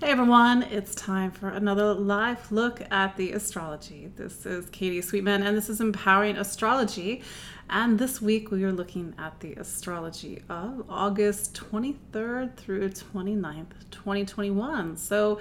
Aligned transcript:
Hey 0.00 0.12
everyone, 0.12 0.62
it's 0.62 0.94
time 0.94 1.32
for 1.32 1.48
another 1.48 1.92
live 1.92 2.52
look 2.52 2.80
at 2.88 3.16
the 3.16 3.32
astrology. 3.32 4.12
This 4.14 4.46
is 4.46 4.70
Katie 4.70 5.02
Sweetman 5.02 5.42
and 5.42 5.56
this 5.56 5.68
is 5.68 5.80
Empowering 5.80 6.36
Astrology. 6.36 7.22
And 7.68 7.98
this 7.98 8.22
week 8.22 8.52
we 8.52 8.62
are 8.62 8.70
looking 8.70 9.12
at 9.18 9.40
the 9.40 9.54
astrology 9.54 10.44
of 10.48 10.84
August 10.88 11.54
23rd 11.54 12.54
through 12.54 12.90
29th, 12.90 13.90
2021. 13.90 14.96
So 14.96 15.40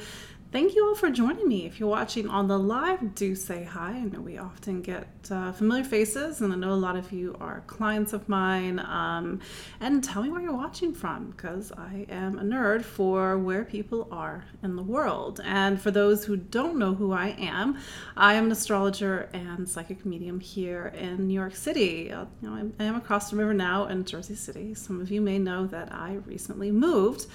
Thank 0.58 0.74
you 0.74 0.88
all 0.88 0.96
for 0.96 1.12
joining 1.12 1.48
me. 1.48 1.68
If 1.68 1.80
you're 1.80 1.88
watching 1.88 2.28
on 2.28 2.48
the 2.48 2.58
live, 2.58 3.14
do 3.14 3.36
say 3.36 3.64
hi. 3.64 3.92
I 3.92 4.00
know 4.06 4.22
we 4.22 4.40
often 4.40 4.82
get 4.82 5.08
uh, 5.30 5.52
familiar 5.52 5.84
faces, 5.84 6.42
and 6.42 6.52
I 6.52 6.56
know 6.56 6.74
a 6.74 6.74
lot 6.74 6.96
of 6.96 7.12
you 7.12 7.38
are 7.40 7.62
clients 7.68 8.12
of 8.12 8.28
mine. 8.28 8.80
Um, 8.80 9.40
and 9.80 10.04
tell 10.04 10.24
me 10.24 10.32
where 10.32 10.42
you're 10.42 10.58
watching 10.58 10.96
from, 10.96 11.30
because 11.30 11.72
I 11.74 12.08
am 12.10 12.40
a 12.40 12.42
nerd 12.42 12.84
for 12.84 13.38
where 13.38 13.66
people 13.66 14.08
are 14.10 14.46
in 14.64 14.76
the 14.76 14.82
world. 14.82 15.42
And 15.44 15.80
for 15.80 15.92
those 15.92 16.26
who 16.26 16.36
don't 16.36 16.80
know 16.80 16.96
who 16.96 17.12
I 17.12 17.36
am, 17.38 17.78
I 18.16 18.34
am 18.34 18.46
an 18.46 18.52
astrologer 18.52 19.30
and 19.34 19.70
psychic 19.70 20.08
medium 20.08 20.40
here 20.40 20.88
in 20.98 21.28
New 21.28 21.36
York 21.36 21.56
City. 21.56 22.12
Uh, 22.12 22.26
you 22.42 22.50
know, 22.50 22.72
I 22.80 22.84
am 22.84 22.96
across 22.96 23.30
the 23.30 23.36
river 23.36 23.54
now 23.54 23.86
in 23.86 24.06
Jersey 24.06 24.34
City. 24.34 24.74
Some 24.74 25.02
of 25.02 25.12
you 25.12 25.22
may 25.22 25.38
know 25.38 25.68
that 25.68 25.94
I 25.94 26.14
recently 26.26 26.72
moved, 26.72 27.28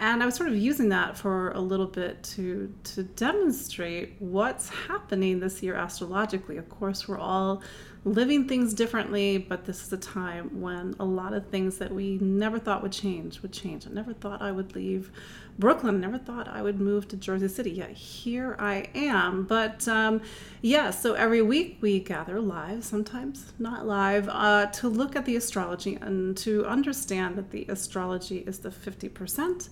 and 0.00 0.22
I 0.22 0.26
was 0.26 0.34
sort 0.34 0.48
of 0.48 0.56
using 0.56 0.88
that 0.88 1.16
for 1.16 1.50
a 1.52 1.60
little 1.60 1.86
bit 1.86 2.22
to 2.34 2.74
to 2.84 3.02
demonstrate 3.02 4.16
what's 4.18 4.70
happening 4.70 5.40
this 5.40 5.62
year 5.62 5.76
astrologically. 5.76 6.56
Of 6.56 6.68
course, 6.70 7.06
we're 7.06 7.18
all 7.18 7.62
living 8.04 8.48
things 8.48 8.72
differently, 8.72 9.36
but 9.36 9.66
this 9.66 9.82
is 9.86 9.92
a 9.92 9.98
time 9.98 10.62
when 10.62 10.96
a 10.98 11.04
lot 11.04 11.34
of 11.34 11.48
things 11.48 11.76
that 11.76 11.92
we 11.92 12.16
never 12.18 12.58
thought 12.58 12.82
would 12.82 12.92
change 12.92 13.42
would 13.42 13.52
change. 13.52 13.86
I 13.86 13.90
never 13.90 14.14
thought 14.14 14.40
I 14.40 14.50
would 14.50 14.74
leave 14.74 15.12
Brooklyn. 15.58 16.00
never 16.00 16.16
thought 16.16 16.48
I 16.48 16.62
would 16.62 16.80
move 16.80 17.06
to 17.08 17.16
Jersey 17.18 17.48
City. 17.48 17.70
Yet 17.70 17.90
here 17.90 18.56
I 18.58 18.88
am. 18.94 19.44
But 19.44 19.86
um, 19.86 20.22
yeah, 20.62 20.88
so 20.90 21.12
every 21.12 21.42
week 21.42 21.76
we 21.82 22.00
gather 22.00 22.40
live, 22.40 22.84
sometimes 22.84 23.52
not 23.58 23.86
live, 23.86 24.30
uh, 24.30 24.66
to 24.66 24.88
look 24.88 25.14
at 25.14 25.26
the 25.26 25.36
astrology 25.36 25.98
and 26.00 26.34
to 26.38 26.64
understand 26.64 27.36
that 27.36 27.50
the 27.50 27.66
astrology 27.68 28.38
is 28.46 28.60
the 28.60 28.70
50% 28.70 29.68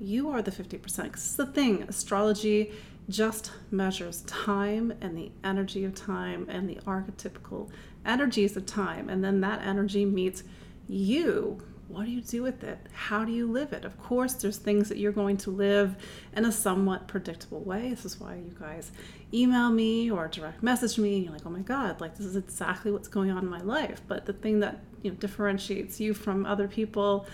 you 0.00 0.30
are 0.30 0.42
the 0.42 0.50
50%. 0.50 0.70
Because 0.70 0.96
it's 0.96 1.36
the 1.36 1.46
thing, 1.46 1.82
astrology 1.82 2.72
just 3.08 3.52
measures 3.70 4.20
time 4.22 4.92
and 5.00 5.16
the 5.16 5.30
energy 5.42 5.84
of 5.84 5.94
time 5.94 6.46
and 6.50 6.68
the 6.68 6.76
archetypical 6.86 7.70
energies 8.04 8.56
of 8.56 8.66
time. 8.66 9.08
And 9.08 9.24
then 9.24 9.40
that 9.40 9.62
energy 9.62 10.04
meets 10.04 10.42
you. 10.86 11.62
What 11.88 12.04
do 12.04 12.10
you 12.10 12.20
do 12.20 12.42
with 12.42 12.62
it? 12.64 12.78
How 12.92 13.24
do 13.24 13.32
you 13.32 13.50
live 13.50 13.72
it? 13.72 13.86
Of 13.86 13.98
course, 13.98 14.34
there's 14.34 14.58
things 14.58 14.90
that 14.90 14.98
you're 14.98 15.10
going 15.10 15.38
to 15.38 15.50
live 15.50 15.96
in 16.36 16.44
a 16.44 16.52
somewhat 16.52 17.08
predictable 17.08 17.60
way. 17.60 17.88
This 17.88 18.04
is 18.04 18.20
why 18.20 18.34
you 18.34 18.54
guys 18.60 18.92
email 19.32 19.70
me 19.70 20.10
or 20.10 20.28
direct 20.28 20.62
message 20.62 20.98
me. 20.98 21.16
And 21.16 21.24
you're 21.24 21.32
like, 21.32 21.46
oh 21.46 21.50
my 21.50 21.60
God, 21.60 21.98
like 22.02 22.14
this 22.18 22.26
is 22.26 22.36
exactly 22.36 22.92
what's 22.92 23.08
going 23.08 23.30
on 23.30 23.38
in 23.38 23.48
my 23.48 23.62
life. 23.62 24.02
But 24.06 24.26
the 24.26 24.34
thing 24.34 24.60
that 24.60 24.80
you 25.02 25.10
know 25.10 25.16
differentiates 25.16 25.98
you 25.98 26.12
from 26.12 26.44
other 26.44 26.68
people 26.68 27.26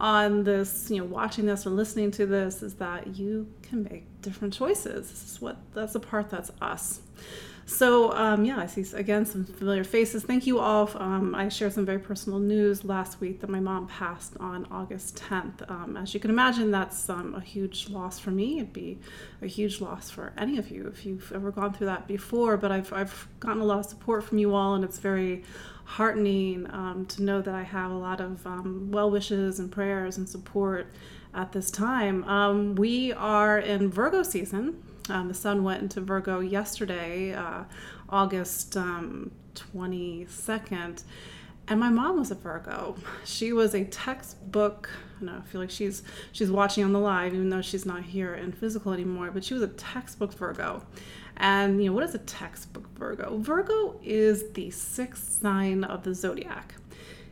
on 0.00 0.44
this, 0.44 0.90
you 0.90 0.98
know, 0.98 1.04
watching 1.04 1.46
this 1.46 1.66
or 1.66 1.70
listening 1.70 2.10
to 2.12 2.26
this 2.26 2.62
is 2.62 2.74
that 2.74 3.16
you 3.16 3.46
can 3.62 3.84
make 3.84 4.04
different 4.22 4.54
choices. 4.54 5.10
This 5.10 5.32
is 5.32 5.40
what 5.40 5.58
that's 5.74 5.92
the 5.92 6.00
part 6.00 6.30
that's 6.30 6.50
us. 6.60 7.02
So 7.66 8.12
um, 8.14 8.44
yeah, 8.44 8.58
I 8.58 8.66
see 8.66 8.84
again 8.96 9.24
some 9.24 9.44
familiar 9.44 9.84
faces. 9.84 10.24
Thank 10.24 10.44
you 10.44 10.58
all. 10.58 10.90
Um, 10.96 11.36
I 11.36 11.48
shared 11.48 11.72
some 11.72 11.86
very 11.86 12.00
personal 12.00 12.40
news 12.40 12.84
last 12.84 13.20
week 13.20 13.40
that 13.42 13.48
my 13.48 13.60
mom 13.60 13.86
passed 13.86 14.36
on 14.40 14.66
August 14.72 15.16
10th. 15.16 15.70
Um, 15.70 15.96
as 15.96 16.12
you 16.12 16.18
can 16.18 16.30
imagine, 16.30 16.72
that's 16.72 17.08
um, 17.08 17.34
a 17.36 17.40
huge 17.40 17.88
loss 17.88 18.18
for 18.18 18.32
me. 18.32 18.56
It'd 18.56 18.72
be 18.72 18.98
a 19.40 19.46
huge 19.46 19.80
loss 19.80 20.10
for 20.10 20.32
any 20.36 20.58
of 20.58 20.70
you 20.70 20.88
if 20.88 21.06
you've 21.06 21.30
ever 21.32 21.52
gone 21.52 21.72
through 21.72 21.86
that 21.86 22.08
before. 22.08 22.56
But 22.56 22.72
I've 22.72 22.92
I've 22.92 23.28
gotten 23.38 23.62
a 23.62 23.64
lot 23.64 23.78
of 23.78 23.86
support 23.86 24.24
from 24.24 24.38
you 24.38 24.52
all, 24.52 24.74
and 24.74 24.82
it's 24.82 24.98
very 24.98 25.44
heartening 25.90 26.68
um, 26.70 27.04
to 27.04 27.20
know 27.20 27.42
that 27.42 27.52
I 27.52 27.64
have 27.64 27.90
a 27.90 27.96
lot 27.96 28.20
of 28.20 28.46
um, 28.46 28.90
well 28.92 29.10
wishes 29.10 29.58
and 29.58 29.72
prayers 29.72 30.18
and 30.18 30.28
support 30.28 30.86
at 31.34 31.50
this 31.50 31.68
time. 31.68 32.22
Um, 32.24 32.76
we 32.76 33.12
are 33.12 33.58
in 33.58 33.90
Virgo 33.90 34.22
season. 34.22 34.80
Um, 35.08 35.26
the 35.26 35.34
sun 35.34 35.64
went 35.64 35.82
into 35.82 36.00
Virgo 36.00 36.38
yesterday, 36.38 37.34
uh, 37.34 37.64
August 38.08 38.76
um, 38.76 39.32
22nd. 39.56 41.02
And 41.66 41.80
my 41.80 41.88
mom 41.88 42.20
was 42.20 42.30
a 42.30 42.36
Virgo. 42.36 42.94
She 43.24 43.52
was 43.52 43.74
a 43.74 43.84
textbook. 43.84 44.90
I, 45.20 45.24
know, 45.24 45.38
I 45.38 45.40
feel 45.40 45.60
like 45.60 45.70
she's 45.70 46.04
she's 46.30 46.52
watching 46.52 46.84
on 46.84 46.92
the 46.92 47.00
live, 47.00 47.34
even 47.34 47.50
though 47.50 47.62
she's 47.62 47.84
not 47.84 48.04
here 48.04 48.34
in 48.34 48.52
physical 48.52 48.92
anymore. 48.92 49.32
But 49.32 49.42
she 49.44 49.54
was 49.54 49.62
a 49.64 49.68
textbook 49.68 50.34
Virgo. 50.34 50.84
And 51.40 51.82
you 51.82 51.88
know 51.88 51.94
what 51.94 52.04
is 52.04 52.14
a 52.14 52.18
textbook 52.18 52.86
Virgo? 52.98 53.38
Virgo 53.38 53.98
is 54.04 54.52
the 54.52 54.70
sixth 54.70 55.40
sign 55.40 55.84
of 55.84 56.04
the 56.04 56.14
zodiac. 56.14 56.74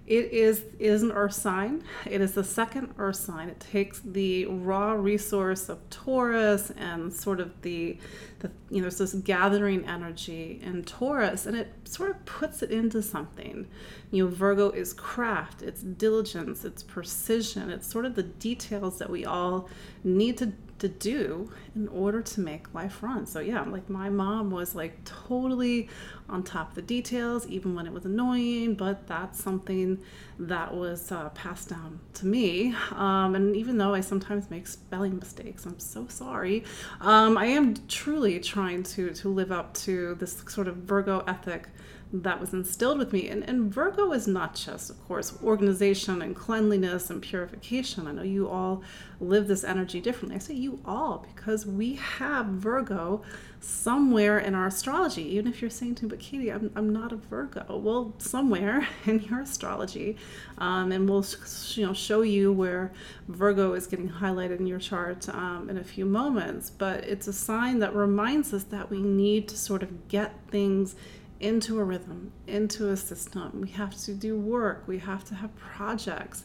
It 0.07 0.33
is 0.33 0.65
is 0.79 1.03
an 1.03 1.13
earth 1.13 1.35
sign. 1.35 1.85
It 2.07 2.23
is 2.23 2.33
the 2.33 2.43
second 2.43 2.95
earth 2.97 3.17
sign. 3.17 3.51
It 3.51 3.61
takes 3.61 4.01
the 4.01 4.47
raw 4.47 4.93
resource 4.93 5.69
of 5.69 5.79
Taurus 5.91 6.71
and 6.79 7.13
sort 7.13 7.39
of 7.39 7.61
the, 7.61 7.99
the 8.39 8.51
you 8.71 8.79
know, 8.79 8.85
there's 8.85 8.97
this 8.97 9.13
gathering 9.13 9.87
energy 9.87 10.59
in 10.63 10.85
Taurus 10.85 11.45
and 11.45 11.55
it 11.55 11.71
sort 11.85 12.09
of 12.09 12.25
puts 12.25 12.63
it 12.63 12.71
into 12.71 13.03
something. 13.03 13.67
You 14.11 14.25
know, 14.25 14.31
Virgo 14.31 14.71
is 14.71 14.95
craft, 14.95 15.61
it's 15.61 15.83
diligence, 15.83 16.65
it's 16.65 16.83
precision, 16.83 17.69
it's 17.69 17.87
sort 17.87 18.07
of 18.07 18.15
the 18.15 18.23
details 18.23 18.99
that 19.01 19.11
we 19.11 19.27
all 19.27 19.69
need 20.03 20.39
to 20.39 20.55
to 20.79 20.89
do 20.89 21.51
in 21.75 21.89
order 21.89 22.23
to 22.23 22.41
make 22.41 22.73
life 22.75 23.03
run. 23.03 23.27
So 23.27 23.41
yeah, 23.41 23.63
like 23.63 23.89
my 23.91 24.09
mom 24.09 24.51
was 24.51 24.75
like 24.75 25.05
totally 25.05 25.89
on 26.29 26.43
top 26.43 26.71
of 26.71 26.75
the 26.75 26.83
details, 26.83 27.47
even 27.47 27.75
when 27.75 27.87
it 27.87 27.93
was 27.93 28.05
annoying. 28.05 28.75
But 28.75 29.07
that's 29.07 29.43
something 29.43 29.99
that 30.39 30.75
was 30.75 31.11
uh, 31.11 31.31
passed 31.31 31.69
down 31.69 32.01
to 32.15 32.27
me. 32.27 32.75
Um, 32.93 33.35
and 33.35 33.57
even 33.57 33.79
though 33.79 33.95
I 33.95 34.01
sometimes 34.01 34.51
make 34.51 34.67
spelling 34.67 35.17
mistakes, 35.17 35.67
I'm 35.67 35.79
so 35.79 36.07
sorry. 36.09 36.65
Um, 37.01 37.37
I 37.37 37.47
am 37.47 37.75
truly 37.89 38.41
trying 38.41 38.83
to 38.85 39.11
to 39.11 39.29
live 39.29 39.53
up 39.53 39.75
to 39.75 40.15
this 40.17 40.43
sort 40.49 40.69
of 40.69 40.77
Virgo 40.77 41.25
ethic 41.27 41.69
that 42.13 42.41
was 42.41 42.55
instilled 42.55 42.99
with 42.99 43.13
me. 43.13 43.29
And, 43.29 43.47
and 43.49 43.73
Virgo 43.73 44.13
is 44.13 44.27
not 44.27 44.55
just, 44.55 44.89
of 44.89 45.07
course, 45.07 45.37
organization 45.43 46.23
and 46.23 46.35
cleanliness 46.35 47.11
and 47.11 47.21
purification. 47.21 48.07
I 48.07 48.13
know 48.13 48.23
you 48.23 48.49
all 48.49 48.83
live 49.21 49.47
this 49.47 49.65
energy 49.65 50.01
differently. 50.01 50.37
I 50.37 50.39
say 50.39 50.55
you 50.55 50.81
all 50.87 51.27
because 51.35 51.67
we 51.67 51.95
have 51.95 52.47
Virgo 52.47 53.23
somewhere 53.61 54.39
in 54.39 54.55
our 54.55 54.69
astrology. 54.69 55.23
Even 55.37 55.53
if 55.53 55.61
you're 55.61 55.71
saying 55.71 55.97
to 55.97 56.05
me, 56.05 56.11
but 56.11 56.19
Katie, 56.19 56.51
I'm, 56.51 56.71
I'm 56.75 56.91
not 56.93 57.13
a 57.13 57.17
Virgo. 57.17 57.77
Well, 57.77 58.15
somewhere 58.19 58.89
in 59.07 59.21
your 59.25 59.41
astrology. 59.41 60.17
Um, 60.57 60.93
and 60.93 61.09
we'll 61.09 61.27
you 61.75 61.87
know 61.87 61.93
show 61.93 62.23
you 62.23 62.53
where 62.53 62.93
Virgo 63.29 63.75
is 63.75 63.87
getting 63.87 64.09
highlighted 64.09 64.61
in 64.61 64.67
your 64.67 64.79
chart 64.79 65.29
um, 65.29 65.69
in 65.69 65.77
a 65.77 65.85
few 65.85 66.07
moments. 66.07 66.71
But 66.71 67.05
it's 67.05 67.29
a 67.29 67.33
sign 67.35 67.81
that 67.81 67.95
reminds 67.95 68.55
us 68.55 68.65
that 68.65 68.91
we 68.91 69.03
need 69.03 69.47
to 69.49 69.59
sort 69.59 69.83
of 69.83 70.09
get 70.09 70.35
things 70.51 70.95
into 71.41 71.79
a 71.79 71.85
rhythm, 71.85 72.33
into 72.47 72.91
a 72.91 72.97
system. 72.97 73.61
We 73.61 73.71
have 73.71 73.97
to 74.05 74.15
do 74.15 74.39
work, 74.39 74.85
we 74.87 74.99
have 74.99 75.25
to 75.27 75.35
have 75.35 75.55
projects. 75.57 76.45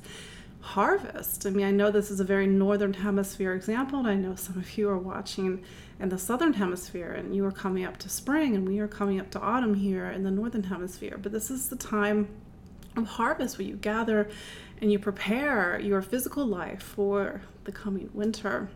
Harvest. 0.61 1.45
I 1.45 1.49
mean, 1.49 1.65
I 1.65 1.71
know 1.71 1.91
this 1.91 2.09
is 2.09 2.21
a 2.21 2.23
very 2.23 2.47
northern 2.47 2.93
hemisphere 2.93 3.53
example, 3.53 3.99
and 3.99 4.07
I 4.07 4.15
know 4.15 4.35
some 4.35 4.57
of 4.57 4.77
you 4.77 4.89
are 4.89 4.97
watching 4.97 5.61
in 5.99 6.07
the 6.07 6.17
southern 6.17 6.53
hemisphere, 6.53 7.11
and 7.11 7.35
you 7.35 7.45
are 7.45 7.51
coming 7.51 7.83
up 7.83 7.97
to 7.97 8.07
spring, 8.07 8.55
and 8.55 8.65
we 8.65 8.79
are 8.79 8.87
coming 8.87 9.19
up 9.19 9.29
to 9.31 9.41
autumn 9.41 9.73
here 9.73 10.09
in 10.09 10.23
the 10.23 10.31
northern 10.31 10.63
hemisphere. 10.63 11.19
But 11.21 11.33
this 11.33 11.51
is 11.51 11.67
the 11.67 11.75
time 11.75 12.29
of 12.95 13.07
harvest 13.07 13.57
where 13.57 13.67
you 13.67 13.75
gather 13.75 14.29
and 14.79 14.91
you 14.91 14.99
prepare 14.99 15.79
your 15.79 16.01
physical 16.01 16.45
life 16.45 16.81
for 16.81 17.41
the 17.65 17.71
coming 17.71 18.09
winter. 18.13 18.69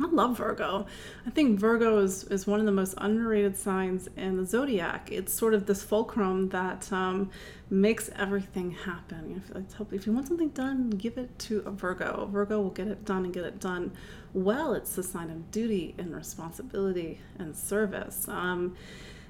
I 0.00 0.06
love 0.06 0.36
Virgo. 0.38 0.86
I 1.26 1.30
think 1.30 1.58
Virgo 1.58 1.98
is, 1.98 2.24
is 2.24 2.46
one 2.46 2.60
of 2.60 2.66
the 2.66 2.72
most 2.72 2.94
underrated 2.98 3.56
signs 3.56 4.08
in 4.16 4.36
the 4.36 4.46
zodiac. 4.46 5.10
It's 5.10 5.32
sort 5.32 5.54
of 5.54 5.66
this 5.66 5.82
fulcrum 5.82 6.50
that 6.50 6.92
um, 6.92 7.30
makes 7.68 8.08
everything 8.16 8.70
happen. 8.70 9.30
You 9.30 9.54
know, 9.54 9.86
if, 9.90 10.06
you 10.06 10.12
want 10.12 10.28
something 10.28 10.50
done, 10.50 10.90
give 10.90 11.18
it 11.18 11.36
to 11.40 11.62
a 11.66 11.70
Virgo. 11.70 12.28
Virgo 12.30 12.60
will 12.60 12.70
get 12.70 12.86
it 12.86 13.04
done 13.04 13.24
and 13.24 13.34
get 13.34 13.44
it 13.44 13.58
done 13.58 13.92
well. 14.32 14.72
It's 14.72 14.96
a 14.98 15.02
sign 15.02 15.30
of 15.30 15.50
duty 15.50 15.94
and 15.98 16.14
responsibility 16.14 17.20
and 17.38 17.56
service. 17.56 18.28
Um, 18.28 18.76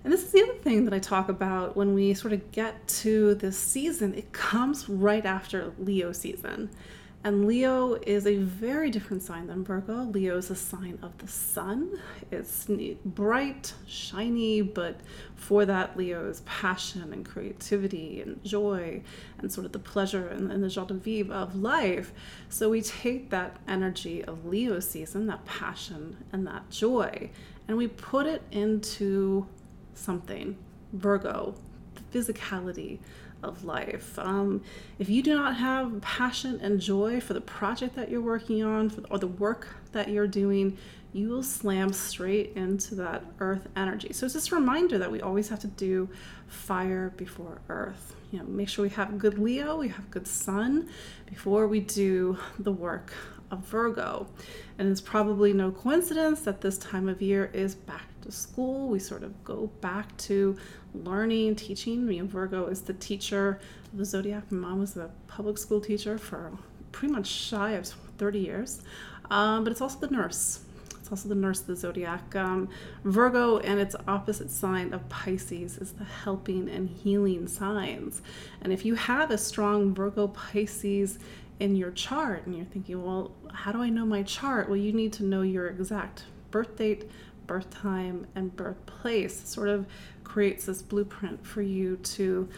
and 0.05 0.12
this 0.12 0.23
is 0.23 0.32
the 0.32 0.43
other 0.43 0.55
thing 0.55 0.85
that 0.85 0.94
I 0.94 0.99
talk 0.99 1.29
about 1.29 1.76
when 1.76 1.94
we 1.94 2.14
sort 2.14 2.32
of 2.32 2.53
get 2.53 2.87
to 2.88 3.35
this 3.35 3.59
season. 3.59 4.14
It 4.14 4.32
comes 4.32 4.88
right 4.88 5.25
after 5.25 5.73
Leo 5.79 6.12
season. 6.12 6.71
And 7.25 7.47
Leo 7.47 7.94
is 7.94 8.26
a 8.26 8.37
very 8.37 8.91
different 8.91 9.23
sign 9.25 9.49
than 9.49 9.65
Virgo. 9.65 10.05
Leo 10.05 10.37
is 10.37 10.50
a 10.50 10.55
sign 10.55 10.99
of 11.03 11.19
the 11.19 11.26
sun. 11.26 11.99
It's 12.31 12.69
bright, 13.05 13.75
shiny, 13.87 14.62
but 14.62 15.00
for 15.35 15.67
that, 15.67 15.97
Leo 15.97 16.29
is 16.29 16.43
passion 16.47 17.12
and 17.12 17.26
creativity 17.26 18.23
and 18.23 18.43
joy 18.44 19.03
and 19.38 19.53
sort 19.53 19.67
of 19.67 19.73
the 19.73 19.81
pleasure 19.81 20.29
and, 20.29 20.53
and 20.53 20.62
the 20.62 20.69
joie 20.69 20.85
de 20.85 20.94
vivre 20.94 21.35
of 21.35 21.56
life. 21.56 22.12
So 22.49 22.70
we 22.70 22.82
take 22.82 23.31
that 23.31 23.56
energy 23.67 24.25
of 24.25 24.47
Leo 24.47 24.79
season, 24.79 25.26
that 25.26 25.44
passion 25.44 26.19
and 26.32 26.47
that 26.47 26.71
joy, 26.71 27.31
and 27.67 27.76
we 27.76 27.88
put 27.88 28.26
it 28.26 28.43
into 28.53 29.47
something, 29.94 30.56
Virgo, 30.93 31.56
the 31.97 32.19
physicality 32.19 33.00
of 33.43 33.64
life. 33.64 34.19
Um, 34.19 34.62
if 34.99 35.08
you 35.08 35.23
do 35.23 35.35
not 35.35 35.56
have 35.56 36.00
passion 36.00 36.58
and 36.61 36.81
joy 36.81 37.20
for 37.20 37.35
the 37.35 37.40
project 37.40 37.94
that 37.96 38.11
you're 38.11 38.20
working 38.20 38.62
on 38.62 38.90
for, 38.90 39.02
or 39.11 39.19
the 39.19 39.26
work 39.26 39.69
that 39.93 40.08
you're 40.08 40.26
doing, 40.26 40.76
you 41.12 41.29
will 41.29 41.43
slam 41.43 41.93
straight 41.93 42.52
into 42.55 42.94
that 42.96 43.25
earth 43.40 43.69
energy. 43.76 44.12
So 44.12 44.26
it's 44.26 44.35
just 44.35 44.52
a 44.52 44.55
reminder 44.55 44.99
that 44.99 45.11
we 45.11 45.20
always 45.20 45.49
have 45.49 45.61
to 45.61 45.67
do 45.67 46.08
fire 46.46 47.12
before 47.17 47.61
earth. 47.69 48.14
You 48.31 48.40
know, 48.40 48.44
make 48.44 48.69
sure 48.69 48.82
we 48.82 48.90
have 48.90 49.19
good 49.19 49.38
Leo, 49.38 49.76
we 49.76 49.88
have 49.88 50.11
good 50.11 50.26
sun 50.26 50.88
before 51.26 51.67
we 51.67 51.81
do 51.81 52.38
the 52.58 52.73
work 52.73 53.12
of 53.50 53.61
Virgo. 53.61 54.26
And 54.79 54.90
it's 54.90 55.00
probably 55.00 55.52
no 55.52 55.70
coincidence 55.70 56.43
that 56.43 56.61
this 56.61 56.76
time 56.76 57.08
of 57.08 57.23
year 57.23 57.50
is 57.55 57.75
back 57.75 58.08
to 58.29 58.33
school. 58.33 58.89
We 58.89 58.99
sort 58.99 59.23
of 59.23 59.43
go 59.43 59.71
back 59.81 60.15
to 60.19 60.57
learning, 60.95 61.57
teaching. 61.57 62.07
Me 62.07 62.19
and 62.19 62.31
Virgo 62.31 62.67
is 62.67 62.83
the 62.83 62.93
teacher 62.93 63.59
of 63.91 63.99
the 63.99 64.05
zodiac. 64.05 64.53
My 64.53 64.69
mom 64.69 64.81
was 64.81 64.97
a 64.97 65.11
public 65.27 65.57
school 65.57 65.81
teacher 65.81 66.19
for 66.19 66.53
pretty 66.93 67.13
much 67.15 67.27
shy 67.27 67.73
of 67.73 67.87
30 68.19 68.39
years, 68.39 68.83
um, 69.31 69.65
but 69.65 69.71
it's 69.71 69.81
also 69.81 69.99
the 69.99 70.09
nurse. 70.09 70.61
It's 70.99 71.11
also 71.11 71.31
the 71.31 71.35
nurse 71.35 71.61
of 71.61 71.69
the 71.69 71.77
zodiac. 71.77 72.37
Um, 72.37 72.69
Virgo 73.03 73.59
and 73.59 73.81
its 73.81 73.97
opposite 74.07 74.51
sign 74.51 74.93
of 74.93 75.09
Pisces 75.09 75.79
is 75.79 75.93
the 75.93 76.05
helping 76.05 76.69
and 76.69 76.87
healing 76.87 77.49
signs. 77.49 78.21
And 78.61 78.75
if 78.75 78.85
you 78.85 78.95
have 78.95 79.31
a 79.31 79.39
strong 79.39 79.95
Virgo 79.95 80.29
Pisces 80.29 81.19
in 81.61 81.77
your 81.77 81.93
chart 81.93 82.45
and 82.45 82.55
you're 82.55 82.67
thinking, 82.67 83.03
well, 83.03 83.33
how 83.55 83.73
do 83.73 83.81
I 83.81 83.89
know 83.89 84.05
my 84.05 84.23
chart? 84.23 84.69
Well, 84.69 84.77
you 84.77 84.93
need 84.93 85.15
to 85.15 85.25
know 85.25 85.41
your 85.41 85.69
exact 85.69 86.25
birth 86.51 86.77
date, 86.77 87.11
birth 87.49 87.71
time, 87.71 88.29
and 88.37 88.55
birthplace. 88.55 89.49
Sort 89.49 89.69
of 89.69 89.87
creates 90.23 90.67
this 90.67 90.83
blueprint 90.83 91.45
for 91.45 91.62
you 91.62 91.97
to 91.97 92.49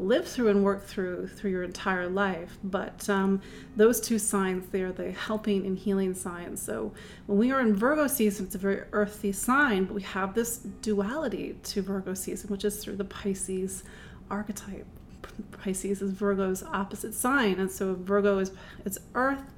live 0.00 0.26
through 0.26 0.48
and 0.48 0.64
work 0.64 0.86
through 0.86 1.28
through 1.28 1.50
your 1.50 1.62
entire 1.62 2.08
life. 2.08 2.58
But 2.64 3.08
um, 3.08 3.40
those 3.76 4.00
two 4.00 4.18
signs, 4.18 4.68
they 4.70 4.82
are 4.82 4.92
the 4.92 5.12
helping 5.12 5.66
and 5.66 5.78
healing 5.78 6.14
signs. 6.14 6.60
So 6.62 6.92
when 7.26 7.38
we 7.38 7.52
are 7.52 7.60
in 7.60 7.74
Virgo 7.74 8.06
season, 8.06 8.46
it's 8.46 8.54
a 8.54 8.58
very 8.58 8.82
earthy 8.92 9.32
sign, 9.32 9.84
but 9.84 9.94
we 9.94 10.02
have 10.02 10.34
this 10.34 10.58
duality 10.58 11.56
to 11.64 11.82
Virgo 11.82 12.14
season, 12.14 12.50
which 12.50 12.64
is 12.64 12.82
through 12.82 12.96
the 12.96 13.04
Pisces 13.04 13.84
archetype. 14.30 14.86
Pisces 15.52 16.00
is 16.00 16.12
Virgo's 16.12 16.62
opposite 16.62 17.14
sign, 17.14 17.60
and 17.60 17.70
so 17.70 17.94
Virgo 17.94 18.38
is 18.38 18.52
it's 18.84 18.98
earth, 19.14 19.52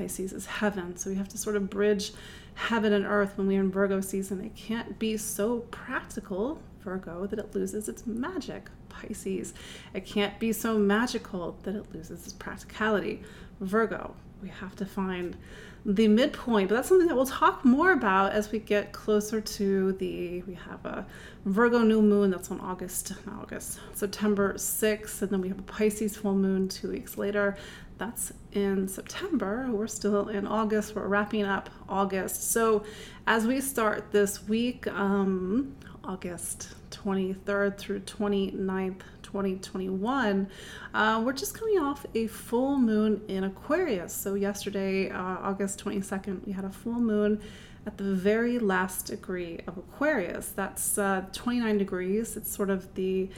Pisces 0.00 0.32
is 0.32 0.46
heaven. 0.46 0.96
So 0.96 1.10
we 1.10 1.16
have 1.16 1.28
to 1.28 1.38
sort 1.38 1.56
of 1.56 1.68
bridge 1.68 2.12
heaven 2.54 2.94
and 2.94 3.04
earth 3.04 3.36
when 3.36 3.46
we're 3.46 3.60
in 3.60 3.70
Virgo 3.70 4.00
season. 4.00 4.40
It 4.40 4.56
can't 4.56 4.98
be 4.98 5.18
so 5.18 5.60
practical, 5.70 6.62
Virgo, 6.82 7.26
that 7.26 7.38
it 7.38 7.54
loses 7.54 7.86
its 7.86 8.06
magic, 8.06 8.70
Pisces. 8.88 9.52
It 9.92 10.06
can't 10.06 10.38
be 10.38 10.52
so 10.52 10.78
magical 10.78 11.58
that 11.64 11.74
it 11.74 11.92
loses 11.92 12.24
its 12.24 12.32
practicality, 12.32 13.22
Virgo. 13.60 14.14
We 14.42 14.48
have 14.48 14.74
to 14.76 14.86
find 14.86 15.36
the 15.84 16.08
midpoint, 16.08 16.70
but 16.70 16.76
that's 16.76 16.88
something 16.88 17.08
that 17.08 17.14
we'll 17.14 17.26
talk 17.26 17.62
more 17.62 17.92
about 17.92 18.32
as 18.32 18.50
we 18.50 18.58
get 18.58 18.92
closer 18.92 19.42
to 19.42 19.92
the. 19.92 20.42
We 20.42 20.54
have 20.54 20.82
a 20.86 21.06
Virgo 21.44 21.80
new 21.80 22.00
moon 22.00 22.30
that's 22.30 22.50
on 22.50 22.58
August, 22.60 23.12
August, 23.38 23.80
September 23.92 24.54
6th, 24.54 25.20
and 25.20 25.30
then 25.30 25.42
we 25.42 25.48
have 25.48 25.58
a 25.58 25.62
Pisces 25.62 26.16
full 26.16 26.34
moon 26.34 26.68
two 26.68 26.90
weeks 26.90 27.18
later 27.18 27.58
that's 28.00 28.32
in 28.52 28.88
September. 28.88 29.68
We're 29.70 29.86
still 29.86 30.28
in 30.28 30.46
August. 30.46 30.96
We're 30.96 31.06
wrapping 31.06 31.44
up 31.44 31.68
August. 31.86 32.50
So, 32.50 32.82
as 33.26 33.46
we 33.46 33.60
start 33.60 34.10
this 34.10 34.48
week, 34.48 34.86
um, 34.86 35.76
August 36.02 36.70
23rd 36.92 37.76
through 37.76 38.00
29th, 38.00 39.02
2021, 39.22 40.48
uh, 40.94 41.22
we're 41.24 41.34
just 41.34 41.52
coming 41.52 41.78
off 41.78 42.06
a 42.14 42.26
full 42.26 42.78
moon 42.78 43.20
in 43.28 43.44
Aquarius. 43.44 44.14
So, 44.14 44.32
yesterday, 44.32 45.10
uh, 45.10 45.20
August 45.20 45.84
22nd, 45.84 46.46
we 46.46 46.52
had 46.52 46.64
a 46.64 46.70
full 46.70 47.00
moon 47.00 47.38
at 47.86 47.98
the 47.98 48.14
very 48.14 48.58
last 48.58 49.08
degree 49.08 49.60
of 49.66 49.76
Aquarius. 49.76 50.52
That's 50.56 50.96
uh, 50.96 51.26
29 51.34 51.76
degrees. 51.76 52.34
It's 52.38 52.50
sort 52.50 52.70
of 52.70 52.94
the 52.94 53.28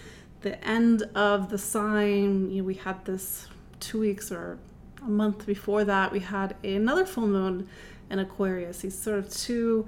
the 0.43 0.65
end 0.65 1.03
of 1.17 1.51
the 1.51 1.59
sign. 1.59 2.51
You 2.51 2.63
know, 2.63 2.65
we 2.65 2.75
had 2.75 3.05
this 3.05 3.49
two 3.83 4.01
weeks 4.01 4.33
or 4.33 4.59
a 5.05 5.09
month 5.09 5.45
before 5.45 5.85
that, 5.85 6.13
we 6.13 6.21
had 6.21 6.57
another 6.65 7.05
full 7.05 7.27
moon 7.27 7.69
in 8.11 8.19
Aquarius. 8.19 8.81
These 8.81 8.99
sort 8.99 9.19
of 9.19 9.29
two 9.31 9.87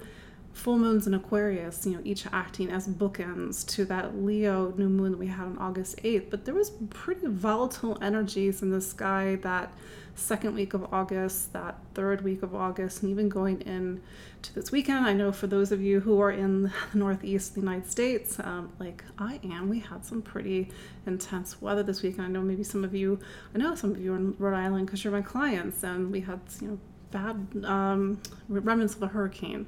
full 0.53 0.77
moons 0.77 1.05
in 1.05 1.13
Aquarius, 1.13 1.85
you 1.85 1.93
know, 1.93 2.01
each 2.03 2.25
acting 2.31 2.69
as 2.69 2.87
bookends 2.87 3.65
to 3.67 3.85
that 3.85 4.15
Leo 4.15 4.73
new 4.77 4.89
moon 4.89 5.11
that 5.11 5.17
we 5.17 5.27
had 5.27 5.45
on 5.45 5.57
August 5.57 5.97
8th. 5.97 6.29
But 6.29 6.45
there 6.45 6.53
was 6.53 6.71
pretty 6.89 7.27
volatile 7.27 7.97
energies 8.01 8.61
in 8.61 8.69
the 8.69 8.81
sky 8.81 9.35
that 9.41 9.73
second 10.15 10.55
week 10.55 10.73
of 10.73 10.93
August, 10.93 11.53
that 11.53 11.77
third 11.93 12.23
week 12.23 12.41
of 12.41 12.55
August, 12.55 13.03
and 13.03 13.11
even 13.11 13.29
going 13.29 13.61
in 13.61 14.01
to 14.41 14.55
this 14.55 14.71
weekend. 14.71 15.05
I 15.05 15.13
know 15.13 15.31
for 15.31 15.47
those 15.47 15.71
of 15.71 15.81
you 15.81 15.99
who 15.99 16.19
are 16.21 16.31
in 16.31 16.63
the 16.91 16.97
northeast 16.97 17.49
of 17.49 17.55
the 17.55 17.61
United 17.61 17.89
States, 17.89 18.39
um, 18.39 18.71
like 18.79 19.03
I 19.17 19.39
am, 19.43 19.69
we 19.69 19.79
had 19.79 20.05
some 20.05 20.21
pretty 20.21 20.69
intense 21.05 21.61
weather 21.61 21.83
this 21.83 22.01
weekend. 22.01 22.27
I 22.27 22.29
know 22.29 22.41
maybe 22.41 22.63
some 22.63 22.83
of 22.83 22.95
you, 22.95 23.19
I 23.53 23.57
know 23.57 23.75
some 23.75 23.91
of 23.91 24.01
you 24.01 24.13
are 24.13 24.17
in 24.17 24.35
Rhode 24.39 24.55
Island 24.55 24.87
because 24.87 25.03
you're 25.03 25.13
my 25.13 25.21
clients, 25.21 25.83
and 25.83 26.11
we 26.11 26.21
had, 26.21 26.39
you 26.61 26.67
know, 26.69 26.79
bad 27.11 27.47
um, 27.63 28.21
remnants 28.47 28.95
of 28.95 29.03
a 29.03 29.07
hurricane. 29.07 29.67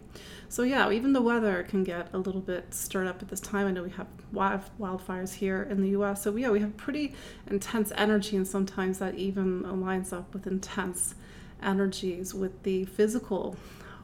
So 0.49 0.63
yeah, 0.63 0.89
even 0.91 1.13
the 1.13 1.21
weather 1.21 1.63
can 1.63 1.83
get 1.83 2.09
a 2.13 2.17
little 2.17 2.41
bit 2.41 2.73
stirred 2.73 3.07
up 3.07 3.21
at 3.21 3.27
this 3.27 3.39
time. 3.39 3.67
I 3.67 3.71
know 3.71 3.83
we 3.83 3.89
have 3.91 4.07
wild, 4.31 4.61
wildfires 4.79 5.33
here 5.33 5.63
in 5.63 5.81
the 5.81 5.89
U.S. 5.89 6.23
So 6.23 6.35
yeah, 6.35 6.49
we 6.49 6.59
have 6.59 6.75
pretty 6.77 7.13
intense 7.49 7.91
energy, 7.95 8.37
and 8.37 8.47
sometimes 8.47 8.99
that 8.99 9.15
even 9.15 9.63
aligns 9.63 10.13
up 10.13 10.33
with 10.33 10.47
intense 10.47 11.15
energies 11.61 12.33
with 12.33 12.63
the 12.63 12.85
physical 12.85 13.55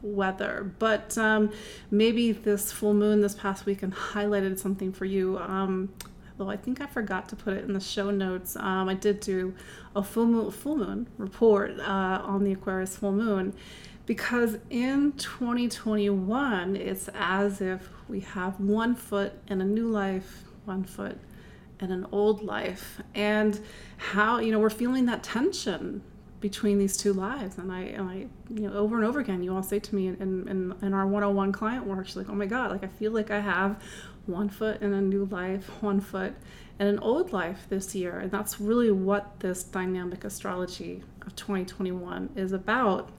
weather. 0.01 0.73
But 0.79 1.17
um, 1.17 1.51
maybe 1.89 2.31
this 2.31 2.71
full 2.71 2.93
moon 2.93 3.21
this 3.21 3.35
past 3.35 3.65
weekend 3.65 3.93
highlighted 3.93 4.59
something 4.59 4.91
for 4.91 5.05
you. 5.05 5.37
Um, 5.39 5.89
though 6.37 6.49
I 6.49 6.57
think 6.57 6.81
I 6.81 6.87
forgot 6.87 7.29
to 7.29 7.35
put 7.35 7.53
it 7.53 7.63
in 7.65 7.73
the 7.73 7.79
show 7.79 8.11
notes. 8.11 8.55
Um, 8.55 8.89
I 8.89 8.93
did 8.93 9.19
do 9.19 9.53
a 9.95 10.03
full 10.03 10.25
moon, 10.25 10.51
full 10.51 10.77
moon 10.77 11.07
report 11.17 11.79
uh, 11.79 12.21
on 12.23 12.43
the 12.43 12.53
Aquarius 12.53 12.97
full 12.97 13.11
moon 13.11 13.53
because 14.05 14.57
in 14.69 15.13
2021, 15.13 16.75
it's 16.75 17.09
as 17.13 17.61
if 17.61 17.89
we 18.09 18.19
have 18.21 18.59
one 18.59 18.95
foot 18.95 19.33
in 19.47 19.61
a 19.61 19.65
new 19.65 19.87
life, 19.87 20.43
one 20.65 20.83
foot 20.83 21.17
in 21.79 21.91
an 21.91 22.05
old 22.11 22.43
life, 22.43 23.01
and 23.15 23.59
how 23.97 24.39
you 24.39 24.51
know 24.51 24.59
we're 24.59 24.69
feeling 24.69 25.05
that 25.05 25.23
tension 25.23 26.03
between 26.43 26.77
these 26.77 26.97
two 26.97 27.13
lives. 27.13 27.57
And 27.57 27.71
I, 27.71 27.79
and 27.83 28.09
I, 28.09 28.15
you 28.53 28.67
know, 28.67 28.73
over 28.73 28.97
and 28.97 29.05
over 29.05 29.21
again, 29.21 29.41
you 29.41 29.55
all 29.55 29.63
say 29.63 29.79
to 29.79 29.95
me 29.95 30.07
in, 30.07 30.15
in, 30.19 30.75
in 30.81 30.93
our 30.93 31.07
one-on-one 31.07 31.53
client 31.53 31.85
work, 31.85 32.05
she's 32.05 32.17
like, 32.17 32.27
oh 32.27 32.35
my 32.35 32.45
God, 32.45 32.69
like 32.69 32.83
I 32.83 32.87
feel 32.87 33.13
like 33.13 33.31
I 33.31 33.39
have 33.39 33.81
one 34.25 34.49
foot 34.49 34.81
in 34.81 34.93
a 34.93 35.01
new 35.01 35.25
life, 35.25 35.69
one 35.81 35.99
foot 35.99 36.33
in 36.79 36.87
an 36.87 36.99
old 36.99 37.33
life 37.33 37.65
this 37.69 37.93
year. 37.93 38.19
And 38.19 38.31
that's 38.31 38.59
really 38.59 38.91
what 38.91 39.39
this 39.39 39.63
dynamic 39.63 40.23
astrology 40.23 41.03
of 41.25 41.35
2021 41.35 42.29
is 42.35 42.51
about. 42.51 43.09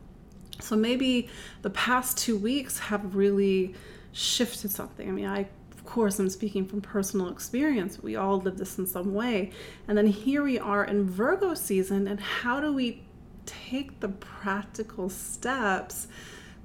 So 0.60 0.76
maybe 0.76 1.28
the 1.62 1.70
past 1.70 2.18
two 2.18 2.36
weeks 2.36 2.78
have 2.78 3.14
really 3.14 3.74
shifted 4.12 4.70
something. 4.70 5.08
I 5.08 5.12
mean, 5.12 5.26
I 5.26 5.46
of 5.84 5.90
course, 5.90 6.18
I'm 6.18 6.30
speaking 6.30 6.66
from 6.66 6.80
personal 6.80 7.28
experience. 7.28 8.02
We 8.02 8.16
all 8.16 8.40
live 8.40 8.56
this 8.56 8.78
in 8.78 8.86
some 8.86 9.12
way. 9.12 9.52
And 9.86 9.98
then 9.98 10.06
here 10.06 10.42
we 10.42 10.58
are 10.58 10.82
in 10.82 11.04
Virgo 11.04 11.52
season, 11.52 12.08
and 12.08 12.18
how 12.18 12.58
do 12.58 12.72
we 12.72 13.02
take 13.44 14.00
the 14.00 14.08
practical 14.08 15.10
steps 15.10 16.08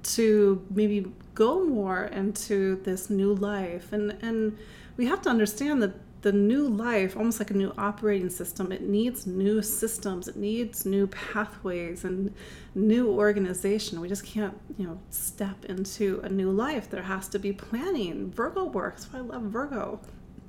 to 0.02 0.64
maybe 0.70 1.12
go 1.34 1.64
more 1.64 2.04
into 2.04 2.76
this 2.82 3.10
new 3.10 3.34
life. 3.34 3.92
And 3.92 4.16
and 4.22 4.58
we 4.96 5.06
have 5.06 5.22
to 5.22 5.30
understand 5.30 5.82
that 5.82 5.94
the 6.22 6.32
new 6.32 6.68
life 6.68 7.16
almost 7.16 7.38
like 7.38 7.50
a 7.50 7.54
new 7.54 7.72
operating 7.78 8.28
system 8.28 8.72
it 8.72 8.82
needs 8.82 9.26
new 9.26 9.62
systems 9.62 10.28
it 10.28 10.36
needs 10.36 10.84
new 10.84 11.06
pathways 11.06 12.04
and 12.04 12.34
new 12.74 13.10
organization. 13.10 14.00
We 14.00 14.08
just 14.08 14.24
can't 14.24 14.58
you 14.76 14.86
know 14.86 15.00
step 15.10 15.64
into 15.64 16.20
a 16.22 16.28
new 16.28 16.50
life. 16.50 16.90
There 16.90 17.02
has 17.02 17.28
to 17.28 17.38
be 17.38 17.52
planning. 17.52 18.30
Virgo 18.30 18.64
works. 18.64 19.08
I 19.14 19.20
love 19.20 19.42
virgo. 19.42 20.00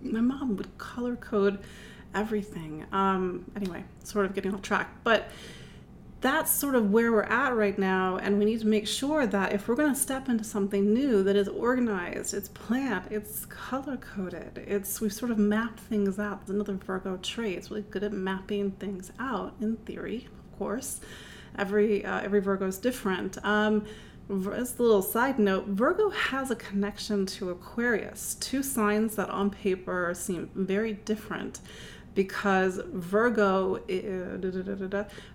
My 0.01 0.21
mom 0.21 0.57
would 0.57 0.77
color 0.77 1.15
code 1.15 1.59
everything. 2.13 2.85
Um 2.91 3.45
anyway 3.55 3.83
sort 4.03 4.25
of 4.25 4.33
getting 4.33 4.53
off 4.53 4.61
track. 4.61 4.89
But 5.03 5.29
that's 6.21 6.51
sort 6.51 6.75
of 6.75 6.91
where 6.91 7.11
we're 7.11 7.23
at 7.23 7.55
right 7.55 7.77
now 7.77 8.17
and 8.17 8.37
we 8.37 8.45
need 8.45 8.59
to 8.59 8.67
make 8.67 8.87
sure 8.87 9.25
that 9.25 9.53
if 9.53 9.67
we're 9.67 9.75
going 9.75 9.93
to 9.93 9.99
step 9.99 10.29
into 10.29 10.43
something 10.43 10.93
new 10.93 11.23
that 11.23 11.35
is 11.35 11.47
organized 11.47 12.33
it's 12.33 12.49
planned 12.49 13.03
it's 13.09 13.45
color 13.47 13.97
coded 13.97 14.63
it's 14.67 15.01
we've 15.01 15.11
sort 15.11 15.31
of 15.31 15.37
mapped 15.37 15.79
things 15.79 16.19
out. 16.19 16.39
It's 16.41 16.51
another 16.51 16.75
virgo 16.75 17.17
trait 17.17 17.57
it's 17.57 17.71
really 17.71 17.85
good 17.89 18.03
at 18.03 18.13
mapping 18.13 18.71
things 18.71 19.11
out 19.19 19.55
in 19.59 19.77
theory 19.77 20.27
of 20.31 20.57
course. 20.57 21.01
Every 21.57 22.05
uh, 22.05 22.21
every 22.21 22.39
virgo 22.39 22.67
is 22.67 22.77
different. 22.77 23.43
Um, 23.43 23.85
as 24.53 24.79
a 24.79 24.81
little 24.81 25.01
side 25.01 25.39
note, 25.39 25.67
Virgo 25.67 26.09
has 26.09 26.51
a 26.51 26.55
connection 26.55 27.25
to 27.25 27.49
Aquarius, 27.49 28.35
two 28.35 28.63
signs 28.63 29.17
that 29.17 29.29
on 29.29 29.49
paper 29.49 30.13
seem 30.15 30.49
very 30.55 30.93
different 30.93 31.59
because 32.13 32.79
Virgo 32.87 33.75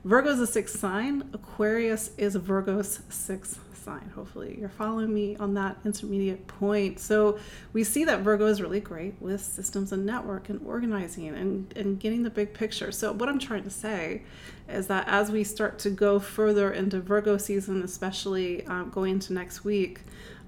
Virgo 0.05 0.31
is 0.31 0.41
a 0.41 0.47
sixth 0.47 0.79
sign. 0.79 1.29
Aquarius 1.33 2.11
is 2.19 2.35
Virgo's 2.37 3.01
sixth 3.09 3.61
sign. 3.87 4.11
Hopefully, 4.15 4.57
you're 4.59 4.69
following 4.69 5.15
me 5.15 5.37
on 5.37 5.55
that 5.55 5.77
intermediate 5.85 6.47
point. 6.49 6.99
So 6.99 7.39
we 7.73 7.85
see 7.85 8.05
that 8.05 8.21
Virgo 8.21 8.47
is 8.47 8.61
really 8.61 8.81
great 8.81 9.15
with 9.21 9.41
systems 9.41 9.93
and 9.93 10.05
network 10.05 10.49
and 10.49 10.61
organizing 10.67 11.29
and, 11.29 11.73
and 11.77 11.99
getting 11.99 12.25
the 12.25 12.31
big 12.31 12.53
picture. 12.53 12.91
So 12.91 13.13
what 13.13 13.29
I'm 13.29 13.39
trying 13.39 13.63
to 13.63 13.71
say 13.71 14.23
is 14.69 14.89
that 14.89 15.07
as 15.07 15.31
we 15.31 15.45
start 15.45 15.79
to 15.81 15.91
go 15.91 16.19
further 16.19 16.73
into 16.73 17.01
Virgo 17.01 17.37
season, 17.37 17.83
especially 17.83 18.67
um, 18.67 18.91
going 18.91 19.13
into 19.13 19.33
next 19.33 19.65
week, 19.65 20.01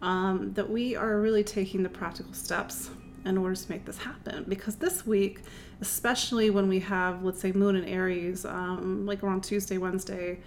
um, 0.03 0.53
that 0.55 0.69
we 0.69 0.97
are 0.97 1.21
really 1.21 1.45
taking 1.45 1.85
the 1.85 1.89
practical 1.89 2.33
steps 2.33 2.91
in 3.25 3.39
order 3.39 3.55
to 3.55 3.71
make 3.71 3.85
this 3.85 3.99
happen. 3.99 4.45
Because 4.49 4.77
this 4.77 5.07
week, 5.07 5.41
especially 5.81 6.51
when 6.51 6.69
we 6.69 6.81
have, 6.81 7.25
let's 7.25 7.41
say, 7.41 7.53
Moon 7.53 7.77
in 7.77 7.85
Aries, 7.85 8.45
um, 8.45 9.07
like 9.07 9.23
around 9.23 9.45
Tuesday, 9.45 9.79
Wednesday, 9.79 10.39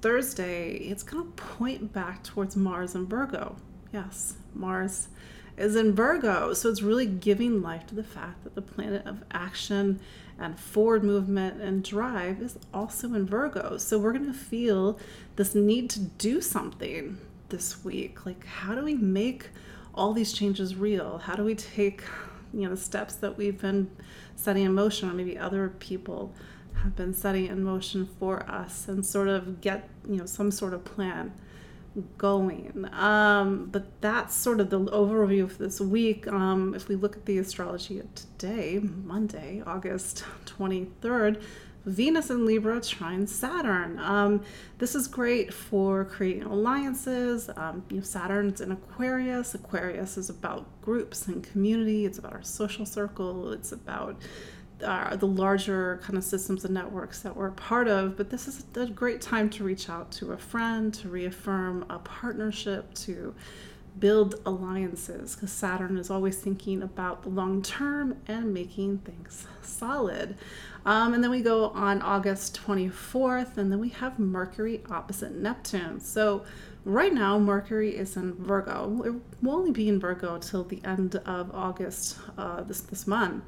Thursday, 0.00 0.74
it's 0.74 1.02
going 1.02 1.24
to 1.24 1.30
point 1.32 1.92
back 1.92 2.22
towards 2.22 2.56
Mars 2.56 2.94
and 2.94 3.08
Virgo. 3.08 3.56
Yes, 3.92 4.34
Mars 4.54 5.08
is 5.56 5.74
in 5.74 5.94
Virgo. 5.94 6.54
So 6.54 6.68
it's 6.68 6.82
really 6.82 7.06
giving 7.06 7.62
life 7.62 7.86
to 7.88 7.94
the 7.94 8.04
fact 8.04 8.44
that 8.44 8.54
the 8.54 8.62
planet 8.62 9.04
of 9.06 9.24
action 9.30 10.00
and 10.38 10.58
forward 10.58 11.02
movement 11.02 11.60
and 11.60 11.82
drive 11.82 12.40
is 12.40 12.58
also 12.72 13.12
in 13.14 13.26
Virgo. 13.26 13.76
So 13.76 13.98
we're 13.98 14.12
going 14.12 14.26
to 14.26 14.38
feel 14.38 14.98
this 15.36 15.54
need 15.54 15.90
to 15.90 16.00
do 16.00 16.40
something 16.40 17.18
this 17.48 17.84
week. 17.84 18.24
Like, 18.24 18.46
how 18.46 18.74
do 18.74 18.84
we 18.84 18.94
make 18.94 19.50
all 19.94 20.12
these 20.12 20.32
changes 20.32 20.76
real? 20.76 21.18
How 21.18 21.34
do 21.34 21.44
we 21.44 21.54
take, 21.54 22.02
you 22.52 22.62
know, 22.62 22.70
the 22.70 22.76
steps 22.76 23.14
that 23.16 23.36
we've 23.36 23.60
been 23.60 23.90
setting 24.36 24.64
in 24.64 24.74
motion, 24.74 25.10
or 25.10 25.14
maybe 25.14 25.36
other 25.36 25.68
people 25.80 26.32
have 26.82 26.94
been 26.94 27.12
setting 27.12 27.46
in 27.46 27.62
motion 27.62 28.08
for 28.18 28.48
us, 28.48 28.88
and 28.88 29.04
sort 29.04 29.28
of 29.28 29.60
get, 29.60 29.88
you 30.08 30.16
know, 30.16 30.26
some 30.26 30.50
sort 30.50 30.74
of 30.74 30.84
plan 30.84 31.32
going. 32.16 32.88
Um, 32.92 33.66
but 33.66 34.00
that's 34.00 34.34
sort 34.34 34.60
of 34.60 34.70
the 34.70 34.80
overview 34.80 35.42
of 35.42 35.58
this 35.58 35.80
week. 35.80 36.26
Um, 36.28 36.74
if 36.74 36.88
we 36.88 36.94
look 36.94 37.16
at 37.16 37.26
the 37.26 37.38
astrology 37.38 37.98
of 37.98 38.14
today, 38.14 38.78
Monday, 38.78 39.62
August 39.66 40.24
23rd, 40.46 41.42
Venus 41.88 42.28
in 42.28 42.44
Libra 42.44 42.80
trine 42.80 43.26
Saturn. 43.26 43.98
Um, 43.98 44.42
this 44.76 44.94
is 44.94 45.08
great 45.08 45.52
for 45.52 46.04
creating 46.04 46.42
alliances. 46.42 47.48
Um, 47.56 47.82
you 47.88 47.96
know, 47.96 48.02
Saturn's 48.02 48.60
in 48.60 48.72
Aquarius. 48.72 49.54
Aquarius 49.54 50.18
is 50.18 50.28
about 50.28 50.66
groups 50.82 51.26
and 51.28 51.42
community. 51.42 52.04
It's 52.04 52.18
about 52.18 52.34
our 52.34 52.42
social 52.42 52.84
circle. 52.84 53.52
It's 53.52 53.72
about 53.72 54.20
uh, 54.84 55.16
the 55.16 55.26
larger 55.26 55.98
kind 56.02 56.18
of 56.18 56.24
systems 56.24 56.64
and 56.66 56.74
networks 56.74 57.22
that 57.22 57.34
we're 57.34 57.48
a 57.48 57.52
part 57.52 57.88
of. 57.88 58.18
But 58.18 58.28
this 58.28 58.46
is 58.46 58.64
a 58.76 58.86
great 58.86 59.22
time 59.22 59.48
to 59.50 59.64
reach 59.64 59.88
out 59.88 60.12
to 60.12 60.32
a 60.32 60.38
friend, 60.38 60.92
to 60.94 61.08
reaffirm 61.08 61.86
a 61.88 61.98
partnership, 61.98 62.92
to 62.94 63.34
build 63.98 64.36
alliances 64.46 65.34
because 65.34 65.50
Saturn 65.50 65.96
is 65.96 66.10
always 66.10 66.36
thinking 66.36 66.82
about 66.82 67.22
the 67.22 67.28
long 67.28 67.62
term 67.62 68.16
and 68.26 68.52
making 68.54 68.98
things 68.98 69.46
solid. 69.62 70.36
Um, 70.88 71.12
and 71.12 71.22
then 71.22 71.30
we 71.30 71.42
go 71.42 71.68
on 71.68 72.00
August 72.00 72.58
24th, 72.66 73.58
and 73.58 73.70
then 73.70 73.78
we 73.78 73.90
have 73.90 74.18
Mercury 74.18 74.82
opposite 74.90 75.34
Neptune. 75.34 76.00
So 76.00 76.46
right 76.86 77.12
now, 77.12 77.38
Mercury 77.38 77.94
is 77.94 78.16
in 78.16 78.32
Virgo. 78.36 79.02
It 79.04 79.44
will 79.44 79.56
only 79.56 79.70
be 79.70 79.90
in 79.90 80.00
Virgo 80.00 80.38
till 80.38 80.64
the 80.64 80.82
end 80.86 81.16
of 81.26 81.54
August 81.54 82.16
uh, 82.38 82.62
this 82.62 82.80
this 82.80 83.06
month. 83.06 83.44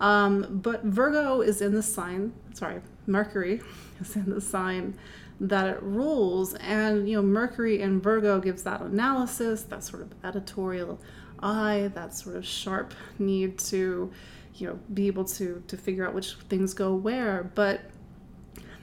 Um, 0.00 0.60
but 0.62 0.84
Virgo 0.84 1.40
is 1.40 1.60
in 1.60 1.74
the 1.74 1.82
sign. 1.82 2.32
Sorry, 2.54 2.80
Mercury 3.08 3.62
is 4.00 4.14
in 4.14 4.30
the 4.30 4.40
sign 4.40 4.96
that 5.40 5.66
it 5.66 5.82
rules. 5.82 6.54
And, 6.54 7.08
you 7.08 7.16
know, 7.16 7.22
Mercury 7.22 7.82
in 7.82 8.00
Virgo 8.00 8.38
gives 8.38 8.62
that 8.62 8.80
analysis, 8.80 9.64
that 9.64 9.82
sort 9.82 10.02
of 10.02 10.14
editorial 10.22 11.00
eye, 11.40 11.90
that 11.94 12.14
sort 12.14 12.36
of 12.36 12.46
sharp 12.46 12.94
need 13.18 13.58
to, 13.58 14.12
you 14.56 14.66
know, 14.66 14.78
be 14.92 15.06
able 15.06 15.24
to, 15.24 15.62
to 15.68 15.76
figure 15.76 16.06
out 16.06 16.14
which 16.14 16.34
things 16.48 16.74
go 16.74 16.94
where. 16.94 17.50
But 17.54 17.82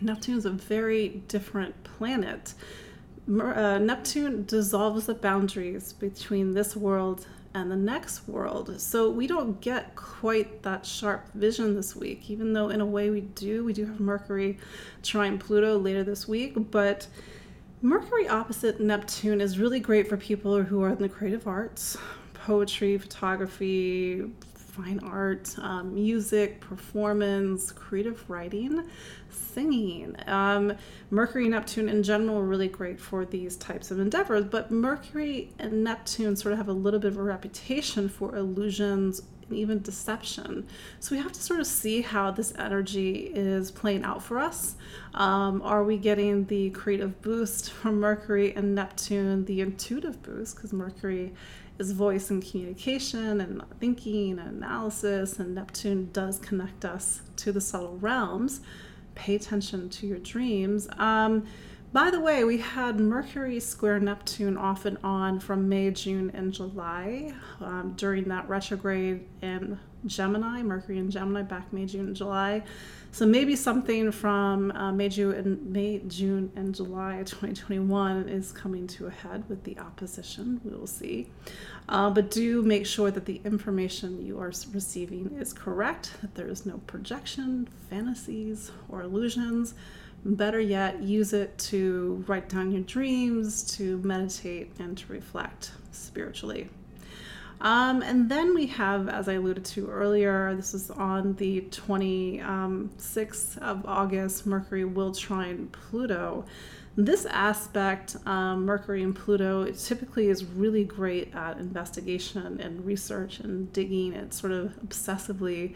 Neptune 0.02 0.38
is 0.38 0.46
a 0.46 0.52
very 0.52 1.22
different 1.28 1.84
planet. 1.84 2.54
Uh, 3.28 3.78
Neptune 3.78 4.46
dissolves 4.46 5.06
the 5.06 5.14
boundaries 5.14 5.94
between 5.94 6.52
this 6.52 6.76
world 6.76 7.26
and 7.54 7.72
the 7.72 7.76
next 7.76 8.28
world. 8.28 8.80
So 8.82 9.10
we 9.10 9.28
don't 9.28 9.62
get 9.62 9.96
quite 9.96 10.64
that 10.64 10.86
sharp 10.86 11.32
vision 11.34 11.76
this 11.76 11.96
week, 11.96 12.30
even 12.30 12.54
though 12.54 12.70
in 12.70 12.82
a 12.82 12.86
way 12.86 13.10
we 13.10 13.22
do. 13.22 13.64
We 13.64 13.74
do 13.74 13.86
have 13.86 14.00
Mercury 14.00 14.58
trine 15.04 15.38
Pluto 15.38 15.78
later 15.78 16.04
this 16.04 16.28
week, 16.28 16.72
but 16.72 17.08
Mercury 17.82 18.28
opposite 18.28 18.80
Neptune 18.80 19.40
is 19.40 19.60
really 19.60 19.80
great 19.80 20.08
for 20.08 20.18
people 20.18 20.64
who 20.64 20.82
are 20.84 20.90
in 20.90 20.98
the 20.98 21.10
creative 21.10 21.48
arts, 21.48 21.98
poetry, 22.34 22.98
photography, 22.98 24.24
fine 24.74 25.00
art, 25.04 25.56
um, 25.60 25.94
music, 25.94 26.60
performance, 26.60 27.72
creative 27.72 28.28
writing, 28.28 28.84
singing. 29.30 30.16
Um, 30.26 30.74
Mercury 31.12 31.44
and 31.44 31.52
Neptune 31.52 31.90
in 31.90 32.02
general 32.02 32.40
are 32.40 32.44
really 32.44 32.70
great 32.70 33.00
for 33.00 33.24
these 33.24 33.56
types 33.56 33.92
of 33.92 34.00
endeavors, 34.00 34.46
but 34.46 34.72
Mercury 34.72 35.52
and 35.60 35.84
Neptune 35.84 36.36
sort 36.36 36.54
of 36.54 36.58
have 36.58 36.70
a 36.70 36.74
little 36.74 37.00
bit 37.00 37.12
of 37.12 37.18
a 37.18 37.24
reputation 37.24 38.10
for 38.10 38.36
illusions 38.36 39.22
and 39.48 39.56
even 39.56 39.80
deception. 39.84 40.66
So 41.00 41.16
we 41.16 41.22
have 41.22 41.34
to 41.34 41.42
sort 41.42 41.60
of 41.60 41.68
see 41.68 42.02
how 42.02 42.32
this 42.32 42.52
energy 42.58 43.32
is 43.36 43.70
playing 43.70 44.04
out 44.04 44.24
for 44.24 44.40
us. 44.40 44.76
Um, 45.14 45.62
are 45.62 45.84
we 45.84 45.98
getting 45.98 46.46
the 46.46 46.72
creative 46.72 47.22
boost 47.22 47.70
from 47.72 48.00
Mercury 48.00 48.56
and 48.56 48.74
Neptune, 48.74 49.46
the 49.46 49.62
intuitive 49.62 50.24
boost, 50.24 50.56
because 50.56 50.74
Mercury 50.74 51.34
is 51.80 51.92
voice 51.92 52.30
and 52.30 52.46
communication 52.46 53.42
and 53.42 53.64
thinking 53.80 54.40
and 54.40 54.64
analysis, 54.64 55.40
and 55.40 55.56
Neptune 55.56 56.10
does 56.14 56.40
connect 56.40 56.86
us 56.86 57.22
to 57.38 57.52
the 57.52 57.62
subtle 57.62 57.98
realms. 57.98 58.62
Pay 59.16 59.36
attention 59.36 59.90
to 59.90 60.08
your 60.08 60.20
dreams. 60.20 60.88
Um, 60.98 61.46
by 61.92 62.10
the 62.10 62.20
way, 62.20 62.44
we 62.44 62.58
had 62.58 63.00
Mercury 63.00 63.60
square 63.60 64.00
Neptune 64.00 64.58
off 64.58 64.86
and 64.86 64.98
on 65.04 65.40
from 65.40 65.70
May, 65.70 65.92
June, 65.92 66.32
and 66.34 66.52
July 66.52 67.34
um, 67.62 67.94
during 67.96 68.24
that 68.26 68.50
retrograde 68.50 69.28
in 69.44 69.80
Gemini, 70.08 70.64
Mercury 70.64 70.98
in 70.98 71.12
Gemini 71.12 71.44
back 71.44 71.72
May, 71.72 71.86
June, 71.86 72.08
and 72.08 72.16
July. 72.16 72.64
So 73.14 73.28
maybe 73.28 73.56
something 73.56 74.12
from 74.12 74.72
uh, 74.72 74.92
May, 74.92 75.08
June, 75.08 75.36
and 75.36 75.72
May, 75.72 76.00
June, 76.08 76.52
and 76.56 76.74
July 76.74 77.18
2021 77.18 78.28
is 78.28 78.52
coming 78.52 78.88
to 78.88 79.06
a 79.06 79.12
head 79.12 79.44
with 79.48 79.64
the 79.66 79.78
opposition. 79.78 80.60
We 80.64 80.76
will 80.76 80.88
see. 80.88 81.30
Uh, 81.88 82.10
but 82.10 82.32
do 82.32 82.64
make 82.64 82.88
sure 82.88 83.12
that 83.12 83.26
the 83.26 83.40
information 83.46 84.26
you 84.26 84.40
are 84.40 84.52
receiving 84.72 85.32
is 85.40 85.54
correct, 85.54 86.14
that 86.22 86.34
there 86.34 86.48
is 86.48 86.66
no 86.66 86.80
projection, 86.88 87.70
fantasies, 87.88 88.72
or 88.90 89.04
illusions. 89.04 89.76
Better 90.26 90.60
yet, 90.60 91.04
use 91.04 91.34
it 91.34 91.56
to 91.70 92.26
write 92.26 92.50
down 92.50 92.72
your 92.72 92.82
dreams, 92.82 93.62
to 93.78 94.00
meditate, 94.00 94.72
and 94.80 94.98
to 94.98 95.14
reflect 95.14 95.70
spiritually. 95.92 96.68
Um, 97.64 98.02
and 98.02 98.30
then 98.30 98.54
we 98.54 98.68
have, 98.68 99.08
as 99.08 99.30
I 99.30 99.34
alluded 99.34 99.64
to 99.66 99.90
earlier, 99.90 100.54
this 100.54 100.74
is 100.74 100.92
on 100.92 101.34
the 101.36 101.62
26th 101.72 103.58
of 103.60 103.86
August, 103.86 104.46
Mercury 104.46 104.84
will 104.84 105.14
trine 105.16 105.70
Pluto. 105.72 106.44
This 106.96 107.26
aspect, 107.26 108.18
um, 108.28 108.66
Mercury 108.66 109.02
and 109.02 109.16
Pluto, 109.16 109.64
it 109.64 109.80
typically 109.80 110.30
is 110.30 110.46
really 110.46 110.84
great 110.84 111.34
at 111.34 111.58
investigation 111.58 112.60
and 112.62 112.86
research 112.86 113.40
and 113.40 113.74
digging. 113.74 114.14
It 114.14 114.32
sort 114.32 114.54
of 114.54 114.76
obsessively 114.86 115.74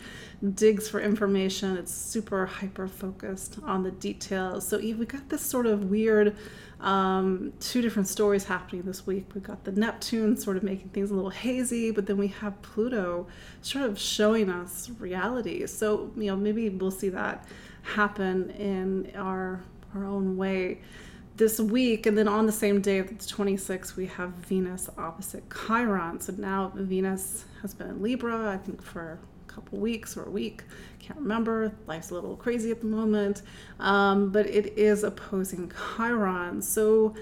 digs 0.53 0.87
for 0.87 1.01
information. 1.01 1.75
It's 1.75 1.91
super 1.91 2.45
hyper 2.45 2.87
focused 2.87 3.57
on 3.63 3.81
the 3.81 3.89
details. 3.89 4.67
So 4.67 4.77
we 4.77 4.93
got 4.93 5.27
this 5.29 5.41
sort 5.41 5.65
of 5.65 5.85
weird 5.89 6.35
um, 6.81 7.51
two 7.59 7.81
different 7.81 8.07
stories 8.07 8.43
happening 8.43 8.83
this 8.83 9.07
week. 9.07 9.25
We've 9.33 9.41
got 9.41 9.63
the 9.63 9.71
Neptune 9.71 10.37
sort 10.37 10.55
of 10.55 10.61
making 10.61 10.89
things 10.89 11.09
a 11.09 11.15
little 11.15 11.31
hazy, 11.31 11.89
but 11.89 12.05
then 12.05 12.17
we 12.17 12.27
have 12.27 12.61
Pluto 12.61 13.25
sort 13.63 13.85
of 13.85 13.99
showing 13.99 14.51
us 14.51 14.91
reality. 14.99 15.65
So, 15.65 16.11
you 16.15 16.25
know, 16.25 16.35
maybe 16.35 16.69
we'll 16.69 16.91
see 16.91 17.09
that 17.09 17.47
happen 17.81 18.51
in 18.51 19.11
our 19.15 19.63
our 19.95 20.05
own 20.05 20.37
way 20.37 20.79
this 21.37 21.59
week. 21.59 22.05
And 22.05 22.17
then 22.17 22.27
on 22.27 22.45
the 22.45 22.51
same 22.51 22.81
day 22.81 22.97
of 22.99 23.07
the 23.07 23.15
26th, 23.15 23.95
we 23.95 24.07
have 24.07 24.31
Venus 24.31 24.89
opposite 24.97 25.43
Chiron. 25.49 26.19
So 26.19 26.33
now 26.37 26.71
Venus 26.75 27.45
has 27.61 27.73
been 27.73 27.87
in 27.87 28.01
Libra, 28.01 28.51
I 28.51 28.57
think, 28.57 28.81
for 28.81 29.19
a 29.47 29.51
couple 29.51 29.79
weeks 29.79 30.17
or 30.17 30.23
a 30.23 30.29
week. 30.29 30.63
Can't 30.99 31.19
remember. 31.19 31.71
Life's 31.85 32.09
a 32.09 32.15
little 32.15 32.35
crazy 32.35 32.71
at 32.71 32.81
the 32.81 32.87
moment. 32.87 33.43
Um, 33.79 34.31
but 34.31 34.47
it 34.47 34.77
is 34.77 35.03
opposing 35.03 35.71
Chiron. 35.95 36.61
So 36.61 37.15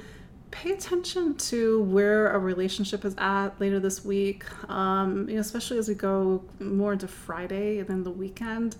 pay 0.52 0.72
attention 0.72 1.36
to 1.36 1.82
where 1.84 2.32
a 2.32 2.40
relationship 2.40 3.04
is 3.04 3.14
at 3.18 3.50
later 3.60 3.80
this 3.80 4.06
week, 4.06 4.46
um, 4.70 5.28
especially 5.28 5.78
as 5.78 5.90
we 5.90 5.96
go 5.96 6.42
more 6.60 6.94
into 6.94 7.10
Friday 7.10 7.80
and 7.80 7.88
then 7.90 8.04
the 8.04 8.12
weekend, 8.12 8.78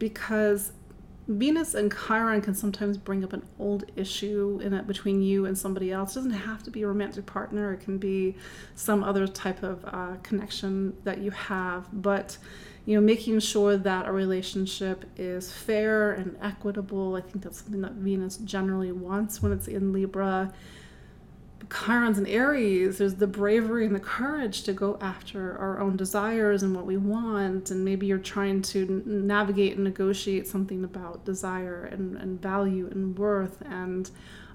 because 0.00 0.72
Venus 1.28 1.74
and 1.74 1.92
Chiron 1.92 2.40
can 2.40 2.54
sometimes 2.54 2.98
bring 2.98 3.22
up 3.22 3.32
an 3.32 3.42
old 3.58 3.84
issue 3.94 4.60
in 4.62 4.72
it 4.72 4.86
between 4.86 5.22
you 5.22 5.46
and 5.46 5.56
somebody 5.56 5.92
else. 5.92 6.12
It 6.12 6.20
doesn't 6.20 6.32
have 6.32 6.62
to 6.64 6.70
be 6.70 6.82
a 6.82 6.88
romantic 6.88 7.26
partner. 7.26 7.72
It 7.72 7.80
can 7.80 7.98
be 7.98 8.34
some 8.74 9.04
other 9.04 9.26
type 9.28 9.62
of 9.62 9.84
uh, 9.84 10.16
connection 10.22 10.96
that 11.04 11.18
you 11.18 11.30
have. 11.30 11.88
But 11.92 12.38
you 12.84 12.96
know, 12.96 13.00
making 13.00 13.38
sure 13.38 13.76
that 13.76 14.08
a 14.08 14.12
relationship 14.12 15.04
is 15.16 15.52
fair 15.52 16.12
and 16.12 16.36
equitable. 16.42 17.14
I 17.14 17.20
think 17.20 17.44
that's 17.44 17.62
something 17.62 17.80
that 17.82 17.92
Venus 17.92 18.38
generally 18.38 18.90
wants 18.90 19.40
when 19.40 19.52
it's 19.52 19.68
in 19.68 19.92
Libra. 19.92 20.52
Chiron's 21.72 22.18
in 22.18 22.26
Aries, 22.26 22.98
there's 22.98 23.14
the 23.14 23.26
bravery 23.26 23.86
and 23.86 23.94
the 23.94 24.00
courage 24.00 24.62
to 24.64 24.72
go 24.72 24.98
after 25.00 25.56
our 25.58 25.80
own 25.80 25.96
desires 25.96 26.62
and 26.62 26.74
what 26.74 26.86
we 26.86 26.96
want. 26.96 27.70
And 27.70 27.84
maybe 27.84 28.06
you're 28.06 28.18
trying 28.18 28.62
to 28.62 29.02
navigate 29.06 29.74
and 29.74 29.84
negotiate 29.84 30.46
something 30.46 30.84
about 30.84 31.24
desire 31.24 31.84
and, 31.84 32.16
and 32.16 32.40
value 32.40 32.88
and 32.90 33.18
worth 33.18 33.62
and 33.62 34.10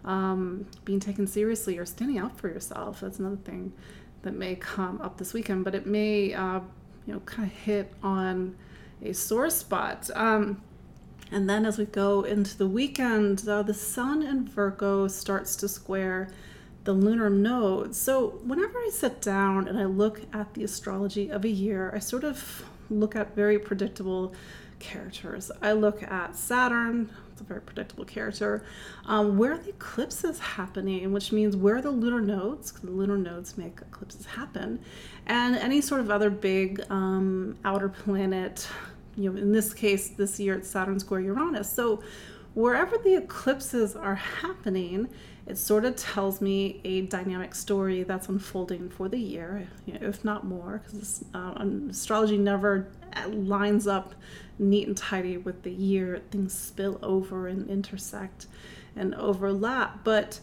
um, 0.06 0.68
being 0.86 1.00
taken 1.00 1.28
seriously 1.28 1.78
or 1.78 1.86
standing 1.86 2.20
up 2.20 2.38
for 2.40 2.50
yourself. 2.50 3.02
That's 3.02 3.20
another 3.20 3.38
thing 3.38 3.74
that 4.22 4.34
may 4.34 4.56
come 4.56 5.02
up 5.02 5.18
this 5.18 5.34
weekend, 5.34 5.64
but 5.64 5.74
it 5.76 5.86
may, 5.86 6.34
uh, 6.34 6.60
you 7.06 7.14
know, 7.14 7.20
kind 7.22 7.50
of 7.50 7.58
hit 7.58 7.94
on 8.04 8.56
a 9.02 9.14
sore 9.14 9.50
spot. 9.50 10.10
Um, 10.16 10.62
and 11.32 11.50
then 11.50 11.66
as 11.66 11.78
we 11.78 11.86
go 11.86 12.22
into 12.22 12.58
the 12.58 12.68
weekend, 12.68 13.48
uh, 13.48 13.64
the 13.64 13.74
Sun 13.74 14.24
in 14.24 14.48
Virgo 14.48 15.08
starts 15.08 15.56
to 15.58 15.68
square 15.68 16.30
the 16.88 16.94
lunar 16.94 17.30
nodes. 17.30 18.00
So, 18.00 18.40
whenever 18.46 18.80
I 18.80 18.90
sit 18.94 19.22
down 19.22 19.68
and 19.68 19.78
I 19.78 19.84
look 19.84 20.22
at 20.32 20.54
the 20.54 20.64
astrology 20.64 21.30
of 21.30 21.44
a 21.44 21.50
year, 21.50 21.92
I 21.94 22.00
sort 22.00 22.24
of 22.24 22.64
look 22.90 23.14
at 23.14 23.36
very 23.36 23.60
predictable 23.60 24.34
characters. 24.80 25.52
I 25.62 25.74
look 25.74 26.02
at 26.02 26.38
Saturn, 26.38 27.10
it's 27.34 27.42
a 27.42 27.44
very 27.44 27.60
predictable 27.60 28.06
character, 28.06 28.64
um, 29.06 29.38
where 29.38 29.58
the 29.58 29.72
eclipse 29.72 30.24
is 30.24 30.40
happening, 30.40 31.12
which 31.12 31.34
means 31.34 31.58
where 31.58 31.82
the 31.82 31.92
lunar 31.92 32.22
nodes, 32.22 32.72
because 32.72 32.88
the 32.88 32.96
lunar 32.96 33.18
nodes 33.18 33.58
make 33.58 33.82
eclipses 33.82 34.26
happen, 34.26 34.80
and 35.26 35.58
any 35.58 35.82
sort 35.82 36.00
of 36.00 36.10
other 36.10 36.30
big 36.30 36.82
um, 36.90 37.58
outer 37.66 37.90
planet. 37.90 38.66
You 39.18 39.34
know, 39.34 39.42
in 39.42 39.52
this 39.52 39.74
case, 39.74 40.08
this 40.08 40.40
year 40.40 40.54
it's 40.54 40.70
Saturn 40.70 41.02
square 41.02 41.20
Uranus. 41.20 41.70
So, 41.70 42.02
wherever 42.54 42.98
the 42.98 43.18
eclipses 43.18 43.94
are 43.94 44.16
happening, 44.16 45.10
it 45.48 45.58
sort 45.58 45.86
of 45.86 45.96
tells 45.96 46.42
me 46.42 46.82
a 46.84 47.02
dynamic 47.02 47.56
story 47.56 48.04
that's 48.04 48.28
unfolding 48.28 48.90
for 48.90 49.08
the 49.08 49.18
year, 49.18 49.68
you 49.86 49.94
know, 49.94 50.00
if 50.02 50.26
not 50.26 50.46
more, 50.46 50.82
because 50.84 51.24
uh, 51.34 51.66
astrology 51.90 52.38
never 52.38 52.90
uh, 53.16 53.30
lines 53.30 53.88
up 53.88 54.14
neat 54.60 54.88
and 54.88 54.98
tidy 54.98 55.38
with 55.38 55.64
the 55.64 55.72
year. 55.72 56.22
Things 56.32 56.54
spill 56.54 57.00
over 57.02 57.48
and 57.48 57.70
intersect 57.70 58.48
and 58.96 59.16
overlap. 59.16 60.04
But 60.04 60.42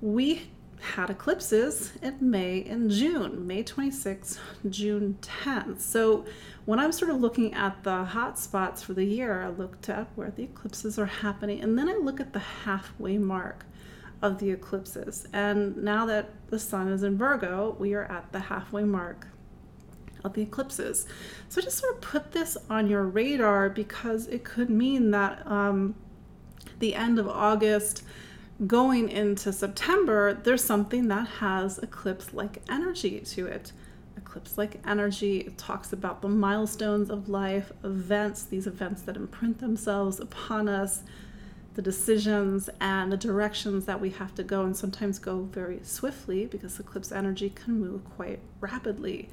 we 0.00 0.48
had 0.80 1.10
eclipses 1.10 1.92
in 2.00 2.16
May 2.20 2.64
and 2.64 2.90
June, 2.90 3.46
May 3.46 3.62
26th, 3.62 4.38
June 4.70 5.18
10th. 5.20 5.80
So 5.80 6.24
when 6.64 6.78
I'm 6.78 6.92
sort 6.92 7.10
of 7.10 7.20
looking 7.20 7.52
at 7.52 7.82
the 7.82 8.04
hot 8.04 8.38
spots 8.38 8.82
for 8.82 8.94
the 8.94 9.04
year, 9.04 9.42
I 9.42 9.48
looked 9.48 9.90
at 9.90 10.08
where 10.14 10.30
the 10.30 10.44
eclipses 10.44 10.98
are 10.98 11.06
happening, 11.06 11.60
and 11.60 11.78
then 11.78 11.88
I 11.88 11.96
look 11.96 12.20
at 12.20 12.32
the 12.32 12.38
halfway 12.38 13.18
mark 13.18 13.66
of 14.22 14.38
the 14.38 14.50
eclipses. 14.50 15.26
And 15.32 15.76
now 15.76 16.06
that 16.06 16.30
the 16.48 16.58
sun 16.58 16.88
is 16.88 17.02
in 17.02 17.18
Virgo, 17.18 17.76
we 17.78 17.94
are 17.94 18.04
at 18.04 18.32
the 18.32 18.40
halfway 18.40 18.84
mark 18.84 19.26
of 20.24 20.34
the 20.34 20.42
eclipses. 20.42 21.06
So 21.48 21.60
just 21.60 21.78
sort 21.78 21.94
of 21.94 22.00
put 22.00 22.32
this 22.32 22.56
on 22.68 22.88
your 22.88 23.04
radar 23.04 23.68
because 23.68 24.26
it 24.26 24.44
could 24.44 24.70
mean 24.70 25.10
that 25.12 25.46
um, 25.46 25.94
the 26.78 26.94
end 26.94 27.18
of 27.18 27.28
August 27.28 28.02
going 28.66 29.08
into 29.10 29.52
September, 29.52 30.34
there's 30.34 30.64
something 30.64 31.08
that 31.08 31.28
has 31.28 31.78
eclipse 31.78 32.32
like 32.32 32.62
energy 32.68 33.20
to 33.20 33.46
it. 33.46 33.72
Eclipse 34.16 34.56
like 34.56 34.80
energy 34.86 35.40
it 35.40 35.58
talks 35.58 35.92
about 35.92 36.22
the 36.22 36.28
milestones 36.28 37.10
of 37.10 37.28
life, 37.28 37.70
events, 37.84 38.44
these 38.44 38.66
events 38.66 39.02
that 39.02 39.16
imprint 39.16 39.58
themselves 39.58 40.18
upon 40.20 40.68
us, 40.68 41.02
the 41.76 41.82
decisions 41.82 42.70
and 42.80 43.12
the 43.12 43.18
directions 43.18 43.84
that 43.84 44.00
we 44.00 44.08
have 44.08 44.34
to 44.34 44.42
go, 44.42 44.62
and 44.62 44.74
sometimes 44.74 45.18
go 45.18 45.42
very 45.42 45.78
swiftly 45.82 46.46
because 46.46 46.80
eclipse 46.80 47.12
energy 47.12 47.50
can 47.50 47.78
move 47.78 48.02
quite 48.16 48.40
rapidly. 48.60 49.28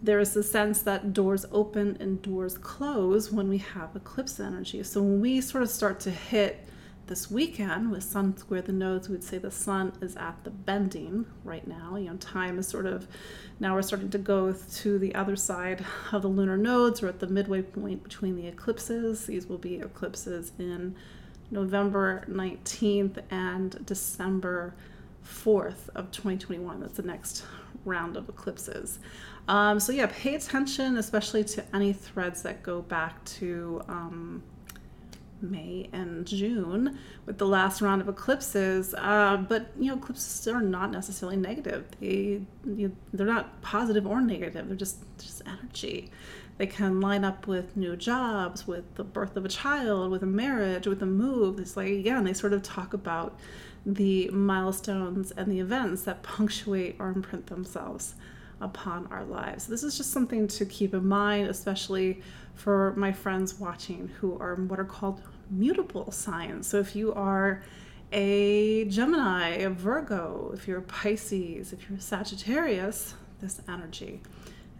There 0.00 0.18
is 0.18 0.34
a 0.34 0.42
sense 0.42 0.80
that 0.82 1.12
doors 1.12 1.44
open 1.52 1.98
and 2.00 2.20
doors 2.22 2.56
close 2.56 3.30
when 3.30 3.46
we 3.48 3.58
have 3.58 3.94
eclipse 3.94 4.40
energy. 4.40 4.82
So 4.82 5.02
when 5.02 5.20
we 5.20 5.42
sort 5.42 5.62
of 5.62 5.68
start 5.68 6.00
to 6.00 6.10
hit 6.10 6.66
this 7.08 7.30
weekend 7.30 7.90
with 7.90 8.02
sun 8.02 8.38
square 8.38 8.62
the 8.62 8.72
nodes, 8.72 9.10
we'd 9.10 9.22
say 9.22 9.36
the 9.36 9.50
sun 9.50 9.92
is 10.00 10.16
at 10.16 10.42
the 10.44 10.50
bending 10.50 11.26
right 11.44 11.66
now. 11.68 11.96
You 11.96 12.08
know, 12.08 12.16
time 12.16 12.58
is 12.58 12.66
sort 12.66 12.86
of 12.86 13.06
now 13.60 13.74
we're 13.74 13.82
starting 13.82 14.08
to 14.10 14.18
go 14.18 14.54
to 14.76 14.98
the 14.98 15.14
other 15.14 15.36
side 15.36 15.84
of 16.10 16.22
the 16.22 16.28
lunar 16.28 16.56
nodes. 16.56 17.02
We're 17.02 17.08
at 17.08 17.20
the 17.20 17.26
midway 17.26 17.60
point 17.60 18.02
between 18.02 18.34
the 18.36 18.46
eclipses. 18.46 19.26
These 19.26 19.46
will 19.46 19.58
be 19.58 19.74
eclipses 19.74 20.52
in 20.58 20.96
November 21.52 22.24
19th 22.28 23.18
and 23.30 23.84
December 23.86 24.74
4th 25.24 25.90
of 25.94 26.10
2021. 26.10 26.80
That's 26.80 26.96
the 26.96 27.02
next 27.02 27.44
round 27.84 28.16
of 28.16 28.28
eclipses. 28.28 28.98
Um, 29.48 29.78
so, 29.78 29.92
yeah, 29.92 30.08
pay 30.10 30.34
attention, 30.34 30.96
especially 30.96 31.44
to 31.44 31.64
any 31.74 31.92
threads 31.92 32.42
that 32.42 32.62
go 32.62 32.82
back 32.82 33.22
to 33.24 33.82
um, 33.88 34.42
May 35.42 35.88
and 35.92 36.26
June 36.26 36.98
with 37.26 37.38
the 37.38 37.46
last 37.46 37.82
round 37.82 38.00
of 38.00 38.08
eclipses. 38.08 38.94
Uh, 38.96 39.36
but, 39.36 39.72
you 39.78 39.90
know, 39.90 39.98
eclipses 39.98 40.48
are 40.48 40.60
not 40.60 40.90
necessarily 40.90 41.36
negative, 41.36 41.86
they, 42.00 42.40
you, 42.64 42.96
they're 43.12 43.26
not 43.26 43.60
positive 43.62 44.06
or 44.06 44.20
negative, 44.20 44.68
they're 44.68 44.76
just, 44.76 44.98
just 45.18 45.42
energy. 45.46 46.10
They 46.58 46.66
can 46.66 47.00
line 47.00 47.24
up 47.24 47.46
with 47.46 47.76
new 47.76 47.96
jobs, 47.96 48.66
with 48.66 48.94
the 48.94 49.04
birth 49.04 49.36
of 49.36 49.44
a 49.44 49.48
child, 49.48 50.10
with 50.10 50.22
a 50.22 50.26
marriage, 50.26 50.86
with 50.86 51.02
a 51.02 51.06
move. 51.06 51.58
It's 51.58 51.76
like, 51.76 51.88
again, 51.88 52.24
they 52.24 52.34
sort 52.34 52.52
of 52.52 52.62
talk 52.62 52.94
about 52.94 53.38
the 53.84 54.28
milestones 54.28 55.32
and 55.32 55.50
the 55.50 55.60
events 55.60 56.02
that 56.02 56.22
punctuate 56.22 56.96
or 56.98 57.08
imprint 57.08 57.46
themselves 57.46 58.14
upon 58.60 59.06
our 59.08 59.24
lives. 59.24 59.66
This 59.66 59.82
is 59.82 59.96
just 59.96 60.12
something 60.12 60.46
to 60.48 60.64
keep 60.64 60.94
in 60.94 61.06
mind, 61.06 61.48
especially 61.48 62.22
for 62.54 62.94
my 62.96 63.12
friends 63.12 63.58
watching 63.58 64.08
who 64.20 64.38
are 64.38 64.54
what 64.54 64.78
are 64.78 64.84
called 64.84 65.20
mutable 65.50 66.12
signs. 66.12 66.66
So 66.66 66.78
if 66.78 66.94
you 66.94 67.12
are 67.14 67.62
a 68.12 68.84
Gemini, 68.84 69.48
a 69.56 69.70
Virgo, 69.70 70.52
if 70.54 70.68
you're 70.68 70.78
a 70.78 70.82
Pisces, 70.82 71.72
if 71.72 71.88
you're 71.88 71.98
a 71.98 72.00
Sagittarius, 72.00 73.14
this 73.40 73.60
energy 73.68 74.20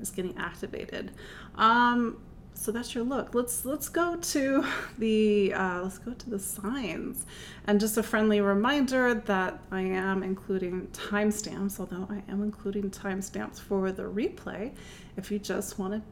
is 0.01 0.11
getting 0.11 0.37
activated. 0.37 1.11
Um, 1.57 2.19
so 2.55 2.71
that's 2.71 2.95
your 2.95 3.05
look. 3.05 3.35
Let's 3.35 3.65
let's 3.65 3.89
go 3.89 4.17
to 4.17 4.65
the 4.99 5.53
uh, 5.55 5.83
let's 5.83 5.99
go 5.99 6.13
to 6.13 6.31
the 6.31 6.39
signs, 6.39 7.27
and 7.67 7.81
just 7.81 7.97
a 7.97 8.03
friendly 8.03 8.41
reminder 8.41 9.15
that 9.15 9.59
I 9.71 9.83
am 9.83 10.23
including 10.23 10.87
timestamps. 10.89 11.81
Although 11.81 12.07
I 12.11 12.23
am 12.31 12.43
including 12.43 12.91
timestamps 12.91 13.61
for 13.61 13.91
the 13.91 14.05
replay, 14.05 14.73
if 15.17 15.31
you 15.31 15.39
just 15.39 15.79
want 15.79 15.95
to 15.95 16.03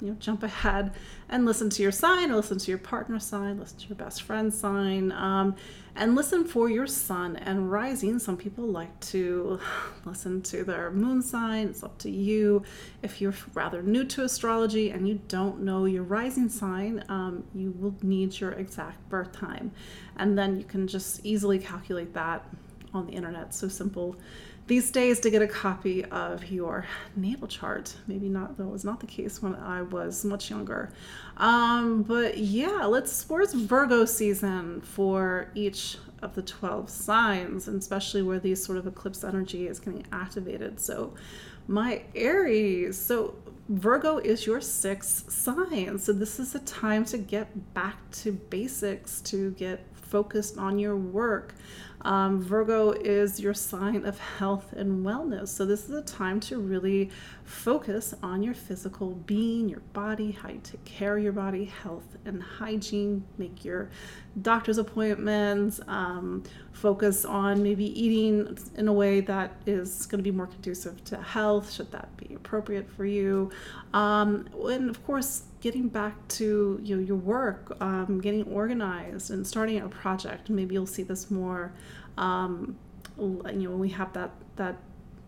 you 0.00 0.08
know 0.08 0.16
jump 0.20 0.42
ahead 0.42 0.92
and 1.28 1.44
listen 1.44 1.68
to 1.68 1.82
your 1.82 1.92
sign 1.92 2.32
listen 2.34 2.58
to 2.58 2.70
your 2.70 2.78
partner 2.78 3.18
sign 3.18 3.58
listen 3.58 3.78
to 3.78 3.88
your 3.88 3.96
best 3.96 4.22
friend 4.22 4.52
sign 4.52 5.12
um, 5.12 5.56
and 5.98 6.14
listen 6.14 6.44
for 6.44 6.70
your 6.70 6.86
sun 6.86 7.34
and 7.36 7.70
rising. 7.70 8.20
Some 8.20 8.36
people 8.36 8.64
like 8.64 8.98
to 9.00 9.58
listen 10.04 10.40
to 10.42 10.62
their 10.62 10.92
moon 10.92 11.20
sign. 11.20 11.68
It's 11.68 11.82
up 11.82 11.98
to 11.98 12.10
you. 12.10 12.62
If 13.02 13.20
you're 13.20 13.34
rather 13.52 13.82
new 13.82 14.04
to 14.04 14.22
astrology 14.22 14.90
and 14.90 15.08
you 15.08 15.20
don't 15.26 15.60
know 15.60 15.86
your 15.86 16.04
rising 16.04 16.48
sign 16.48 17.04
um, 17.08 17.44
you 17.52 17.72
will 17.72 17.96
need 18.02 18.38
your 18.38 18.52
exact 18.52 19.08
birth 19.08 19.32
time. 19.32 19.72
And 20.16 20.38
then 20.38 20.56
you 20.56 20.64
can 20.64 20.86
just 20.86 21.26
easily 21.26 21.58
calculate 21.58 22.14
that 22.14 22.44
on 22.94 23.06
the 23.06 23.12
internet. 23.12 23.52
So 23.52 23.66
simple 23.66 24.16
these 24.68 24.90
days 24.90 25.18
to 25.20 25.30
get 25.30 25.40
a 25.40 25.48
copy 25.48 26.04
of 26.04 26.50
your 26.50 26.86
natal 27.16 27.48
chart. 27.48 27.96
Maybe 28.06 28.28
not, 28.28 28.58
that 28.58 28.66
was 28.66 28.84
not 28.84 29.00
the 29.00 29.06
case 29.06 29.42
when 29.42 29.54
I 29.56 29.82
was 29.82 30.24
much 30.24 30.50
younger. 30.50 30.92
Um, 31.38 32.02
but 32.02 32.36
yeah, 32.36 32.84
let's, 32.84 33.28
where's 33.28 33.54
Virgo 33.54 34.04
season 34.04 34.82
for 34.82 35.50
each 35.54 35.96
of 36.22 36.34
the 36.34 36.42
12 36.42 36.90
signs, 36.90 37.66
and 37.66 37.80
especially 37.80 38.22
where 38.22 38.38
these 38.38 38.62
sort 38.62 38.76
of 38.76 38.86
eclipse 38.86 39.24
energy 39.24 39.66
is 39.66 39.80
getting 39.80 40.04
activated. 40.12 40.78
So, 40.78 41.14
my 41.66 42.02
Aries, 42.14 42.98
so 42.98 43.36
Virgo 43.68 44.18
is 44.18 44.46
your 44.46 44.60
sixth 44.60 45.30
sign. 45.30 45.98
So, 45.98 46.12
this 46.12 46.38
is 46.38 46.54
a 46.54 46.60
time 46.60 47.04
to 47.06 47.18
get 47.18 47.74
back 47.74 48.10
to 48.22 48.32
basics, 48.32 49.20
to 49.22 49.52
get 49.52 49.84
focused 49.94 50.58
on 50.58 50.78
your 50.78 50.96
work. 50.96 51.54
Um, 52.02 52.40
Virgo 52.40 52.92
is 52.92 53.40
your 53.40 53.54
sign 53.54 54.04
of 54.04 54.18
health 54.18 54.72
and 54.72 55.04
wellness. 55.04 55.48
So, 55.48 55.66
this 55.66 55.84
is 55.84 55.90
a 55.90 56.02
time 56.02 56.38
to 56.40 56.60
really 56.60 57.10
focus 57.44 58.14
on 58.22 58.42
your 58.42 58.54
physical 58.54 59.10
being, 59.26 59.68
your 59.68 59.82
body, 59.92 60.30
how 60.30 60.50
you 60.50 60.60
take 60.62 60.84
care 60.84 61.16
of 61.16 61.22
your 61.22 61.32
body, 61.32 61.64
health 61.64 62.16
and 62.24 62.42
hygiene, 62.42 63.24
make 63.36 63.64
your 63.64 63.90
doctor's 64.42 64.78
appointments, 64.78 65.80
um, 65.88 66.44
focus 66.72 67.24
on 67.24 67.62
maybe 67.62 67.86
eating 68.00 68.56
in 68.76 68.86
a 68.86 68.92
way 68.92 69.20
that 69.20 69.52
is 69.66 70.06
going 70.06 70.18
to 70.18 70.22
be 70.22 70.30
more 70.30 70.46
conducive 70.46 71.02
to 71.04 71.16
health, 71.20 71.72
should 71.72 71.90
that 71.90 72.16
be 72.16 72.34
appropriate 72.34 72.88
for 72.88 73.04
you. 73.04 73.50
Um, 73.92 74.48
and 74.68 74.88
of 74.88 75.04
course, 75.04 75.44
getting 75.60 75.88
back 75.88 76.14
to 76.28 76.78
you 76.82 76.96
know, 76.96 77.02
your 77.02 77.16
work, 77.16 77.76
um, 77.80 78.20
getting 78.20 78.44
organized, 78.44 79.30
and 79.30 79.46
starting 79.46 79.80
a 79.80 79.88
project. 79.88 80.50
Maybe 80.50 80.74
you'll 80.74 80.86
see 80.86 81.02
this 81.02 81.30
more. 81.30 81.72
Um, 82.18 82.76
you 83.18 83.42
know, 83.44 83.70
when 83.70 83.78
we 83.78 83.88
have 83.90 84.12
that 84.12 84.30
that 84.56 84.76